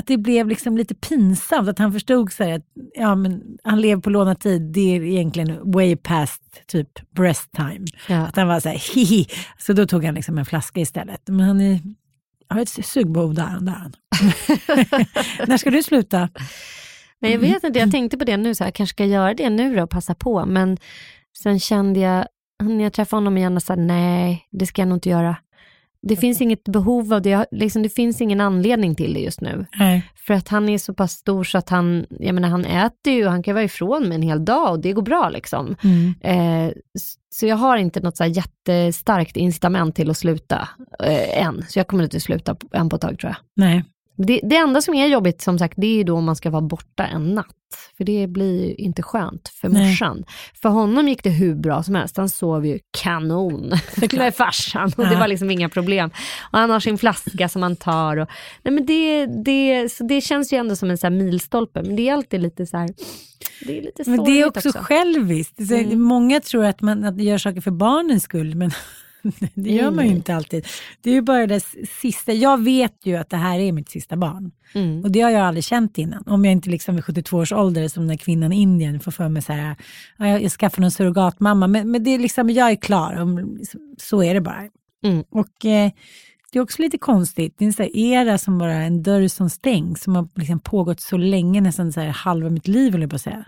att 0.00 0.06
det 0.06 0.16
blev 0.16 0.48
liksom 0.48 0.76
lite 0.76 0.94
pinsamt, 0.94 1.68
att 1.68 1.78
han 1.78 1.92
förstod 1.92 2.32
så 2.32 2.44
här 2.44 2.52
att 2.52 2.62
ja, 2.94 3.14
men 3.14 3.58
han 3.64 3.80
lever 3.80 4.02
på 4.02 4.10
lånad 4.10 4.40
tid, 4.40 4.62
det 4.62 4.96
är 4.96 5.02
egentligen 5.02 5.72
way 5.72 5.96
past 5.96 6.42
typ 6.66 7.10
breast 7.10 7.52
time. 7.52 7.86
Ja. 8.08 8.16
Att 8.16 8.36
han 8.36 8.48
var 8.48 8.60
så 8.60 8.68
här, 8.68 8.94
hihi. 8.94 9.26
Så 9.58 9.72
då 9.72 9.86
tog 9.86 10.04
han 10.04 10.14
liksom 10.14 10.38
en 10.38 10.44
flaska 10.44 10.80
istället. 10.80 11.20
Men 11.28 11.40
han 11.40 11.60
är, 11.60 11.80
har 12.48 12.60
ett 12.60 12.86
sugbehov 12.86 13.34
där, 13.34 13.60
där 13.60 13.72
han. 13.72 13.92
När 15.46 15.56
ska 15.56 15.70
du 15.70 15.82
sluta? 15.82 16.28
Men 17.18 17.30
jag 17.30 17.38
vet 17.38 17.64
inte, 17.64 17.78
jag 17.78 17.90
tänkte 17.90 18.18
på 18.18 18.24
det 18.24 18.36
nu, 18.36 18.54
så 18.54 18.64
här, 18.64 18.68
jag 18.68 18.74
kanske 18.74 18.94
ska 18.94 19.04
göra 19.04 19.34
det 19.34 19.50
nu 19.50 19.76
då 19.76 19.82
och 19.82 19.90
passa 19.90 20.14
på. 20.14 20.46
Men 20.46 20.78
sen 21.42 21.60
kände 21.60 22.00
jag, 22.00 22.26
när 22.62 22.84
jag 22.84 22.92
träffade 22.92 23.16
honom 23.18 23.36
igen, 23.36 23.56
och 23.56 23.62
sa 23.62 23.74
nej, 23.74 24.46
det 24.50 24.66
ska 24.66 24.82
jag 24.82 24.88
nog 24.88 24.96
inte 24.96 25.08
göra. 25.08 25.36
Det 26.02 26.16
finns 26.16 26.40
inget 26.40 26.64
behov 26.64 27.14
av 27.14 27.22
det, 27.22 27.46
liksom, 27.50 27.82
det 27.82 27.88
finns 27.88 28.20
ingen 28.20 28.40
anledning 28.40 28.94
till 28.94 29.14
det 29.14 29.20
just 29.20 29.40
nu. 29.40 29.66
Nej. 29.78 30.10
För 30.16 30.34
att 30.34 30.48
han 30.48 30.68
är 30.68 30.78
så 30.78 30.94
pass 30.94 31.12
stor 31.12 31.44
så 31.44 31.58
att 31.58 31.68
han, 31.68 32.06
jag 32.10 32.34
menar 32.34 32.48
han 32.48 32.64
äter 32.64 33.12
ju, 33.12 33.26
han 33.26 33.42
kan 33.42 33.54
vara 33.54 33.64
ifrån 33.64 34.08
mig 34.08 34.14
en 34.14 34.22
hel 34.22 34.44
dag 34.44 34.70
och 34.70 34.80
det 34.80 34.92
går 34.92 35.02
bra 35.02 35.28
liksom. 35.28 35.76
Mm. 35.82 36.14
Eh, 36.20 36.72
så 37.30 37.46
jag 37.46 37.56
har 37.56 37.76
inte 37.76 38.00
något 38.00 38.16
så 38.16 38.24
här 38.24 38.30
jättestarkt 38.30 39.36
incitament 39.36 39.96
till 39.96 40.10
att 40.10 40.16
sluta 40.16 40.68
eh, 41.04 41.46
än. 41.46 41.64
Så 41.68 41.78
jag 41.78 41.86
kommer 41.86 42.04
inte 42.04 42.20
sluta 42.20 42.56
än 42.72 42.88
på 42.88 42.96
ett 42.96 43.02
tag 43.02 43.18
tror 43.18 43.30
jag. 43.30 43.36
Nej. 43.56 43.84
Det, 44.26 44.40
det 44.42 44.56
enda 44.56 44.82
som 44.82 44.94
är 44.94 45.06
jobbigt 45.06 45.42
som 45.42 45.58
sagt, 45.58 45.74
det 45.76 45.86
är 45.86 45.96
ju 45.96 46.04
då 46.04 46.16
om 46.16 46.24
man 46.24 46.36
ska 46.36 46.50
vara 46.50 46.62
borta 46.62 47.06
en 47.06 47.34
natt. 47.34 47.56
För 47.96 48.04
det 48.04 48.26
blir 48.26 48.66
ju 48.66 48.74
inte 48.74 49.02
skönt 49.02 49.48
för 49.48 49.68
Nej. 49.68 49.88
morsan. 49.88 50.24
För 50.62 50.68
honom 50.68 51.08
gick 51.08 51.22
det 51.22 51.30
hur 51.30 51.54
bra 51.54 51.82
som 51.82 51.94
helst. 51.94 52.16
Han 52.16 52.28
sov 52.28 52.66
ju 52.66 52.78
kanon 52.90 53.72
med 54.12 54.34
farsan 54.34 54.92
och 54.96 55.06
det 55.06 55.16
var 55.16 55.28
liksom 55.28 55.50
inga 55.50 55.68
problem. 55.68 56.10
Och 56.52 56.58
han 56.58 56.70
har 56.70 56.80
sin 56.80 56.98
flaska 56.98 57.48
som 57.48 57.62
han 57.62 57.76
tar. 57.76 58.16
Och, 58.16 58.28
nej 58.62 58.74
men 58.74 58.86
det, 58.86 59.26
det, 59.26 59.92
så 59.92 60.04
det 60.04 60.20
känns 60.20 60.52
ju 60.52 60.56
ändå 60.56 60.76
som 60.76 60.90
en 60.90 60.98
så 60.98 61.10
milstolpe. 61.10 61.82
Men 61.82 61.96
det 61.96 62.08
är 62.08 62.12
alltid 62.12 62.40
lite 62.40 62.66
så 62.66 62.76
här, 62.76 62.88
det 63.66 63.78
är 63.78 63.82
lite 63.82 64.10
Men 64.10 64.24
det 64.24 64.40
är 64.40 64.44
sorgligt 64.44 64.66
också, 64.66 64.78
själviskt. 64.82 65.60
Mm. 65.60 66.02
Många 66.02 66.40
tror 66.40 66.64
att 66.64 66.80
man 66.80 67.04
att 67.04 67.20
gör 67.20 67.38
saker 67.38 67.60
för 67.60 67.70
barnens 67.70 68.22
skull, 68.22 68.54
men 68.54 68.70
det 69.54 69.70
gör 69.70 69.90
man 69.90 70.04
ju 70.04 70.10
Nej. 70.10 70.16
inte 70.16 70.34
alltid. 70.34 70.66
Det 71.00 71.10
är 71.10 71.14
ju 71.14 71.22
bara 71.22 71.46
det 71.46 71.60
sista. 72.00 72.32
Jag 72.32 72.64
vet 72.64 73.06
ju 73.06 73.16
att 73.16 73.30
det 73.30 73.36
här 73.36 73.58
är 73.58 73.72
mitt 73.72 73.90
sista 73.90 74.16
barn. 74.16 74.50
Mm. 74.74 75.02
Och 75.04 75.10
det 75.10 75.20
har 75.20 75.30
jag 75.30 75.42
aldrig 75.42 75.64
känt 75.64 75.98
innan. 75.98 76.22
Om 76.26 76.44
jag 76.44 76.52
inte 76.52 76.70
liksom 76.70 76.94
vid 76.94 77.04
72 77.04 77.36
års 77.36 77.52
ålder 77.52 77.88
som 77.88 78.08
den 78.08 78.18
kvinnan 78.18 78.52
i 78.52 78.60
Indien 78.60 79.00
får 79.00 79.10
för 79.10 79.28
mig 79.28 79.42
så 79.42 79.52
här, 79.52 79.76
ja, 80.18 80.28
jag, 80.28 80.42
jag 80.42 80.52
skaffar 80.52 80.82
någon 80.82 80.90
surrogatmamma. 80.90 81.66
Men, 81.66 81.90
men 81.90 82.04
det 82.04 82.10
är 82.10 82.18
liksom, 82.18 82.50
jag 82.50 82.70
är 82.70 82.76
klar. 82.76 83.20
Om, 83.20 83.58
så 83.98 84.22
är 84.22 84.34
det 84.34 84.40
bara. 84.40 84.68
Mm. 85.04 85.24
Och 85.30 85.64
eh, 85.64 85.90
det 86.52 86.58
är 86.58 86.62
också 86.62 86.82
lite 86.82 86.98
konstigt. 86.98 87.54
Det 87.58 87.64
är 87.64 87.66
en 87.66 87.72
sån 87.72 87.84
här 87.84 87.96
era 87.96 88.38
som 88.38 88.58
bara 88.58 88.74
en 88.74 89.02
dörr 89.02 89.28
som 89.28 89.50
stängs. 89.50 90.02
Som 90.02 90.16
har 90.16 90.28
liksom 90.34 90.60
pågått 90.60 91.00
så 91.00 91.16
länge, 91.16 91.60
nästan 91.60 91.92
så 91.92 92.00
halva 92.00 92.50
mitt 92.50 92.68
liv 92.68 93.00
jag 93.00 93.10
på 93.10 93.16
att 93.16 93.22
säga. 93.22 93.44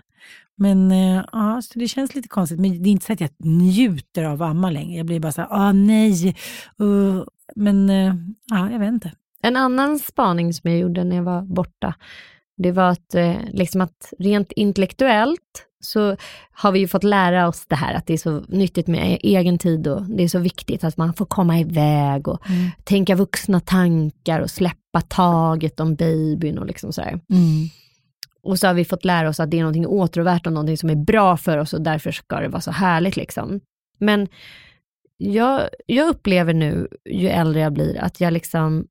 Men 0.55 0.91
eh, 0.91 1.23
ja, 1.31 1.61
så 1.61 1.79
det 1.79 1.87
känns 1.87 2.15
lite 2.15 2.27
konstigt. 2.27 2.59
Men 2.59 2.83
det 2.83 2.89
är 2.89 2.91
inte 2.91 3.05
så 3.05 3.13
att 3.13 3.21
jag 3.21 3.29
njuter 3.39 4.23
av 4.23 4.41
att 4.41 4.49
amma 4.49 4.69
längre. 4.69 4.97
Jag 4.97 5.05
blir 5.05 5.19
bara 5.19 5.31
så 5.31 5.41
här, 5.41 5.47
ah 5.51 5.71
nej. 5.71 6.35
Uh, 6.81 7.23
men 7.55 7.89
eh, 7.89 8.15
ja, 8.49 8.71
jag 8.71 8.79
vet 8.79 8.87
inte. 8.87 9.11
En 9.41 9.55
annan 9.55 9.99
spaning 9.99 10.53
som 10.53 10.69
jag 10.69 10.79
gjorde 10.79 11.03
när 11.03 11.15
jag 11.15 11.23
var 11.23 11.41
borta, 11.41 11.93
det 12.57 12.71
var 12.71 12.89
att, 12.89 13.15
eh, 13.15 13.35
liksom 13.51 13.81
att 13.81 14.13
rent 14.19 14.51
intellektuellt 14.51 15.67
så 15.79 16.15
har 16.51 16.71
vi 16.71 16.79
ju 16.79 16.87
fått 16.87 17.03
lära 17.03 17.47
oss 17.47 17.65
det 17.67 17.75
här 17.75 17.93
att 17.93 18.07
det 18.07 18.13
är 18.13 18.17
så 18.17 18.43
nyttigt 18.47 18.87
med 18.87 19.17
egen 19.21 19.57
tid 19.57 19.87
och 19.87 20.01
det 20.03 20.23
är 20.23 20.27
så 20.27 20.39
viktigt 20.39 20.83
att 20.83 20.97
man 20.97 21.13
får 21.13 21.25
komma 21.25 21.59
iväg 21.59 22.27
och 22.27 22.41
tänka 22.83 23.15
vuxna 23.15 23.59
tankar 23.59 24.39
och 24.39 24.49
släppa 24.49 25.01
taget 25.07 25.79
om 25.79 25.95
babyn 25.95 26.57
och 26.57 26.65
liksom 26.65 26.93
sådär. 26.93 27.19
Mm. 27.29 27.69
Och 28.43 28.59
så 28.59 28.67
har 28.67 28.73
vi 28.73 28.85
fått 28.85 29.05
lära 29.05 29.29
oss 29.29 29.39
att 29.39 29.51
det 29.51 29.57
är 29.57 29.61
någonting 29.61 29.87
åtråvärt 29.87 30.47
och 30.47 30.53
någonting 30.53 30.77
som 30.77 30.89
är 30.89 30.95
bra 30.95 31.37
för 31.37 31.57
oss 31.57 31.73
och 31.73 31.81
därför 31.81 32.11
ska 32.11 32.39
det 32.39 32.47
vara 32.47 32.61
så 32.61 32.71
härligt 32.71 33.15
liksom. 33.15 33.59
Men 33.97 34.27
jag, 35.17 35.69
jag 35.85 36.07
upplever 36.07 36.53
nu, 36.53 36.87
ju 37.09 37.27
äldre 37.27 37.61
jag 37.61 37.73
blir, 37.73 37.97
att 37.97 38.21
jag 38.21 38.33
liksom 38.33 38.87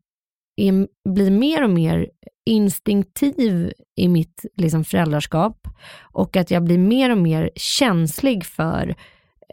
är, 0.57 0.87
blir 1.09 1.31
mer 1.31 1.65
och 1.65 1.71
mer 1.71 2.11
instinktiv 2.47 3.73
i 3.97 4.09
mitt 4.09 4.45
liksom, 4.57 4.85
föräldraskap 4.85 5.69
och 6.01 6.37
att 6.37 6.51
jag 6.51 6.65
blir 6.65 6.79
mer 6.79 7.11
och 7.11 7.19
mer 7.19 7.51
känslig 7.57 8.45
för 8.45 8.95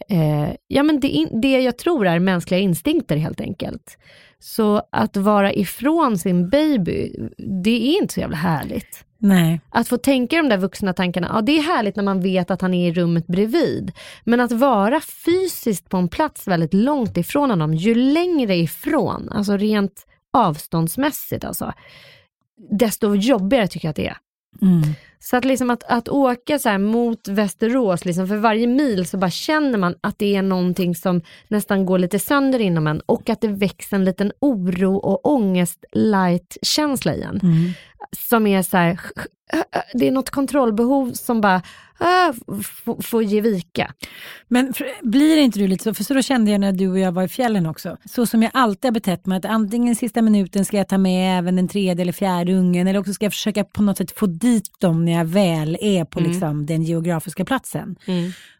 eh, 0.10 0.50
ja, 0.68 0.84
men 0.84 1.00
det, 1.00 1.28
det 1.42 1.62
jag 1.62 1.78
tror 1.78 2.08
är 2.08 2.20
mänskliga 2.20 2.60
instinkter 2.60 3.18
helt 3.18 3.42
enkelt. 3.42 3.98
Så 4.40 4.82
att 4.92 5.18
vara 5.18 5.54
ifrån 5.54 6.18
sin 6.18 6.50
baby, 6.50 7.16
det 7.64 7.90
är 7.90 8.02
inte 8.02 8.14
så 8.14 8.20
jävla 8.20 8.38
härligt. 8.38 9.06
Nej. 9.22 9.62
Att 9.70 9.88
få 9.88 9.98
tänka 9.98 10.36
de 10.36 10.50
där 10.50 10.58
vuxna 10.58 10.94
tankarna, 10.94 11.32
ja 11.34 11.42
det 11.42 11.58
är 11.58 11.62
härligt 11.62 11.96
när 11.96 12.04
man 12.04 12.22
vet 12.22 12.52
att 12.52 12.62
han 12.62 12.74
är 12.74 12.90
i 12.90 12.94
rummet 12.94 13.28
bredvid. 13.28 13.92
Men 14.24 14.40
att 14.40 14.52
vara 14.52 15.02
fysiskt 15.26 15.90
på 15.90 15.98
en 15.98 16.08
plats 16.08 16.48
väldigt 16.48 16.74
långt 16.74 17.18
ifrån 17.18 17.50
honom, 17.50 17.74
ju 17.74 17.96
längre 17.96 18.56
ifrån, 18.56 19.30
alltså 19.32 19.58
rent 19.58 20.06
avståndsmässigt 20.34 21.44
alltså, 21.44 21.74
desto 22.72 23.16
jobbigare 23.16 23.68
tycker 23.68 23.88
jag 23.88 23.90
att 23.90 23.96
det 23.96 24.08
är. 24.08 24.18
Mm. 24.62 24.82
Så 25.20 25.38
att, 25.38 25.46
liksom 25.46 25.70
att, 25.70 25.84
att 25.84 26.10
åka 26.10 26.60
så 26.60 26.78
mot 26.78 27.28
Västerås, 27.28 28.06
liksom 28.06 28.28
för 28.28 28.38
varje 28.38 28.68
mil 28.68 29.06
så 29.06 29.18
bara 29.18 29.32
känner 29.32 29.78
man 29.78 29.96
att 30.02 30.20
det 30.20 30.36
är 30.36 30.42
någonting 30.42 30.96
som 30.96 31.22
nästan 31.48 31.86
går 31.86 32.00
lite 32.00 32.20
sönder 32.20 32.60
inom 32.60 32.88
en 32.88 33.00
och 33.00 33.30
att 33.30 33.42
det 33.42 33.48
växer 33.48 33.96
en 33.96 34.06
liten 34.06 34.32
oro 34.40 34.96
och 34.96 35.28
ångest 35.34 35.86
light 35.92 36.58
känsla 36.62 37.16
i 37.16 37.22
en. 37.22 37.40
Mm. 37.44 37.72
Som 38.30 38.48
är 38.48 38.62
så 38.62 38.78
här, 38.78 39.00
det 39.94 40.08
är 40.08 40.12
något 40.12 40.30
kontrollbehov 40.30 41.12
som 41.14 41.42
bara 41.42 41.62
äh, 42.00 42.36
får 43.02 43.24
ge 43.24 43.42
vika. 43.42 43.94
Men 44.48 44.74
blir 45.02 45.36
det 45.36 45.42
inte 45.42 45.60
du 45.60 45.68
lite 45.68 45.84
så, 45.84 45.94
för 45.94 46.04
så 46.04 46.14
då 46.14 46.22
kände 46.22 46.52
jag 46.52 46.62
när 46.62 46.72
du 46.72 46.88
och 46.90 47.00
jag 47.00 47.12
var 47.12 47.24
i 47.24 47.28
fjällen 47.28 47.66
också, 47.66 47.98
så 48.06 48.26
som 48.26 48.44
jag 48.44 48.52
alltid 48.54 48.86
har 48.86 48.92
betett 48.92 49.26
mig, 49.26 49.38
att 49.38 49.46
antingen 49.46 49.96
sista 49.96 50.22
minuten 50.22 50.66
ska 50.66 50.78
jag 50.78 50.88
ta 50.88 50.98
med 50.98 51.40
även 51.40 51.56
den 51.56 51.68
tredje 51.68 52.02
eller 52.02 52.12
fjärde 52.14 52.54
ungen, 52.54 52.88
eller 52.88 53.00
också 53.00 53.14
ska 53.14 53.26
jag 53.26 53.34
försöka 53.34 53.64
på 53.64 53.82
något 53.82 53.98
sätt 53.98 54.12
få 54.12 54.26
dit 54.26 54.80
dem 54.80 55.06
när 55.06 55.12
jag 55.12 55.26
väl 55.26 55.78
är 55.82 56.06
på 56.06 56.20
Mm. 56.20 56.32
liksom, 56.32 56.66
den 56.66 56.84
geografiska 56.84 57.46
platsen. 57.46 57.96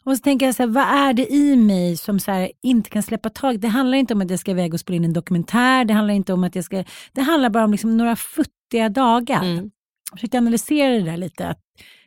Och 0.04 0.18
så 0.18 0.22
tänker 0.24 0.46
jag 0.46 0.56
så 0.56 0.64
här, 0.64 0.68
vad 0.70 0.84
är 0.84 1.14
det 1.14 1.34
i 1.34 1.56
mig 1.56 1.98
som 1.98 2.20
så 2.20 2.32
här, 2.32 2.52
inte 2.64 2.90
kan 2.90 3.04
släppa 3.04 3.30
tag? 3.30 3.60
Det 3.60 3.68
handlar 3.68 3.98
inte 3.98 4.14
om 4.14 4.22
att 4.22 4.30
jag 4.30 4.40
ska 4.40 4.52
iväg 4.52 4.74
och 4.74 4.80
spela 4.80 4.96
in 4.96 5.06
en 5.06 5.14
dokumentär, 5.14 5.86
det 5.86 5.94
handlar 5.94 6.14
inte 6.14 6.34
om 6.34 6.44
att 6.44 6.56
jag 6.56 6.66
ska, 6.66 6.84
det 7.14 7.22
handlar 7.22 7.50
bara 7.50 7.64
om 7.64 7.72
liksom 7.72 7.98
några 7.98 8.16
futtiga 8.16 8.54
dagar. 8.90 9.44
Mm. 9.44 9.72
Jag 10.12 10.20
försökte 10.20 10.38
analysera 10.38 10.92
det 10.92 11.02
där 11.02 11.18
lite. 11.18 11.56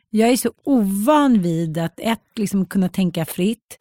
Jag 0.09 0.29
är 0.29 0.37
så 0.37 0.51
ovan 0.63 1.41
vid 1.41 1.77
att 1.77 1.99
ett, 1.99 2.23
liksom 2.35 2.65
kunna 2.65 2.89
tänka 2.89 3.25
fritt, 3.25 3.77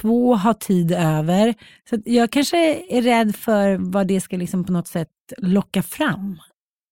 två, 0.00 0.34
ha 0.34 0.54
tid 0.54 0.92
över. 0.92 1.54
Så 1.90 1.98
jag 2.04 2.30
kanske 2.30 2.74
är 2.74 3.02
rädd 3.02 3.36
för 3.36 3.76
vad 3.76 4.06
det 4.06 4.20
ska 4.20 4.36
liksom 4.36 4.64
på 4.64 4.72
något 4.72 4.88
sätt 4.88 5.08
locka 5.38 5.82
fram. 5.82 6.40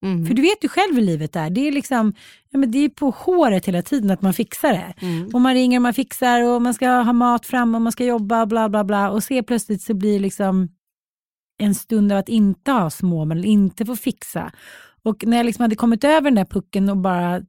Mm. 0.03 0.25
För 0.25 0.33
du 0.33 0.41
vet 0.41 0.63
ju 0.63 0.69
själv 0.69 0.95
hur 0.95 1.01
livet 1.01 1.35
är. 1.35 1.49
Det 1.49 1.67
är, 1.67 1.71
liksom, 1.71 2.13
ja, 2.49 2.59
men 2.59 2.71
det 2.71 2.79
är 2.79 2.89
på 2.89 3.09
håret 3.09 3.65
hela 3.65 3.81
tiden 3.81 4.11
att 4.11 4.21
man 4.21 4.33
fixar 4.33 4.73
det. 4.73 4.93
Mm. 5.05 5.29
Och 5.33 5.41
man 5.41 5.53
ringer 5.53 5.77
och 5.77 5.81
man 5.81 5.93
fixar 5.93 6.43
och 6.43 6.61
man 6.61 6.73
ska 6.73 6.89
ha 6.89 7.13
mat 7.13 7.45
fram 7.45 7.75
och 7.75 7.81
man 7.81 7.91
ska 7.91 8.05
jobba 8.05 8.41
och 8.41 8.47
bla 8.47 8.69
bla 8.69 8.83
bla. 8.83 9.09
Och 9.09 9.23
se 9.23 9.43
plötsligt 9.43 9.81
så 9.81 9.93
blir 9.93 10.13
det 10.13 10.19
liksom 10.19 10.69
en 11.57 11.75
stund 11.75 12.11
av 12.11 12.17
att 12.17 12.29
inte 12.29 12.71
ha 12.71 12.89
små, 12.89 13.25
men 13.25 13.43
inte 13.43 13.85
få 13.85 13.95
fixa. 13.95 14.51
Och 15.03 15.23
när 15.27 15.37
jag 15.37 15.45
liksom 15.45 15.61
hade 15.63 15.75
kommit 15.75 16.03
över 16.03 16.21
den 16.21 16.35
där 16.35 16.45
pucken 16.45 16.89
och 16.89 16.97
bara 16.97 17.41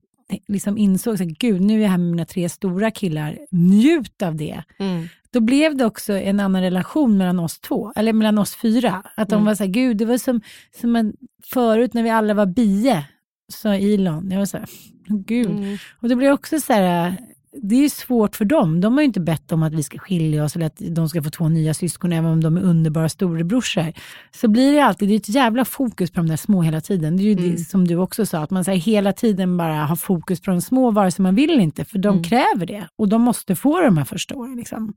liksom 0.49 0.79
insåg 0.79 1.15
att 1.15 1.21
gud, 1.29 1.61
nu 1.61 1.79
är 1.79 1.83
jag 1.83 1.91
här 1.91 1.99
med 1.99 2.11
mina 2.11 2.25
tre 2.25 2.49
stora 2.49 2.91
killar, 2.91 3.39
njut 3.51 4.23
av 4.23 4.37
det. 4.37 4.63
Mm. 4.79 5.09
Då 5.31 5.41
blev 5.41 5.77
det 5.77 5.85
också 5.85 6.13
en 6.13 6.41
annan 6.41 6.63
relation 6.63 7.19
mellan 7.19 7.39
oss 7.39 7.61
två, 7.61 7.93
eller 7.97 8.13
mellan 8.13 8.39
oss 8.39 8.57
fyra. 8.57 9.03
Att 9.17 9.29
de 9.29 9.35
Mm. 9.35 9.45
var 9.47 9.55
så 9.55 9.65
här, 9.65 9.71
gud, 9.71 9.97
det 9.97 10.05
var 10.05 10.19
som, 10.19 10.41
som 10.81 10.97
en, 10.97 11.13
förut 11.53 11.95
när 11.95 12.03
vi 12.03 12.11
alla 12.11 12.35
var 12.35 12.47
bie, 12.47 13.07
sa 13.53 13.75
Elon. 13.75 14.31
Jag 14.31 14.39
var 14.39 14.47
så 14.47 14.59
här, 14.59 14.69
gud. 15.09 15.51
Mm. 15.51 15.77
Och 16.01 16.09
det 16.09 16.17
blir 16.17 16.33
också 16.33 16.61
så 16.61 16.73
här, 16.73 17.17
det 17.63 17.85
är 17.85 17.89
svårt 17.89 18.37
för 18.37 18.45
dem. 18.45 18.81
De 18.81 18.93
har 18.93 19.01
ju 19.01 19.05
inte 19.07 19.21
bett 19.21 19.53
om 19.53 19.63
att 19.63 19.75
vi 19.75 19.83
ska 19.83 19.99
skilja 19.99 20.45
oss 20.45 20.57
eller 20.57 20.67
att 20.67 20.77
de 20.91 21.09
ska 21.09 21.23
få 21.23 21.31
två 21.31 21.49
nya 21.49 21.75
syskon, 21.75 22.13
även 22.13 22.31
om 22.31 22.41
de 22.43 22.57
är 22.57 22.61
underbara 22.61 23.09
storebrorsor. 23.09 23.93
Så 24.35 24.49
blir 24.49 24.73
det 24.73 24.81
alltid, 24.85 25.09
det 25.09 25.15
är 25.15 25.17
ett 25.17 25.29
jävla 25.29 25.65
fokus 25.65 26.11
på 26.11 26.17
de 26.21 26.27
där 26.29 26.37
små 26.37 26.63
hela 26.63 26.81
tiden. 26.81 27.17
Det 27.17 27.23
är 27.23 27.25
ju 27.25 27.33
Mm. 27.33 27.51
det 27.51 27.59
som 27.59 27.89
du 27.89 27.97
också 27.97 28.27
sa, 28.27 28.39
att 28.39 28.51
man 28.51 28.65
så 28.65 28.71
här, 28.71 28.79
hela 28.79 29.13
tiden 29.13 29.57
bara 29.57 29.75
har 29.85 29.97
fokus 29.97 30.41
på 30.41 30.51
de 30.51 30.61
små, 30.61 30.91
vare 30.91 31.11
sig 31.11 31.23
man 31.23 31.35
vill 31.35 31.61
inte, 31.61 31.85
för 31.85 31.99
de 31.99 32.09
Mm. 32.09 32.25
kräver 32.25 32.67
det. 32.67 32.89
Och 32.99 33.09
de 33.09 33.23
måste 33.23 33.57
få 33.57 33.81
de 33.81 33.97
här 33.99 34.05
första 34.05 34.35
åren. 34.35 34.57
Liksom. 34.57 34.95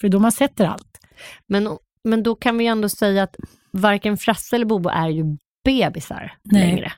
För 0.00 0.08
de 0.08 0.24
har 0.24 0.30
sett 0.30 0.60
allt. 0.60 0.98
Men, 1.46 1.68
men 2.04 2.22
då 2.22 2.34
kan 2.34 2.58
vi 2.58 2.66
ändå 2.66 2.88
säga 2.88 3.22
att 3.22 3.36
varken 3.70 4.16
Frasse 4.18 4.56
eller 4.56 4.66
Bobo 4.66 4.88
är 4.88 5.08
ju 5.08 5.24
bebisar 5.64 6.32
Nej. 6.42 6.66
längre. 6.66 6.92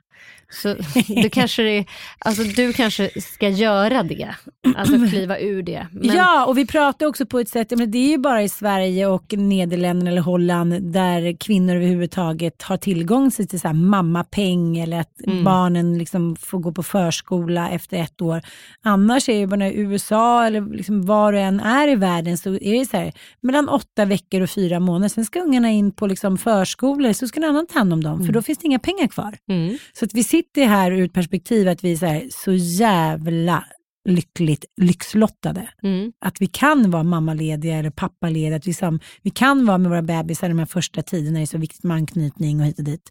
Så 0.54 0.76
du 1.22 1.30
kanske, 1.30 1.62
det- 1.62 1.84
alltså, 2.18 2.42
du 2.42 2.72
kanske 2.72 3.10
ska 3.20 3.48
göra 3.48 4.02
det, 4.02 4.34
alltså 4.76 5.08
kliva 5.10 5.38
ur 5.38 5.62
det. 5.62 5.86
Men, 5.92 6.16
Ja, 6.16 6.46
och 6.46 6.58
vi 6.58 6.66
pratar 6.66 7.06
också 7.06 7.26
på 7.26 7.38
ett 7.38 7.48
sätt, 7.48 7.70
men 7.78 7.90
det 7.90 7.98
är 7.98 8.08
ju 8.10 8.18
bara 8.18 8.42
i 8.42 8.48
Sverige 8.48 9.06
och 9.06 9.32
Nederländerna 9.32 10.10
eller 10.10 10.20
Holland 10.22 10.92
där 10.92 11.36
kvinnor 11.40 11.74
överhuvudtaget 11.76 12.62
har 12.62 12.76
tillgång 12.76 13.30
till 13.30 13.60
så 13.60 13.68
här 13.68 13.74
mammapeng 13.74 14.78
eller 14.78 15.00
att 15.00 15.10
Mm. 15.26 15.44
barnen 15.44 15.98
liksom 15.98 16.36
får 16.36 16.58
gå 16.58 16.72
på 16.72 16.82
förskola 16.82 17.70
efter 17.70 17.96
ett 17.96 18.22
år. 18.22 18.42
Annars 18.82 19.28
är 19.28 19.40
det 19.40 19.46
bara 19.46 19.68
i 19.68 19.78
USA 19.80 20.46
eller 20.46 20.60
liksom 20.76 21.06
var 21.06 21.32
du 21.32 21.38
än 21.40 21.60
är 21.60 21.88
i 21.88 21.94
världen 21.96 22.38
så 22.38 22.50
är 22.54 22.78
det 22.78 22.86
så 22.86 22.96
här 22.96 23.12
mellan 23.40 23.68
åtta 23.68 24.04
veckor 24.04 24.40
och 24.40 24.50
fyra 24.50 24.80
månader. 24.80 25.08
Sen 25.08 25.24
ska 25.24 25.40
ungarna 25.40 25.70
in 25.70 25.92
på 25.92 26.06
liksom 26.06 26.38
förskolor 26.38 27.12
så 27.12 27.28
ska 27.28 27.40
någon 27.40 27.50
annan 27.50 27.66
ta 27.66 27.78
hand 27.78 27.92
om 27.92 28.02
dem 28.04 28.26
för 28.26 28.32
då 28.32 28.42
finns 28.42 28.58
det 28.58 28.66
inga 28.66 28.78
pengar 28.78 29.06
kvar. 29.06 29.34
Mm. 29.48 29.78
Så 29.92 30.04
att 30.04 30.14
vi 30.14 30.24
sitter 30.24 30.43
här 30.56 30.92
ur 30.92 31.04
ett 31.04 31.12
perspektiv 31.12 31.68
att 31.68 31.84
vi 31.84 31.92
är 31.92 31.96
så, 31.96 32.06
här, 32.06 32.28
så 32.30 32.52
jävla 32.52 33.64
lyckligt 34.08 34.64
lyxlottade. 34.76 35.68
Mm. 35.82 36.12
Att 36.18 36.40
vi 36.40 36.46
kan 36.46 36.90
vara 36.90 37.02
mammalediga 37.02 37.76
eller 37.76 37.90
pappalediga, 37.90 38.56
att 38.56 38.66
vi, 38.66 38.74
sam, 38.74 39.00
vi 39.22 39.30
kan 39.30 39.66
vara 39.66 39.78
med 39.78 39.90
våra 39.90 40.02
bebisar 40.02 40.48
de 40.48 40.58
här 40.58 40.66
första 40.66 41.02
tiderna, 41.02 41.38
det 41.38 41.44
är 41.44 41.46
så 41.46 41.58
viktigt 41.58 41.84
med 41.84 41.96
anknytning 41.96 42.60
och 42.60 42.66
hit 42.66 42.78
och 42.78 42.84
dit. 42.84 43.10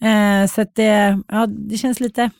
Eh, 0.00 0.46
så 0.46 0.60
att 0.60 0.74
det, 0.74 1.20
ja, 1.28 1.46
det 1.46 1.76
känns 1.76 2.00
lite 2.00 2.30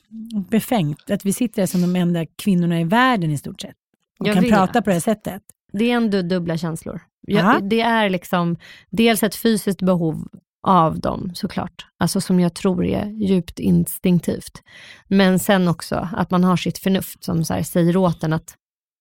befängt 0.51 1.11
att 1.11 1.27
vi 1.27 1.33
sitter 1.33 1.63
här 1.63 1.67
som 1.67 1.81
de 1.81 1.97
enda 1.97 2.27
kvinnorna 2.27 2.81
i 2.81 2.85
världen 2.85 3.31
i 3.31 3.39
stort 3.39 3.61
sett 3.61 3.77
och 4.19 4.27
Jag 4.27 4.35
kan 4.35 4.43
vet. 4.43 4.53
prata 4.53 4.83
på 4.83 4.91
det 4.91 4.95
här 4.95 5.01
sättet. 5.01 5.43
Det 5.73 5.91
är 5.91 5.97
ändå 5.97 6.23
dubbla 6.23 6.59
känslor. 6.59 7.01
Ja. 7.27 7.55
Jag, 7.55 7.69
det 7.69 7.81
är 7.81 8.11
liksom 8.11 8.57
dels 8.91 9.23
ett 9.23 9.35
fysiskt 9.35 9.83
behov 9.83 10.29
av 10.65 11.01
dem 11.01 11.31
såklart, 11.35 11.87
alltså 11.99 12.21
som 12.21 12.41
jag 12.41 12.55
tror 12.55 12.85
är 12.85 13.07
djupt 13.07 13.59
instinktivt. 13.59 14.63
Men 15.09 15.39
sen 15.39 15.69
också 15.69 16.09
att 16.13 16.31
man 16.31 16.45
har 16.45 16.57
sitt 16.57 16.79
förnuft 16.79 17.25
som 17.25 17.45
så 17.45 17.63
säger 17.65 17.97
åt 17.97 18.25
en 18.25 18.33
att 18.33 18.55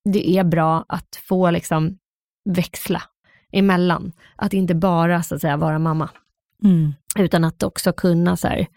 det 0.09 0.29
är 0.37 0.43
bra 0.43 0.85
att 0.87 1.21
få 1.27 1.51
liksom 1.51 1.97
växla 2.49 3.01
emellan. 3.51 4.11
Att 4.35 4.53
inte 4.53 4.75
bara 4.75 5.23
så 5.23 5.35
att 5.35 5.41
säga 5.41 5.57
vara 5.57 5.79
mamma, 5.79 6.09
Mm. 6.63 6.93
utan 7.19 7.43
att 7.43 7.63
också 7.63 7.93
kunna 7.93 8.37
så 8.37 8.47
här, 8.47 8.67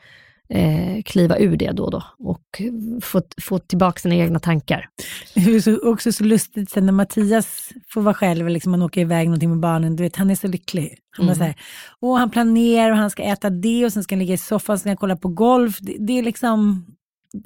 eh, 0.48 1.02
kliva 1.04 1.38
ur 1.38 1.56
det 1.56 1.70
då 1.70 1.84
och 1.84 1.90
då 1.90 2.02
och 2.18 2.62
få, 3.02 3.22
få 3.42 3.58
tillbaka 3.58 4.00
sina 4.00 4.14
egna 4.14 4.38
tankar. 4.38 4.88
Det 5.34 5.40
är 5.40 5.60
så, 5.60 5.90
också 5.90 6.12
så 6.12 6.24
lustigt 6.24 6.70
sen 6.70 6.86
när 6.86 6.92
Mattias 6.92 7.72
får 7.88 8.00
vara 8.02 8.14
själv, 8.14 8.48
liksom 8.48 8.70
man 8.70 8.82
åker 8.82 9.00
iväg 9.00 9.26
någonting 9.26 9.50
med 9.50 9.60
barnen, 9.60 9.96
du 9.96 10.02
vet 10.02 10.16
han 10.16 10.30
är 10.30 10.34
så 10.34 10.48
lycklig. 10.48 10.98
Han, 11.10 11.26
Mm. 11.26 11.36
så 11.36 11.44
här, 11.44 11.54
åh, 12.00 12.18
han 12.18 12.30
planerar 12.30 12.90
och 12.90 12.96
han 12.96 13.10
ska 13.10 13.22
äta 13.22 13.50
det 13.50 13.84
och 13.84 13.92
sen 13.92 14.02
ska 14.02 14.14
han 14.14 14.18
ligga 14.20 14.34
i 14.34 14.38
soffan 14.38 14.74
och 14.74 14.78
sen 14.78 14.82
ska 14.82 14.90
han 14.90 14.96
kolla 14.96 15.16
på 15.16 15.28
golf. 15.28 15.78
Det, 15.80 15.96
det 15.98 16.18
är 16.18 16.22
liksom, 16.22 16.86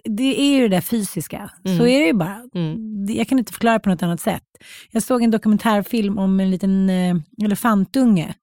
det 0.04 0.40
är 0.40 0.56
ju 0.56 0.68
det 0.68 0.76
där 0.76 0.80
fysiska. 0.80 1.50
Mm. 1.64 1.78
Så 1.78 1.86
är 1.86 2.00
det 2.00 2.06
ju 2.06 2.12
bara. 2.12 2.42
Mm. 2.54 3.06
Jag 3.08 3.28
kan 3.28 3.38
inte 3.38 3.52
förklara 3.52 3.78
på 3.80 3.88
något 3.88 4.02
annat 4.02 4.20
sätt. 4.20 4.42
Jag 4.90 5.02
såg 5.02 5.22
en 5.22 5.30
dokumentärfilm 5.30 6.18
om 6.18 6.40
en 6.40 6.50
liten 6.50 6.90
eh, 6.90 7.16
elefantunge 7.44 8.34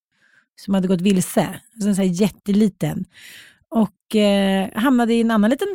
som 0.55 0.73
hade 0.73 0.87
gått 0.87 1.01
vilse, 1.01 1.47
alltså 1.73 1.89
en 1.89 1.95
sån 1.95 2.05
här 2.05 2.11
jätteliten. 2.21 3.05
Och 3.69 4.15
eh, 4.15 4.69
hamnade 4.73 5.13
i 5.13 5.21
en 5.21 5.31
annan 5.31 5.49
liten 5.49 5.67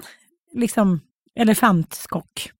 liksom, 0.52 1.00
elefantskock. 1.40 2.50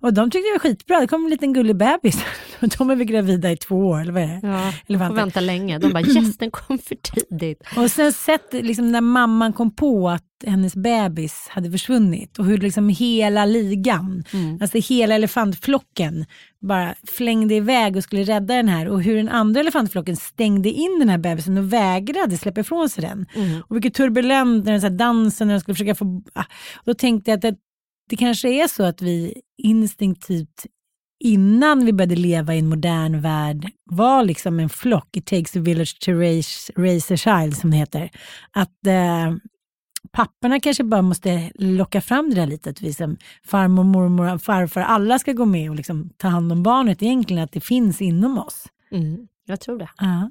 Och 0.00 0.14
de 0.14 0.30
tyckte 0.30 0.48
det 0.48 0.52
var 0.52 0.58
skitbra, 0.58 1.00
det 1.00 1.06
kom 1.06 1.24
en 1.24 1.30
liten 1.30 1.52
gullig 1.52 1.76
bebis. 1.76 2.24
De 2.78 2.90
är 2.90 2.96
väl 2.96 3.06
gravida 3.06 3.52
i 3.52 3.56
två 3.56 3.76
år, 3.76 4.00
eller 4.00 4.12
vad 4.12 4.22
är 4.22 4.26
det? 4.26 4.40
Ja, 4.42 4.72
de 4.86 4.92
Elefanter. 4.92 5.08
får 5.08 5.14
vänta 5.22 5.40
länge. 5.40 5.78
De 5.78 5.92
bara 5.92 6.02
yes, 6.02 6.36
den 6.36 6.50
kom 6.50 6.78
för 6.78 6.94
tidigt. 6.94 7.62
Och 7.76 7.90
sen 7.90 8.12
sett 8.12 8.52
liksom, 8.52 8.92
när 8.92 9.00
mamman 9.00 9.52
kom 9.52 9.74
på 9.74 10.08
att 10.08 10.24
hennes 10.46 10.76
bebis 10.76 11.46
hade 11.48 11.70
försvunnit 11.70 12.38
och 12.38 12.44
hur 12.44 12.58
liksom 12.58 12.88
hela 12.88 13.44
ligan, 13.44 14.24
alltså 14.60 14.78
hela 14.78 15.14
elefantflocken 15.14 16.26
bara 16.60 16.94
flängde 17.06 17.54
iväg 17.54 17.96
och 17.96 18.02
skulle 18.04 18.22
rädda 18.24 18.54
den 18.54 18.68
här 18.68 18.88
och 18.88 19.02
hur 19.02 19.16
den 19.16 19.28
andra 19.28 19.60
elefantflocken 19.60 20.16
stängde 20.16 20.68
in 20.68 20.96
den 20.98 21.08
här 21.08 21.18
bebisen 21.18 21.58
och 21.58 21.72
vägrade 21.72 22.38
släppa 22.38 22.60
ifrån 22.60 22.88
sig 22.88 23.02
den. 23.02 23.26
Och 23.68 23.76
vilket 23.76 23.94
turbulent 23.94 24.64
när 24.64 24.72
den 24.72 24.80
så 24.80 24.86
här 24.86 24.94
dansen 24.94 25.48
när 25.48 25.54
de 25.54 25.60
skulle 25.60 25.74
försöka 25.74 25.94
få... 25.94 26.22
Ah. 26.32 26.44
Då 26.84 26.94
tänkte 26.94 27.30
jag 27.30 27.46
att 27.46 27.54
det, 28.10 28.16
kanske 28.16 28.48
är 28.48 28.68
så 28.68 28.82
att 28.82 29.02
vi 29.02 29.40
instinktivt 29.62 30.66
innan 31.24 31.84
vi 31.84 31.92
började 31.92 32.16
leva 32.16 32.54
i 32.54 32.58
en 32.58 32.68
modern 32.68 33.20
värld 33.20 33.70
var 33.84 34.24
liksom 34.24 34.60
en 34.60 34.68
flock, 34.68 35.16
it 35.16 35.26
takes 35.26 35.56
a 35.56 35.60
village 35.60 36.00
to 36.00 36.12
raise, 36.12 36.72
raise 36.76 37.14
a 37.14 37.16
child 37.16 37.56
som 37.56 37.70
det 37.70 37.76
heter. 37.76 38.10
Att 38.50 38.86
eh, 38.86 39.34
papporna 40.12 40.60
kanske 40.60 40.84
bara 40.84 41.02
måste 41.02 41.50
locka 41.54 42.00
fram 42.00 42.30
det 42.30 42.36
där 42.36 42.46
lite, 42.46 42.70
att 42.70 42.82
vi 42.82 42.94
som 42.94 43.16
farmor, 43.44 43.84
mormor, 43.84 44.38
farfar, 44.38 44.80
alla 44.80 45.18
ska 45.18 45.32
gå 45.32 45.44
med 45.44 45.70
och 45.70 45.76
liksom 45.76 46.10
ta 46.16 46.28
hand 46.28 46.52
om 46.52 46.62
barnet 46.62 47.02
egentligen, 47.02 47.42
att 47.42 47.52
det 47.52 47.60
finns 47.60 48.00
inom 48.00 48.38
oss. 48.38 48.66
Mm, 48.92 49.28
jag 49.46 49.60
tror 49.60 49.78
det. 49.78 49.90
Ja. 49.96 50.30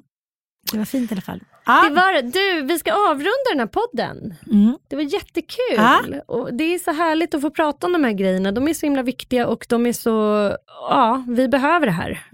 Det 0.72 0.78
var 0.78 0.84
fint 0.84 1.10
i 1.10 1.14
alla 1.14 1.22
fall. 1.22 1.40
Det 1.88 1.94
var. 1.94 2.22
Du, 2.22 2.62
vi 2.66 2.78
ska 2.78 2.92
avrunda 3.10 3.50
den 3.52 3.60
här 3.60 3.66
podden. 3.66 4.34
Mm. 4.52 4.78
Det 4.88 4.96
var 4.96 5.02
jättekul. 5.02 5.74
Ja. 5.76 6.00
Och 6.26 6.54
det 6.54 6.64
är 6.74 6.78
så 6.78 6.92
härligt 6.92 7.34
att 7.34 7.40
få 7.40 7.50
prata 7.50 7.86
om 7.86 7.92
de 7.92 8.04
här 8.04 8.12
grejerna. 8.12 8.52
De 8.52 8.68
är 8.68 8.74
så 8.74 8.86
himla 8.86 9.02
viktiga 9.02 9.46
och 9.46 9.66
de 9.68 9.86
är 9.86 9.92
så, 9.92 10.10
ja, 10.66 11.24
vi 11.28 11.48
behöver 11.48 11.86
det 11.86 11.92
här. 11.92 12.26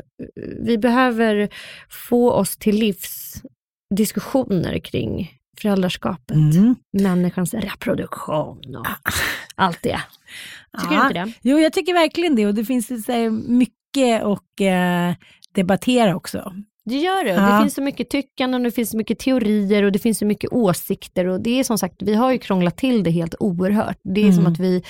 Vi 0.67 0.79
behöver 0.79 1.49
få 1.89 2.31
oss 2.33 2.57
till 2.57 2.77
livs 2.77 3.35
diskussioner 3.95 4.79
kring 4.79 5.33
föräldraskapet, 5.61 6.37
Mm. 6.37 6.75
människans 7.03 7.55
reproduktion 7.55 8.77
och 8.77 8.87
allt 9.55 9.83
det. 9.83 10.01
Tycker 10.83 10.97
du 10.97 11.03
inte 11.03 11.15
det? 11.25 11.33
Jo, 11.43 11.59
jag 11.59 11.73
tycker 11.73 11.93
verkligen 11.95 12.37
det 12.37 12.47
och 12.47 12.55
det 12.55 12.65
finns 12.65 13.05
så 13.07 13.31
mycket 13.49 14.23
att 14.25 14.61
eh, 14.61 15.15
debattera 15.55 16.17
också. 16.17 16.53
Det 16.89 16.97
gör 16.97 17.25
det. 17.25 17.31
Ja. 17.31 17.41
Det 17.57 17.63
finns 17.63 17.75
så 17.75 17.83
mycket 17.83 18.11
tyckanden, 18.11 18.61
och 18.61 18.65
det 18.65 18.71
finns 18.71 18.91
så 18.91 18.97
mycket 18.97 19.19
teorier 19.19 19.83
och 19.83 19.93
det 19.93 19.99
finns 19.99 20.19
så 20.19 20.27
mycket 20.27 20.53
åsikter. 20.53 21.27
Och 21.27 21.41
det 21.41 21.61
är 21.61 21.65
som 21.65 21.79
sagt, 21.79 22.03
vi 22.03 22.15
har 22.15 22.33
ju 22.33 22.39
krånglat 22.39 22.77
till 22.77 23.03
det 23.03 23.11
helt 23.11 23.35
oerhört. 23.41 23.99
Det 24.03 24.21
är 24.29 24.33
som 24.33 24.41
Mm. 24.41 24.53
att 24.53 24.59
vi, 24.61 24.83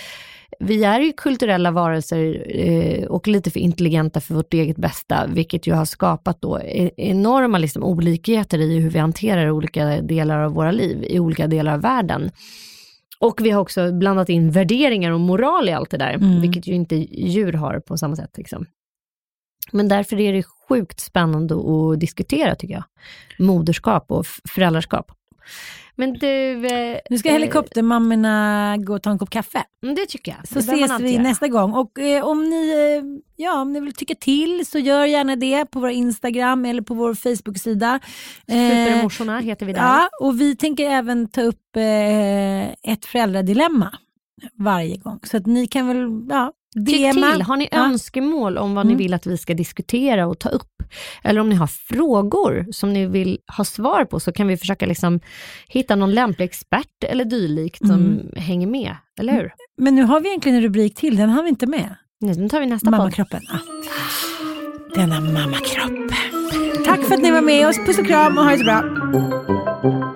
vi 0.60 0.84
är 0.84 1.00
ju 1.00 1.12
kulturella 1.12 1.70
varelser 1.70 2.46
eh, 2.48 3.04
och 3.04 3.28
lite 3.28 3.50
för 3.50 3.60
intelligenta 3.60 4.20
för 4.20 4.34
vårt 4.34 4.54
eget 4.54 4.76
bästa, 4.76 5.26
vilket 5.26 5.66
ju 5.66 5.72
har 5.72 5.84
skapat 5.84 6.40
då 6.40 6.58
e- 6.60 6.90
enorma 6.96 7.58
liksom, 7.58 7.82
olikheter 7.84 8.58
i 8.58 8.78
hur 8.78 8.90
vi 8.90 8.98
hanterar 8.98 9.50
olika 9.50 9.84
delar 10.02 10.38
av 10.40 10.52
våra 10.52 10.70
liv 10.70 11.04
i 11.08 11.18
olika 11.20 11.46
delar 11.46 11.74
av 11.74 11.80
världen. 11.80 12.30
Och 13.20 13.40
vi 13.44 13.50
har 13.50 13.60
också 13.62 13.92
blandat 13.92 14.28
in 14.28 14.50
värderingar 14.50 15.10
och 15.10 15.20
moral 15.20 15.68
i 15.68 15.72
allt 15.72 15.90
det 15.90 15.96
där, 15.96 16.14
Mm. 16.14 16.40
vilket 16.40 16.66
ju 16.66 16.74
inte 16.74 16.96
djur 17.30 17.52
har 17.52 17.80
på 17.80 17.96
samma 17.96 18.16
sätt. 18.16 18.30
Liksom. 18.38 18.66
Men 19.72 19.88
därför 19.88 20.20
är 20.20 20.32
det 20.32 20.42
sjukt 20.68 21.00
spännande 21.00 21.54
att 21.54 22.00
diskutera 22.00 22.54
tycker 22.54 22.74
jag. 22.74 22.84
Moderskap 23.38 24.10
och 24.10 24.26
föräldraskap. 24.54 25.12
Men 25.98 26.12
du... 26.12 26.66
Eh, 26.66 26.98
Nu 27.10 27.18
ska 27.18 27.30
helikoptermammorna 27.30 28.76
gå 28.78 28.94
och 28.94 29.02
ta 29.02 29.10
en 29.10 29.18
kopp 29.18 29.30
kaffe. 29.30 29.58
eh, 29.86 29.90
det 29.94 30.06
tycker 30.06 30.32
jag. 30.32 30.48
Så 30.48 30.58
ses 30.58 31.00
vi 31.00 31.10
göra. 31.12 31.22
nästa 31.22 31.48
gång. 31.48 31.72
Och 31.72 31.98
eh, 31.98 32.24
om, 32.24 32.50
ni, 32.50 32.70
eh, 32.70 33.20
ja, 33.36 33.60
om 33.60 33.72
ni 33.72 33.80
vill 33.80 33.94
tycka 33.94 34.14
till 34.14 34.66
så 34.66 34.78
gör 34.78 35.04
gärna 35.04 35.36
det 35.36 35.66
på 35.66 35.80
vår 35.80 35.90
Instagram 35.90 36.64
eller 36.64 36.82
på 36.82 36.94
vår 36.94 37.14
Facebook-sida. 37.14 38.00
Eh, 38.48 38.54
Supermorsorna 38.54 39.38
heter 39.40 39.66
vi 39.66 39.72
där. 39.72 39.80
Ja, 39.80 40.08
och 40.20 40.40
vi 40.40 40.56
tänker 40.56 40.90
även 40.90 41.28
ta 41.28 41.42
upp 41.42 41.76
eh, 41.76 42.92
ett 42.92 43.04
föräldradilemma 43.06 43.98
varje 44.58 44.96
gång. 44.96 45.20
Så 45.22 45.36
att 45.36 45.46
ni 45.46 45.66
kan 45.66 45.86
väl 45.88 46.26
ja, 46.28 46.52
Tyck 46.86 47.12
till, 47.12 47.42
har 47.42 47.56
ni 47.56 47.68
Ja. 47.72 47.78
önskemål 47.84 48.58
om 48.58 48.74
vad 48.74 48.86
Mm. 48.86 48.96
ni 48.96 49.02
vill 49.04 49.14
att 49.14 49.26
vi 49.26 49.36
ska 49.38 49.54
diskutera 49.54 50.26
och 50.26 50.38
ta 50.38 50.48
upp? 50.48 50.68
Eller 51.24 51.40
om 51.40 51.48
ni 51.48 51.54
har 51.54 51.66
frågor 51.66 52.66
som 52.72 52.92
ni 52.92 53.06
vill 53.06 53.38
ha 53.56 53.64
svar 53.64 54.04
på 54.04 54.20
så 54.20 54.32
kan 54.32 54.46
vi 54.48 54.56
försöka 54.56 54.86
liksom 54.86 55.20
hitta 55.68 55.96
någon 55.96 56.12
lämplig 56.14 56.44
expert 56.46 57.04
eller 57.08 57.24
dylikt 57.24 57.78
som 57.86 57.90
Mm. 57.90 58.26
hänger 58.36 58.66
med, 58.66 58.96
eller 59.20 59.32
hur? 59.32 59.52
Men 59.78 59.94
nu 59.94 60.02
har 60.02 60.20
vi 60.20 60.28
egentligen 60.28 60.56
en 60.56 60.62
rubrik 60.64 60.94
till, 60.94 61.16
den 61.16 61.30
har 61.30 61.42
vi 61.42 61.48
inte 61.48 61.66
med. 61.66 61.94
Nej, 62.20 62.36
Nu 62.36 62.48
tar 62.48 62.60
vi 62.60 62.66
nästa. 62.66 62.90
Mammakroppen. 62.90 63.42
Ja. 63.48 63.58
Denna 64.94 65.20
mammakropp. 65.20 66.10
Tack 66.86 67.00
för 67.04 67.14
att 67.14 67.22
ni 67.22 67.30
var 67.30 67.40
med 67.42 67.68
oss. 67.68 67.76
Puss 67.86 67.98
och 67.98 68.06
kram 68.06 68.38
och 68.38 68.44
ha 68.44 68.50
det 68.50 68.58
så 68.58 68.64
bra. 68.64 70.15